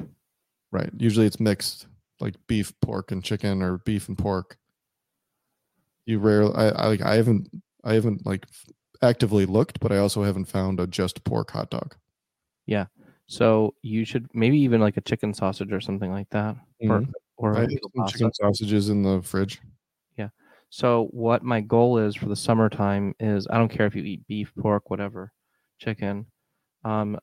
Right. 0.71 0.91
Usually 0.99 1.27
it's 1.27 1.41
mixed, 1.41 1.87
like 2.23 2.37
beef, 2.47 2.73
pork, 2.81 3.11
and 3.12 3.23
chicken, 3.23 3.62
or 3.62 3.79
beef 3.79 4.09
and 4.09 4.16
pork. 4.16 4.57
You 6.07 6.18
rarely. 6.18 6.55
I, 6.55 6.68
I 6.68 6.87
like. 6.89 7.03
I 7.03 7.16
haven't. 7.16 7.49
I 7.85 7.95
haven't 7.95 8.25
like 8.25 8.47
actively 9.03 9.47
looked, 9.47 9.81
but 9.81 9.93
I 9.93 9.99
also 9.99 10.23
haven't 10.23 10.47
found 10.47 10.81
a 10.81 10.87
just 10.87 11.25
pork 11.25 11.51
hot 11.51 11.70
dog. 11.70 11.97
Yeah, 12.66 12.87
so 13.27 13.75
you 13.83 14.05
should 14.05 14.29
maybe 14.35 14.59
even 14.59 14.81
like 14.81 14.97
a 14.97 15.01
chicken 15.01 15.35
sausage 15.35 15.73
or 15.73 15.81
something 15.81 16.11
like 16.11 16.31
that, 16.31 16.57
or 16.81 17.01
Mhm. 17.01 17.12
or 17.37 17.57
I 17.57 17.59
a 17.59 17.61
have 17.62 17.70
some 17.97 18.07
chicken 18.07 18.33
sausages 18.35 18.89
in 18.89 19.03
the 19.03 19.20
fridge. 19.23 19.61
Yeah. 20.16 20.29
So 20.70 21.09
what 21.11 21.43
my 21.43 21.61
goal 21.61 21.99
is 21.99 22.14
for 22.14 22.27
the 22.29 22.37
summertime 22.37 23.14
is 23.20 23.47
I 23.51 23.59
don't 23.59 23.68
care 23.68 23.87
if 23.87 23.95
you 23.97 24.05
eat 24.05 24.27
beef, 24.27 24.53
pork, 24.57 24.91
whatever, 24.91 25.33
chicken, 25.79 26.27
um, 26.85 27.18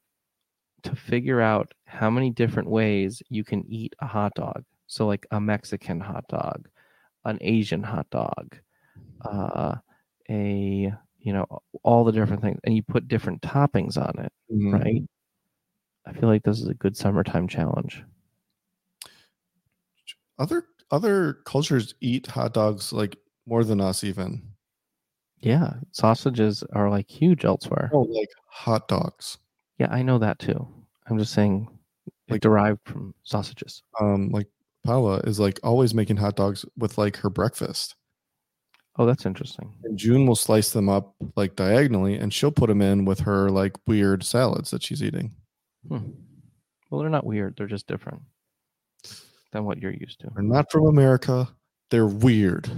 to 0.84 0.96
figure 0.96 1.42
out 1.42 1.74
how 1.86 2.10
many 2.10 2.32
different 2.32 2.70
ways 2.70 3.22
you 3.30 3.44
can 3.44 3.66
eat 3.68 3.94
a 4.00 4.08
hot 4.08 4.34
dog. 4.36 4.64
So 4.90 5.06
like 5.08 5.26
a 5.32 5.40
Mexican 5.40 6.00
hot 6.02 6.28
dog, 6.30 6.68
an 7.24 7.38
Asian 7.42 7.84
hot 7.84 8.10
dog, 8.10 8.58
uh, 9.22 9.76
a 10.30 10.92
you 11.20 11.34
know 11.34 11.46
all 11.84 12.04
the 12.04 12.12
different 12.12 12.42
things, 12.42 12.60
and 12.64 12.76
you 12.76 12.82
put 12.84 13.08
different 13.08 13.42
toppings 13.42 13.98
on 13.98 14.26
it, 14.26 14.34
Mhm. 14.52 14.74
right? 14.74 15.04
I 16.06 16.14
feel 16.14 16.28
like 16.28 16.44
this 16.44 16.60
is 16.60 16.68
a 16.68 16.74
good 16.74 16.98
summertime 16.98 17.48
challenge. 17.48 18.04
Other 20.40 20.66
other 20.92 21.34
cultures 21.46 21.94
eat 22.02 22.26
hot 22.28 22.54
dogs 22.54 22.92
like 22.92 23.16
more 23.46 23.64
than 23.64 23.80
us 23.80 24.04
even. 24.04 24.42
Yeah, 25.42 25.74
sausages 25.92 26.64
are 26.74 26.90
like 26.90 27.10
huge 27.10 27.46
elsewhere. 27.46 27.92
Oh, 27.94 28.02
like 28.02 28.30
hot 28.48 28.88
dogs. 28.88 29.38
Yeah, 29.78 29.88
I 29.92 30.02
know 30.02 30.18
that 30.18 30.40
too. 30.40 30.68
I'm 31.08 31.20
just 31.20 31.34
saying, 31.34 31.68
Like- 32.28 32.42
derived 32.42 32.80
from 32.88 33.14
sausages. 33.24 33.84
Um, 34.00 34.30
like 34.30 34.48
Paula 34.86 35.18
is 35.20 35.40
like 35.40 35.60
always 35.64 35.94
making 35.94 36.18
hot 36.18 36.36
dogs 36.36 36.66
with 36.78 36.98
like 36.98 37.18
her 37.18 37.30
breakfast. 37.30 37.96
Oh, 38.98 39.06
that's 39.06 39.26
interesting. 39.26 39.74
And 39.84 39.98
June 39.98 40.26
will 40.26 40.36
slice 40.36 40.72
them 40.72 40.90
up 40.90 41.16
like 41.36 41.56
diagonally, 41.56 42.16
and 42.16 42.34
she'll 42.34 42.52
put 42.52 42.68
them 42.68 42.82
in 42.82 43.06
with 43.06 43.22
her 43.22 43.50
like 43.50 43.76
weird 43.88 44.24
salads 44.24 44.72
that 44.72 44.84
she's 44.84 45.04
eating. 45.04 45.34
Hmm. 45.88 46.10
Well, 46.90 47.02
they're 47.02 47.10
not 47.10 47.26
weird. 47.26 47.56
They're 47.58 47.68
just 47.68 47.88
different 47.88 48.22
than 49.52 49.64
what 49.64 49.78
you're 49.78 49.94
used 49.94 50.20
to. 50.22 50.30
They're 50.34 50.44
not 50.44 50.72
from 50.72 50.88
America. 50.88 51.48
They're 51.92 52.08
weird. 52.08 52.70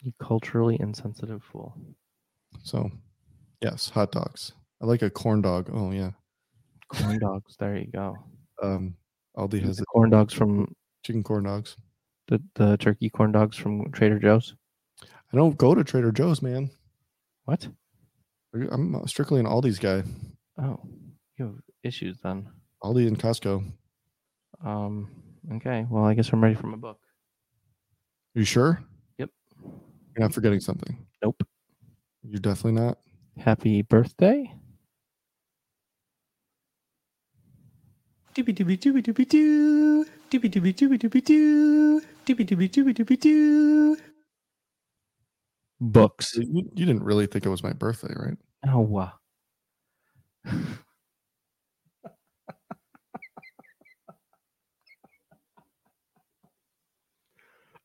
You 0.00 0.12
culturally 0.20 0.76
insensitive 0.80 1.42
fool. 1.42 1.76
So, 2.62 2.90
yes, 3.60 3.88
hot 3.90 4.12
dogs. 4.12 4.52
I 4.80 4.86
like 4.86 5.02
a 5.02 5.10
corn 5.10 5.42
dog. 5.42 5.70
Oh 5.72 5.92
yeah. 5.92 6.10
Corn 6.88 7.18
dogs. 7.18 7.56
There 7.58 7.76
you 7.76 7.86
go. 7.92 8.16
Um, 8.62 8.96
Aldi 9.36 9.62
has 9.62 9.78
The 9.78 9.86
corn 9.86 10.10
dogs 10.10 10.34
from 10.34 10.74
chicken 11.04 11.22
corn 11.22 11.44
dogs. 11.44 11.76
the, 12.28 12.40
the 12.54 12.76
turkey 12.76 13.10
corn 13.10 13.32
dogs 13.32 13.56
from 13.56 13.90
Trader 13.92 14.18
Joe's. 14.18 14.54
I 15.02 15.36
don't 15.36 15.56
go 15.56 15.74
to 15.74 15.82
Trader 15.82 16.12
Joe's, 16.12 16.42
man. 16.42 16.70
What? 17.44 17.66
I'm 18.54 19.06
strictly 19.06 19.40
an 19.40 19.46
Aldi's 19.46 19.78
guy. 19.78 20.02
Oh, 20.58 20.78
you 21.38 21.46
have 21.46 21.54
issues 21.82 22.18
then. 22.22 22.46
Aldi 22.84 23.06
and 23.08 23.18
Costco. 23.18 23.64
Um. 24.64 25.08
Okay. 25.54 25.86
Well, 25.90 26.04
I 26.04 26.14
guess 26.14 26.30
I'm 26.32 26.42
ready 26.42 26.54
for 26.54 26.66
my 26.66 26.76
book. 26.76 26.98
You 28.34 28.44
sure? 28.44 28.82
Yep. 29.18 29.30
You're 29.64 30.20
not 30.20 30.34
forgetting 30.34 30.60
something. 30.60 31.06
Nope. 31.24 31.42
You're 32.22 32.40
definitely 32.40 32.80
not. 32.80 32.98
Happy 33.38 33.82
birthday. 33.82 34.52
Doobie 38.34 38.54
doobie 38.54 38.78
doobie 38.78 39.02
doobie 39.02 39.26
doo. 39.26 40.06
Doobie 40.30 40.48
doobie 40.48 40.72
doobie 40.72 40.96
doobie 40.98 41.20
doo. 41.20 42.00
Doobie 42.24 42.44
doobie 42.46 42.68
doobie 42.68 42.94
doobie 42.94 43.16
doo. 43.20 43.96
Books. 45.80 46.34
You, 46.36 46.64
you 46.74 46.86
didn't 46.86 47.02
really 47.02 47.26
think 47.26 47.44
it 47.44 47.50
was 47.50 47.62
my 47.62 47.74
birthday, 47.74 48.14
right? 48.16 48.38
Oh. 48.66 48.96
uh, 48.96 49.10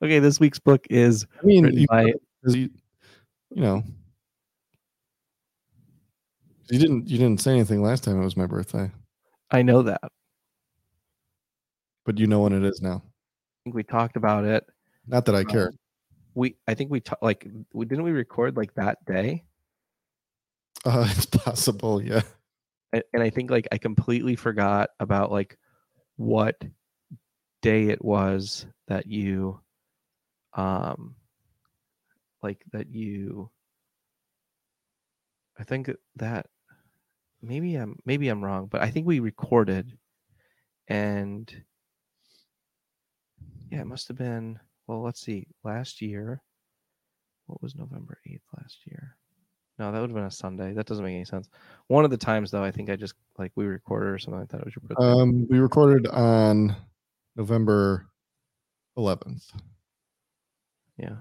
okay, 0.01 0.19
this 0.19 0.39
week's 0.39 0.59
book 0.59 0.87
is 0.89 1.25
I 1.43 1.45
mean, 1.45 1.65
written 1.65 1.79
you, 1.81 1.87
by 1.87 2.13
you, 2.45 2.69
you 3.49 3.61
know, 3.61 3.83
you 6.69 6.79
didn't 6.79 7.09
you 7.09 7.17
didn't 7.17 7.41
say 7.41 7.51
anything 7.51 7.83
last 7.83 8.05
time 8.05 8.21
it 8.21 8.23
was 8.23 8.37
my 8.37 8.45
birthday, 8.45 8.89
I 9.51 9.61
know 9.61 9.81
that. 9.81 9.99
But 12.07 12.19
you 12.19 12.25
know 12.25 12.39
when 12.39 12.53
it 12.53 12.63
is 12.63 12.81
now. 12.81 13.03
I 13.03 13.59
think 13.65 13.75
we 13.75 13.83
talked 13.83 14.15
about 14.15 14.45
it. 14.45 14.65
Not 15.07 15.25
that 15.25 15.35
I 15.35 15.43
care. 15.43 15.73
We 16.35 16.55
I 16.65 16.73
think 16.73 16.89
we 16.89 17.01
ta- 17.01 17.17
like 17.21 17.45
we 17.73 17.85
didn't 17.85 18.05
we 18.05 18.11
record 18.11 18.55
like 18.55 18.73
that 18.75 19.03
day, 19.05 19.43
Uh, 20.85 21.05
it's 21.11 21.25
possible, 21.25 22.01
yeah. 22.01 22.21
and, 22.93 23.03
and 23.13 23.21
I 23.21 23.29
think 23.29 23.51
like 23.51 23.67
I 23.73 23.77
completely 23.77 24.37
forgot 24.37 24.91
about 25.01 25.33
like 25.33 25.57
what 26.15 26.63
day 27.61 27.89
it 27.89 28.03
was 28.03 28.65
that 28.87 29.07
you 29.07 29.59
um 30.53 31.15
like 32.41 32.63
that 32.71 32.89
you 32.89 33.51
I 35.59 35.65
think 35.65 35.91
that 36.15 36.45
maybe 37.41 37.75
I'm 37.75 37.99
maybe 38.05 38.29
I'm 38.29 38.41
wrong, 38.45 38.67
but 38.67 38.81
I 38.81 38.91
think 38.91 39.05
we 39.05 39.19
recorded 39.19 39.97
and 40.87 41.53
yeah, 43.71 43.81
it 43.81 43.87
must 43.87 44.07
have 44.07 44.17
been 44.17 44.59
well, 44.87 45.03
let's 45.03 45.21
see. 45.21 45.47
Last 45.63 46.01
year 46.01 46.41
what 47.47 47.61
was 47.61 47.75
November 47.75 48.19
8th 48.29 48.41
last 48.61 48.79
year? 48.85 49.15
No, 49.79 49.91
that 49.91 49.99
would 49.99 50.09
have 50.09 50.15
been 50.15 50.25
a 50.25 50.31
Sunday. 50.31 50.73
That 50.73 50.85
doesn't 50.85 51.03
make 51.03 51.15
any 51.15 51.25
sense. 51.25 51.49
One 51.87 52.03
of 52.03 52.11
the 52.11 52.17
times 52.17 52.51
though, 52.51 52.63
I 52.63 52.71
think 52.71 52.89
I 52.89 52.95
just 52.95 53.13
like 53.37 53.51
we 53.55 53.65
recorded 53.65 54.09
or 54.09 54.17
something 54.17 54.39
like 54.39 54.49
that. 54.49 54.61
It 54.61 54.65
was 54.65 54.75
your 54.75 54.83
birthday. 54.87 55.21
Um, 55.21 55.47
we 55.49 55.59
recorded 55.59 56.07
on 56.07 56.75
November 57.35 58.07
11th. 58.97 59.43
yeah. 60.97 61.15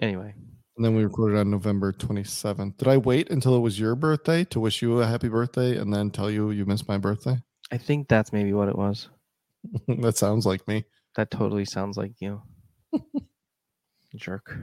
Anyway, 0.00 0.32
And 0.76 0.84
then 0.84 0.94
we 0.94 1.02
recorded 1.02 1.38
on 1.38 1.50
November 1.50 1.92
27th. 1.92 2.76
Did 2.78 2.86
I 2.88 2.96
wait 2.98 3.30
until 3.30 3.56
it 3.56 3.60
was 3.60 3.80
your 3.80 3.96
birthday 3.96 4.44
to 4.44 4.60
wish 4.60 4.80
you 4.80 5.00
a 5.00 5.06
happy 5.06 5.28
birthday 5.28 5.76
and 5.76 5.92
then 5.92 6.10
tell 6.10 6.30
you 6.30 6.52
you 6.52 6.64
missed 6.64 6.86
my 6.88 6.98
birthday? 6.98 7.36
I 7.70 7.78
think 7.78 8.08
that's 8.08 8.32
maybe 8.32 8.52
what 8.52 8.68
it 8.68 8.76
was. 8.76 9.08
that 9.88 10.16
sounds 10.16 10.46
like 10.46 10.66
me. 10.68 10.84
That 11.16 11.30
totally 11.30 11.64
sounds 11.64 11.96
like 11.96 12.12
you. 12.20 12.42
Jerk. 14.16 14.56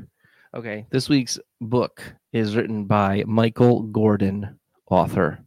Okay, 0.55 0.85
this 0.89 1.09
week's 1.09 1.37
book 1.59 2.01
is 2.31 2.55
written 2.55 2.85
by 2.85 3.23
Michael 3.27 3.83
Gordon, 3.83 4.57
author. 4.89 5.39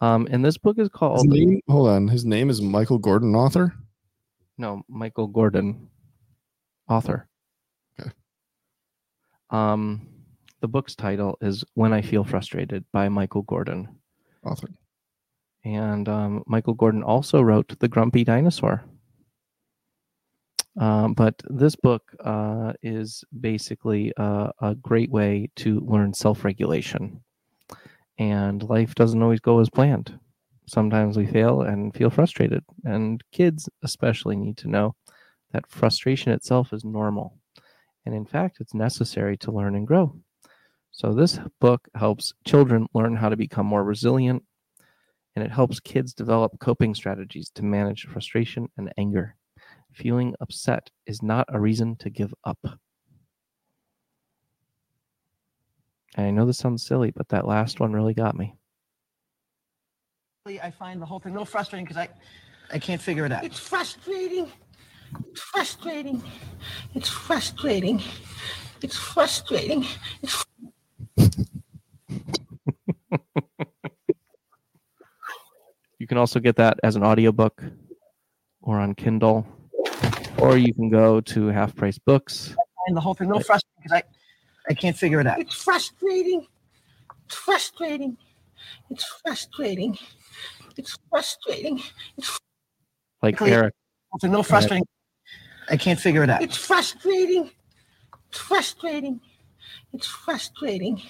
Um, 0.00 0.28
and 0.30 0.44
this 0.44 0.58
book 0.58 0.78
is 0.78 0.88
called 0.88 1.26
name, 1.26 1.60
hold 1.68 1.88
on. 1.88 2.08
His 2.08 2.24
name 2.24 2.50
is 2.50 2.60
Michael 2.60 2.98
Gordon, 2.98 3.34
author. 3.34 3.74
no 4.58 4.82
Michael 4.88 5.28
Gordon, 5.28 5.88
author. 6.88 7.28
Okay. 7.98 8.10
Um, 9.50 10.08
the 10.60 10.68
book's 10.68 10.94
title 10.94 11.38
is 11.40 11.64
"When 11.74 11.92
I 11.92 12.02
Feel 12.02 12.24
Frustrated" 12.24 12.84
by 12.92 13.08
Michael 13.08 13.42
Gordon, 13.42 13.88
Author. 14.44 14.68
And 15.64 16.08
um, 16.08 16.42
Michael 16.46 16.74
Gordon 16.74 17.02
also 17.02 17.40
wrote 17.40 17.78
"The 17.78 17.88
Grumpy 17.88 18.24
Dinosaur." 18.24 18.84
Um, 20.78 21.12
but 21.12 21.34
this 21.50 21.76
book 21.76 22.02
uh, 22.24 22.72
is 22.82 23.24
basically 23.40 24.12
uh, 24.16 24.52
a 24.60 24.74
great 24.74 25.10
way 25.10 25.50
to 25.56 25.80
learn 25.80 26.14
self-regulation, 26.14 27.20
and 28.18 28.62
life 28.62 28.94
doesn't 28.94 29.22
always 29.22 29.40
go 29.40 29.60
as 29.60 29.68
planned. 29.68 30.18
Sometimes 30.66 31.18
we 31.18 31.26
fail 31.26 31.62
and 31.62 31.94
feel 31.94 32.08
frustrated, 32.08 32.64
and 32.84 33.22
kids 33.32 33.68
especially 33.82 34.36
need 34.36 34.56
to 34.58 34.68
know 34.68 34.94
that 35.52 35.66
frustration 35.68 36.32
itself 36.32 36.72
is 36.72 36.84
normal, 36.84 37.36
and 38.06 38.14
in 38.14 38.24
fact, 38.24 38.58
it's 38.60 38.72
necessary 38.72 39.36
to 39.38 39.52
learn 39.52 39.74
and 39.74 39.86
grow. 39.86 40.16
So 40.92 41.12
this 41.12 41.38
book 41.60 41.86
helps 41.94 42.32
children 42.46 42.86
learn 42.94 43.16
how 43.16 43.28
to 43.28 43.36
become 43.36 43.66
more 43.66 43.84
resilient, 43.84 44.42
and 45.34 45.44
it 45.44 45.50
helps 45.50 45.80
kids 45.80 46.12
develop 46.12 46.52
coping 46.60 46.94
strategies 46.94 47.50
to 47.54 47.64
manage 47.64 48.06
frustration 48.06 48.68
and 48.76 48.92
anger. 48.98 49.36
Feeling 49.92 50.34
upset 50.40 50.90
is 51.06 51.22
not 51.22 51.46
a 51.48 51.60
reason 51.60 51.96
to 51.96 52.10
give 52.10 52.32
up. 52.44 52.58
And 56.16 56.26
I 56.26 56.30
know 56.30 56.44
this 56.44 56.58
sounds 56.58 56.86
silly, 56.86 57.10
but 57.10 57.28
that 57.30 57.46
last 57.46 57.80
one 57.80 57.92
really 57.92 58.14
got 58.14 58.36
me. 58.36 58.54
I 60.46 60.70
find 60.70 61.00
the 61.00 61.06
whole 61.06 61.20
thing 61.20 61.30
a 61.30 61.34
little 61.34 61.46
frustrating 61.46 61.84
because 61.84 61.96
I, 61.96 62.08
I 62.72 62.78
can't 62.78 63.00
figure 63.00 63.24
it 63.24 63.32
out. 63.32 63.44
It's 63.44 63.58
frustrating. 63.58 64.50
It's 65.30 65.40
frustrating. 65.40 66.22
It's 66.94 67.08
frustrating. 67.08 68.02
It's 68.82 68.96
frustrating. 68.96 69.86
It's 70.22 70.44
You 76.02 76.08
can 76.08 76.18
also 76.18 76.40
get 76.40 76.56
that 76.56 76.80
as 76.82 76.96
an 76.96 77.04
audiobook 77.04 77.62
or 78.60 78.80
on 78.80 78.92
Kindle, 78.92 79.46
or 80.38 80.56
you 80.56 80.74
can 80.74 80.90
go 80.90 81.20
to 81.20 81.46
Half 81.46 81.76
Price 81.76 81.96
Books. 81.96 82.56
find 82.84 82.96
the 82.96 83.00
whole 83.00 83.14
thing 83.14 83.28
a 83.28 83.34
little 83.34 83.44
frustrating 83.44 83.82
because 83.84 84.02
I, 84.02 84.02
I 84.68 84.74
can't 84.74 84.96
figure 84.96 85.20
it 85.20 85.28
out. 85.28 85.38
It's 85.38 85.54
frustrating. 85.54 86.44
It's 87.26 87.36
frustrating. 87.36 88.16
It's 88.90 89.04
frustrating. 89.24 89.96
It's 90.76 90.98
frustrating. 91.08 91.80
It's 92.18 92.36
Like 93.22 93.40
Eric, 93.40 93.72
whole 94.10 94.18
thing 94.18 94.30
a 94.30 94.32
little 94.32 94.42
frustrating. 94.42 94.84
I 95.70 95.76
can't 95.76 96.00
figure 96.00 96.24
it 96.24 96.30
out. 96.30 96.42
It's 96.42 96.56
frustrating. 96.56 97.48
It's 98.28 98.38
frustrating. 98.38 99.20
It's 99.92 100.08
frustrating. 100.08 101.00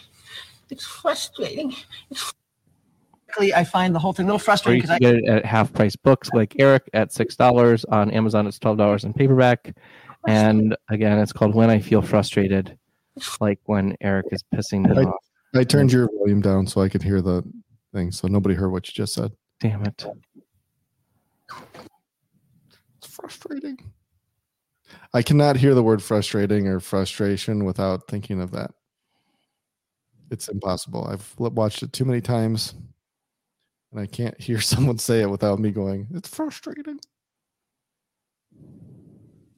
It's 0.68 0.84
frustrating. 0.84 1.74
It's 2.11 2.34
I 3.41 3.64
find 3.64 3.95
the 3.95 3.99
whole 3.99 4.12
thing 4.12 4.24
a 4.24 4.28
little 4.28 4.39
frustrating 4.39 4.83
because 4.83 4.95
I 4.95 4.99
get 4.99 5.14
it 5.16 5.28
at 5.28 5.45
Half 5.45 5.72
Price 5.72 5.97
Books, 5.97 6.30
like 6.35 6.55
Eric, 6.59 6.89
at 6.93 7.12
six 7.12 7.37
dollars. 7.37 7.85
On 7.87 8.11
Amazon, 8.11 8.47
it's 8.47 8.59
twelve 8.59 8.78
dollars 8.78 9.05
in 9.05 9.12
paperback. 9.12 9.74
And 10.28 10.76
again, 10.89 11.18
it's 11.18 11.33
called 11.33 11.55
When 11.55 11.70
I 11.70 11.80
Feel 11.80 12.03
Frustrated, 12.03 12.78
like 13.41 13.59
when 13.64 13.97
Eric 14.01 14.26
is 14.30 14.45
pissing 14.55 14.87
me 14.87 15.05
off. 15.05 15.14
I 15.55 15.64
turned 15.64 15.93
your 15.93 16.09
volume 16.18 16.41
down 16.41 16.66
so 16.66 16.80
I 16.80 16.89
could 16.89 17.03
hear 17.03 17.20
the 17.20 17.43
thing, 17.93 18.12
so 18.12 18.28
nobody 18.28 18.55
heard 18.55 18.70
what 18.70 18.87
you 18.89 18.93
just 18.95 19.14
said. 19.14 19.33
Damn 19.61 19.85
it! 19.85 20.07
It's 22.99 23.07
frustrating. 23.09 23.78
I 25.14 25.22
cannot 25.22 25.57
hear 25.57 25.74
the 25.74 25.83
word 25.83 26.03
frustrating 26.03 26.68
or 26.68 26.80
frustration 26.80 27.64
without 27.64 28.09
thinking 28.09 28.41
of 28.41 28.51
that. 28.53 28.70
It's 30.30 30.49
impossible. 30.49 31.07
I've 31.07 31.35
li- 31.39 31.51
watched 31.51 31.83
it 31.83 31.93
too 31.93 32.07
many 32.07 32.22
times 32.22 32.74
and 33.93 34.01
I 34.01 34.07
can't 34.07 34.38
hear 34.40 34.61
someone 34.62 34.99
say 34.99 35.20
it 35.20 35.30
without 35.30 35.59
me 35.59 35.70
going, 35.70 36.09
it's 36.12 36.28
frustrating. 36.28 36.99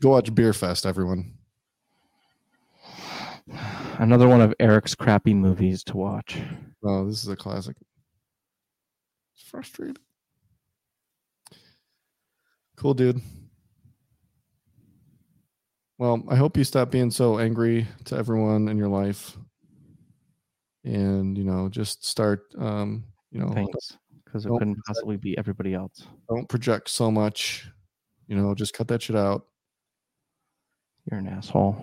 Go 0.01 0.11
watch 0.11 0.33
Beerfest, 0.35 0.85
everyone. 0.85 1.33
Another 3.99 4.29
one 4.29 4.41
of 4.41 4.55
Eric's 4.59 4.95
crappy 4.95 5.35
movies 5.35 5.85
to 5.85 5.97
watch. 5.97 6.41
Oh, 6.83 7.07
this 7.07 7.23
is 7.23 7.29
a 7.29 7.37
classic. 7.37 7.77
It's 9.35 9.45
frustrating. 9.45 9.97
Cool, 12.77 12.95
dude. 12.95 13.21
Well, 15.99 16.25
I 16.29 16.37
hope 16.37 16.57
you 16.57 16.65
stop 16.65 16.91
being 16.91 17.11
so 17.11 17.39
angry 17.39 17.87
to 18.07 18.17
everyone 18.17 18.69
in 18.69 18.77
your 18.77 18.89
life. 18.89 19.37
And, 20.85 21.39
you 21.39 21.45
know, 21.45 21.69
just 21.69 22.05
start, 22.05 22.43
um, 22.59 23.05
you 23.31 23.41
know, 23.41 23.49
Thanks, 23.49 23.97
because 24.35 24.47
it 24.47 24.49
Don't 24.49 24.59
couldn't 24.59 24.85
possibly 24.85 25.17
be 25.17 25.39
everybody 25.39 25.75
else. 25.75 26.09
don't 26.29 26.49
project 26.49 26.91
so 26.91 27.09
much. 27.09 27.69
You 28.27 28.35
know, 28.37 28.53
just 28.53 28.75
cut 28.75 28.89
that 28.89 29.01
shit 29.01 29.15
out. 29.15 29.47
You're 31.09 31.21
an 31.21 31.29
asshole. 31.29 31.77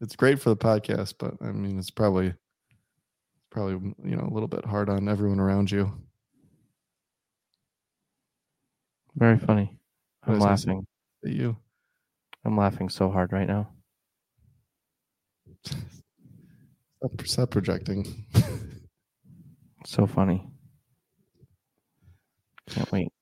It's 0.00 0.16
great 0.16 0.40
for 0.40 0.48
the 0.48 0.56
podcast, 0.56 1.14
but 1.18 1.34
I 1.42 1.52
mean, 1.52 1.78
it's 1.78 1.90
probably, 1.90 2.32
probably, 3.50 3.92
you 4.02 4.16
know, 4.16 4.26
a 4.26 4.32
little 4.32 4.48
bit 4.48 4.64
hard 4.64 4.88
on 4.88 5.10
everyone 5.10 5.40
around 5.40 5.70
you. 5.70 5.92
Very 9.14 9.38
funny. 9.38 9.78
I'm 10.22 10.38
What 10.38 10.52
is 10.54 10.64
it? 10.64 10.68
laughing. 10.68 10.86
That 11.22 11.32
you, 11.32 11.54
I'm 12.46 12.56
laughing 12.56 12.88
so 12.88 13.10
hard 13.10 13.30
right 13.32 13.46
now. 13.46 13.68
stop 17.26 17.50
projecting. 17.50 18.26
So 19.86 20.04
funny. 20.04 20.44
Can't 22.68 22.90
wait. 22.90 23.12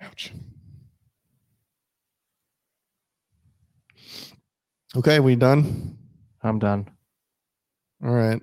Ouch. 0.00 0.32
Okay, 4.96 5.18
we 5.18 5.34
done? 5.34 5.98
I'm 6.42 6.60
done. 6.60 6.88
All 8.04 8.14
right. 8.14 8.40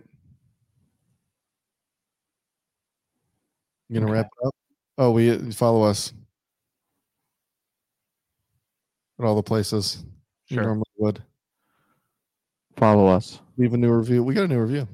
You 3.88 3.94
gonna 3.94 4.06
Okay. 4.08 4.14
wrap 4.14 4.26
it 4.26 4.48
up? 4.48 4.56
Oh, 4.98 5.12
we 5.12 5.52
follow 5.54 5.84
us 5.84 6.12
at 9.18 9.26
all 9.26 9.36
the 9.36 9.44
places 9.44 10.04
you 10.48 10.56
Sure. 10.56 10.64
normally 10.66 10.84
would. 10.98 11.24
Follow 12.76 13.08
us. 13.08 13.40
Leave 13.56 13.74
a 13.74 13.78
new 13.78 13.94
review. 13.94 14.24
We 14.26 14.34
got 14.34 14.44
a 14.44 14.48
new 14.50 14.60
review. 14.60 14.88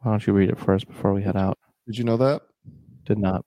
Why 0.00 0.12
don't 0.12 0.26
you 0.26 0.32
read 0.32 0.50
it 0.50 0.58
first 0.58 0.86
before 0.86 1.12
we 1.12 1.22
head 1.22 1.36
out? 1.36 1.58
Did 1.86 1.98
you 1.98 2.04
know 2.04 2.16
that? 2.18 2.42
Did 3.04 3.18
not. 3.18 3.44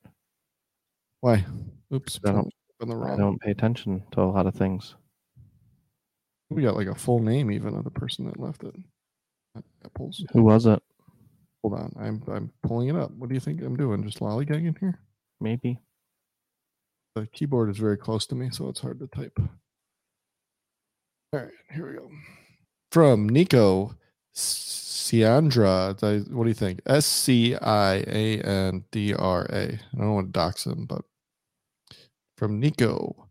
Why? 1.22 1.46
Oops. 1.94 2.20
I 2.26 2.32
don't- 2.32 2.54
On 2.82 2.88
the 2.90 2.96
wrong. 2.96 3.14
I 3.14 3.18
don't 3.18 3.40
pay 3.40 3.52
attention 3.52 4.04
to 4.12 4.22
a 4.22 4.24
lot 4.26 4.48
of 4.48 4.56
things. 4.56 4.96
We 6.50 6.64
got 6.64 6.76
like 6.76 6.88
a 6.88 6.96
full 6.96 7.20
name 7.20 7.52
even 7.52 7.76
of 7.76 7.84
the 7.84 7.92
person 7.92 8.26
that 8.26 8.40
left 8.40 8.64
it. 8.64 8.76
Apples. 9.86 10.26
Who 10.34 10.44
was 10.44 10.66
it? 10.66 10.82
Hold 11.62 11.76
on. 11.76 11.94
I'm 12.00 12.24
I'm 12.28 12.52
pulling 12.64 12.90
it 12.90 12.96
up. 12.96 13.12
What 13.12 13.30
do 13.30 13.36
you 13.36 13.40
think 13.40 13.62
I'm 13.62 13.78
doing? 13.78 14.04
Just 14.04 14.20
lollygagging 14.20 14.78
here? 14.80 15.00
Maybe. 15.40 15.80
The 17.16 17.28
keyboard 17.28 17.70
is 17.70 17.78
very 17.78 17.98
close 17.98 18.26
to 18.28 18.36
me, 18.36 18.50
so 18.52 18.68
it's 18.70 18.80
hard 18.80 19.00
to 19.00 19.08
type. 19.08 19.38
All 21.34 21.40
right, 21.40 21.52
here 21.72 21.88
we 21.88 21.94
go. 21.98 22.10
From 22.92 23.30
Nico 23.30 23.96
Sciandra. 25.02 26.30
What 26.32 26.44
do 26.44 26.50
you 26.50 26.54
think? 26.54 26.82
S 26.86 27.06
C 27.06 27.56
I 27.56 27.96
A 28.08 28.42
N 28.42 28.86
D 28.92 29.14
R 29.14 29.46
A. 29.50 29.64
I 29.74 29.98
don't 29.98 30.14
want 30.14 30.28
to 30.28 30.32
dox 30.32 30.66
him, 30.66 30.86
but 30.86 31.02
from 32.38 32.60
Nico. 32.60 33.28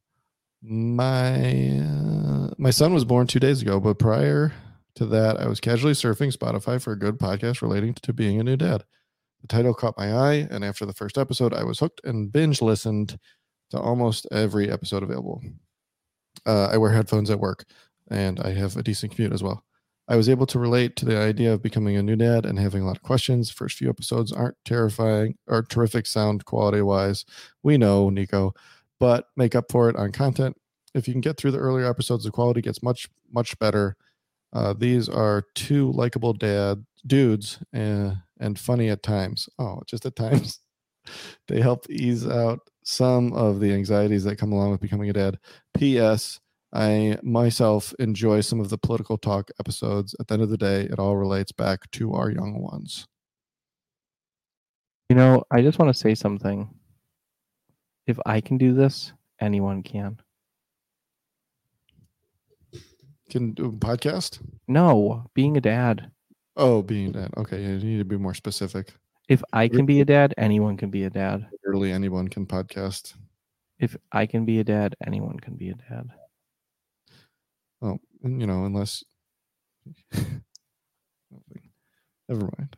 My 0.62 1.78
uh, 1.78 2.50
my 2.58 2.70
son 2.70 2.92
was 2.92 3.04
born 3.06 3.26
two 3.26 3.40
days 3.40 3.62
ago, 3.62 3.80
but 3.80 3.98
prior 3.98 4.52
to 4.96 5.06
that, 5.06 5.40
I 5.40 5.46
was 5.46 5.60
casually 5.60 5.94
surfing 5.94 6.36
Spotify 6.36 6.82
for 6.82 6.92
a 6.92 6.98
good 6.98 7.18
podcast 7.18 7.62
relating 7.62 7.94
to 7.94 8.12
being 8.12 8.38
a 8.38 8.44
new 8.44 8.56
dad. 8.56 8.84
The 9.40 9.46
title 9.48 9.72
caught 9.72 9.96
my 9.96 10.12
eye, 10.12 10.48
and 10.50 10.62
after 10.62 10.84
the 10.84 10.92
first 10.92 11.16
episode, 11.16 11.54
I 11.54 11.64
was 11.64 11.78
hooked 11.78 12.02
and 12.04 12.30
binge 12.30 12.60
listened 12.60 13.18
to 13.70 13.80
almost 13.80 14.26
every 14.30 14.70
episode 14.70 15.02
available. 15.02 15.40
Uh, 16.44 16.66
I 16.66 16.76
wear 16.76 16.90
headphones 16.92 17.30
at 17.30 17.40
work, 17.40 17.64
and 18.10 18.38
I 18.40 18.50
have 18.52 18.76
a 18.76 18.82
decent 18.82 19.14
commute 19.14 19.32
as 19.32 19.42
well. 19.42 19.64
I 20.10 20.16
was 20.16 20.28
able 20.28 20.46
to 20.46 20.58
relate 20.58 20.96
to 20.96 21.04
the 21.04 21.16
idea 21.16 21.52
of 21.52 21.62
becoming 21.62 21.96
a 21.96 22.02
new 22.02 22.16
dad 22.16 22.44
and 22.44 22.58
having 22.58 22.82
a 22.82 22.86
lot 22.86 22.96
of 22.96 23.02
questions. 23.04 23.48
First 23.48 23.76
few 23.76 23.88
episodes 23.88 24.32
aren't 24.32 24.56
terrifying 24.64 25.36
or 25.46 25.62
terrific 25.62 26.04
sound 26.04 26.44
quality 26.44 26.82
wise. 26.82 27.24
We 27.62 27.78
know, 27.78 28.10
Nico, 28.10 28.52
but 28.98 29.26
make 29.36 29.54
up 29.54 29.70
for 29.70 29.88
it 29.88 29.94
on 29.94 30.10
content. 30.10 30.56
If 30.96 31.06
you 31.06 31.14
can 31.14 31.20
get 31.20 31.36
through 31.36 31.52
the 31.52 31.58
earlier 31.58 31.88
episodes, 31.88 32.24
the 32.24 32.32
quality 32.32 32.60
gets 32.60 32.82
much, 32.82 33.08
much 33.30 33.56
better. 33.60 33.96
Uh, 34.52 34.74
these 34.76 35.08
are 35.08 35.44
two 35.54 35.92
likable 35.92 36.32
dad 36.32 36.84
dudes 37.06 37.60
and, 37.72 38.16
and 38.40 38.58
funny 38.58 38.88
at 38.88 39.04
times. 39.04 39.48
Oh, 39.60 39.80
just 39.86 40.04
at 40.06 40.16
times. 40.16 40.58
they 41.46 41.60
help 41.60 41.88
ease 41.88 42.26
out 42.26 42.58
some 42.82 43.32
of 43.32 43.60
the 43.60 43.72
anxieties 43.72 44.24
that 44.24 44.38
come 44.38 44.50
along 44.50 44.72
with 44.72 44.80
becoming 44.80 45.08
a 45.08 45.12
dad. 45.12 45.38
P.S. 45.72 46.40
I 46.72 47.18
myself 47.22 47.92
enjoy 47.98 48.42
some 48.42 48.60
of 48.60 48.70
the 48.70 48.78
political 48.78 49.18
talk 49.18 49.50
episodes. 49.58 50.14
At 50.20 50.28
the 50.28 50.34
end 50.34 50.42
of 50.42 50.50
the 50.50 50.56
day, 50.56 50.82
it 50.82 50.98
all 50.98 51.16
relates 51.16 51.50
back 51.50 51.90
to 51.92 52.12
our 52.12 52.30
young 52.30 52.62
ones. 52.62 53.06
You 55.08 55.16
know, 55.16 55.42
I 55.50 55.62
just 55.62 55.78
want 55.78 55.92
to 55.92 55.98
say 55.98 56.14
something. 56.14 56.68
If 58.06 58.18
I 58.24 58.40
can 58.40 58.58
do 58.58 58.74
this, 58.74 59.12
anyone 59.40 59.82
can. 59.82 60.20
Can 63.28 63.52
do 63.52 63.66
a 63.66 63.72
podcast? 63.72 64.40
No, 64.68 65.24
being 65.34 65.56
a 65.56 65.60
dad. 65.60 66.10
Oh, 66.56 66.82
being 66.82 67.08
a 67.08 67.12
dad. 67.12 67.30
Okay, 67.36 67.62
you 67.62 67.78
need 67.78 67.98
to 67.98 68.04
be 68.04 68.16
more 68.16 68.34
specific. 68.34 68.94
If 69.28 69.42
I 69.52 69.68
can 69.68 69.86
be 69.86 70.00
a 70.00 70.04
dad, 70.04 70.34
anyone 70.36 70.76
can 70.76 70.90
be 70.90 71.04
a 71.04 71.10
dad. 71.10 71.46
Literally 71.64 71.92
anyone 71.92 72.28
can 72.28 72.46
podcast. 72.46 73.14
If 73.78 73.96
I 74.12 74.26
can 74.26 74.44
be 74.44 74.58
a 74.60 74.64
dad, 74.64 74.96
anyone 75.06 75.38
can 75.38 75.54
be 75.54 75.70
a 75.70 75.74
dad. 75.74 76.10
Oh, 77.82 77.98
and, 78.22 78.40
you 78.40 78.46
know, 78.46 78.64
unless 78.64 79.02
never 82.28 82.42
mind. 82.58 82.76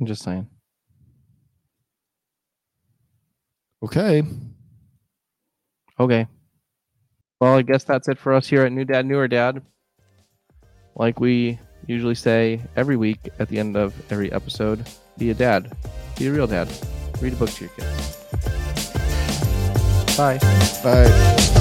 I'm 0.00 0.06
just 0.06 0.22
saying. 0.22 0.46
Okay. 3.82 4.22
Okay. 5.98 6.26
Well, 7.40 7.54
I 7.54 7.62
guess 7.62 7.84
that's 7.84 8.08
it 8.08 8.18
for 8.18 8.34
us 8.34 8.46
here 8.46 8.62
at 8.62 8.72
New 8.72 8.84
Dad, 8.84 9.06
Newer 9.06 9.28
Dad. 9.28 9.62
Like 10.94 11.20
we 11.20 11.58
usually 11.86 12.14
say 12.14 12.60
every 12.74 12.96
week 12.96 13.28
at 13.38 13.48
the 13.48 13.58
end 13.58 13.76
of 13.76 13.94
every 14.10 14.32
episode, 14.32 14.86
be 15.18 15.30
a 15.30 15.34
dad. 15.34 15.74
Be 16.18 16.28
a 16.28 16.32
real 16.32 16.46
dad. 16.46 16.68
Read 17.20 17.34
a 17.34 17.36
book 17.36 17.50
to 17.50 17.64
your 17.64 17.74
kids. 17.74 18.16
Bye. 20.16 20.38
Bye. 20.82 21.55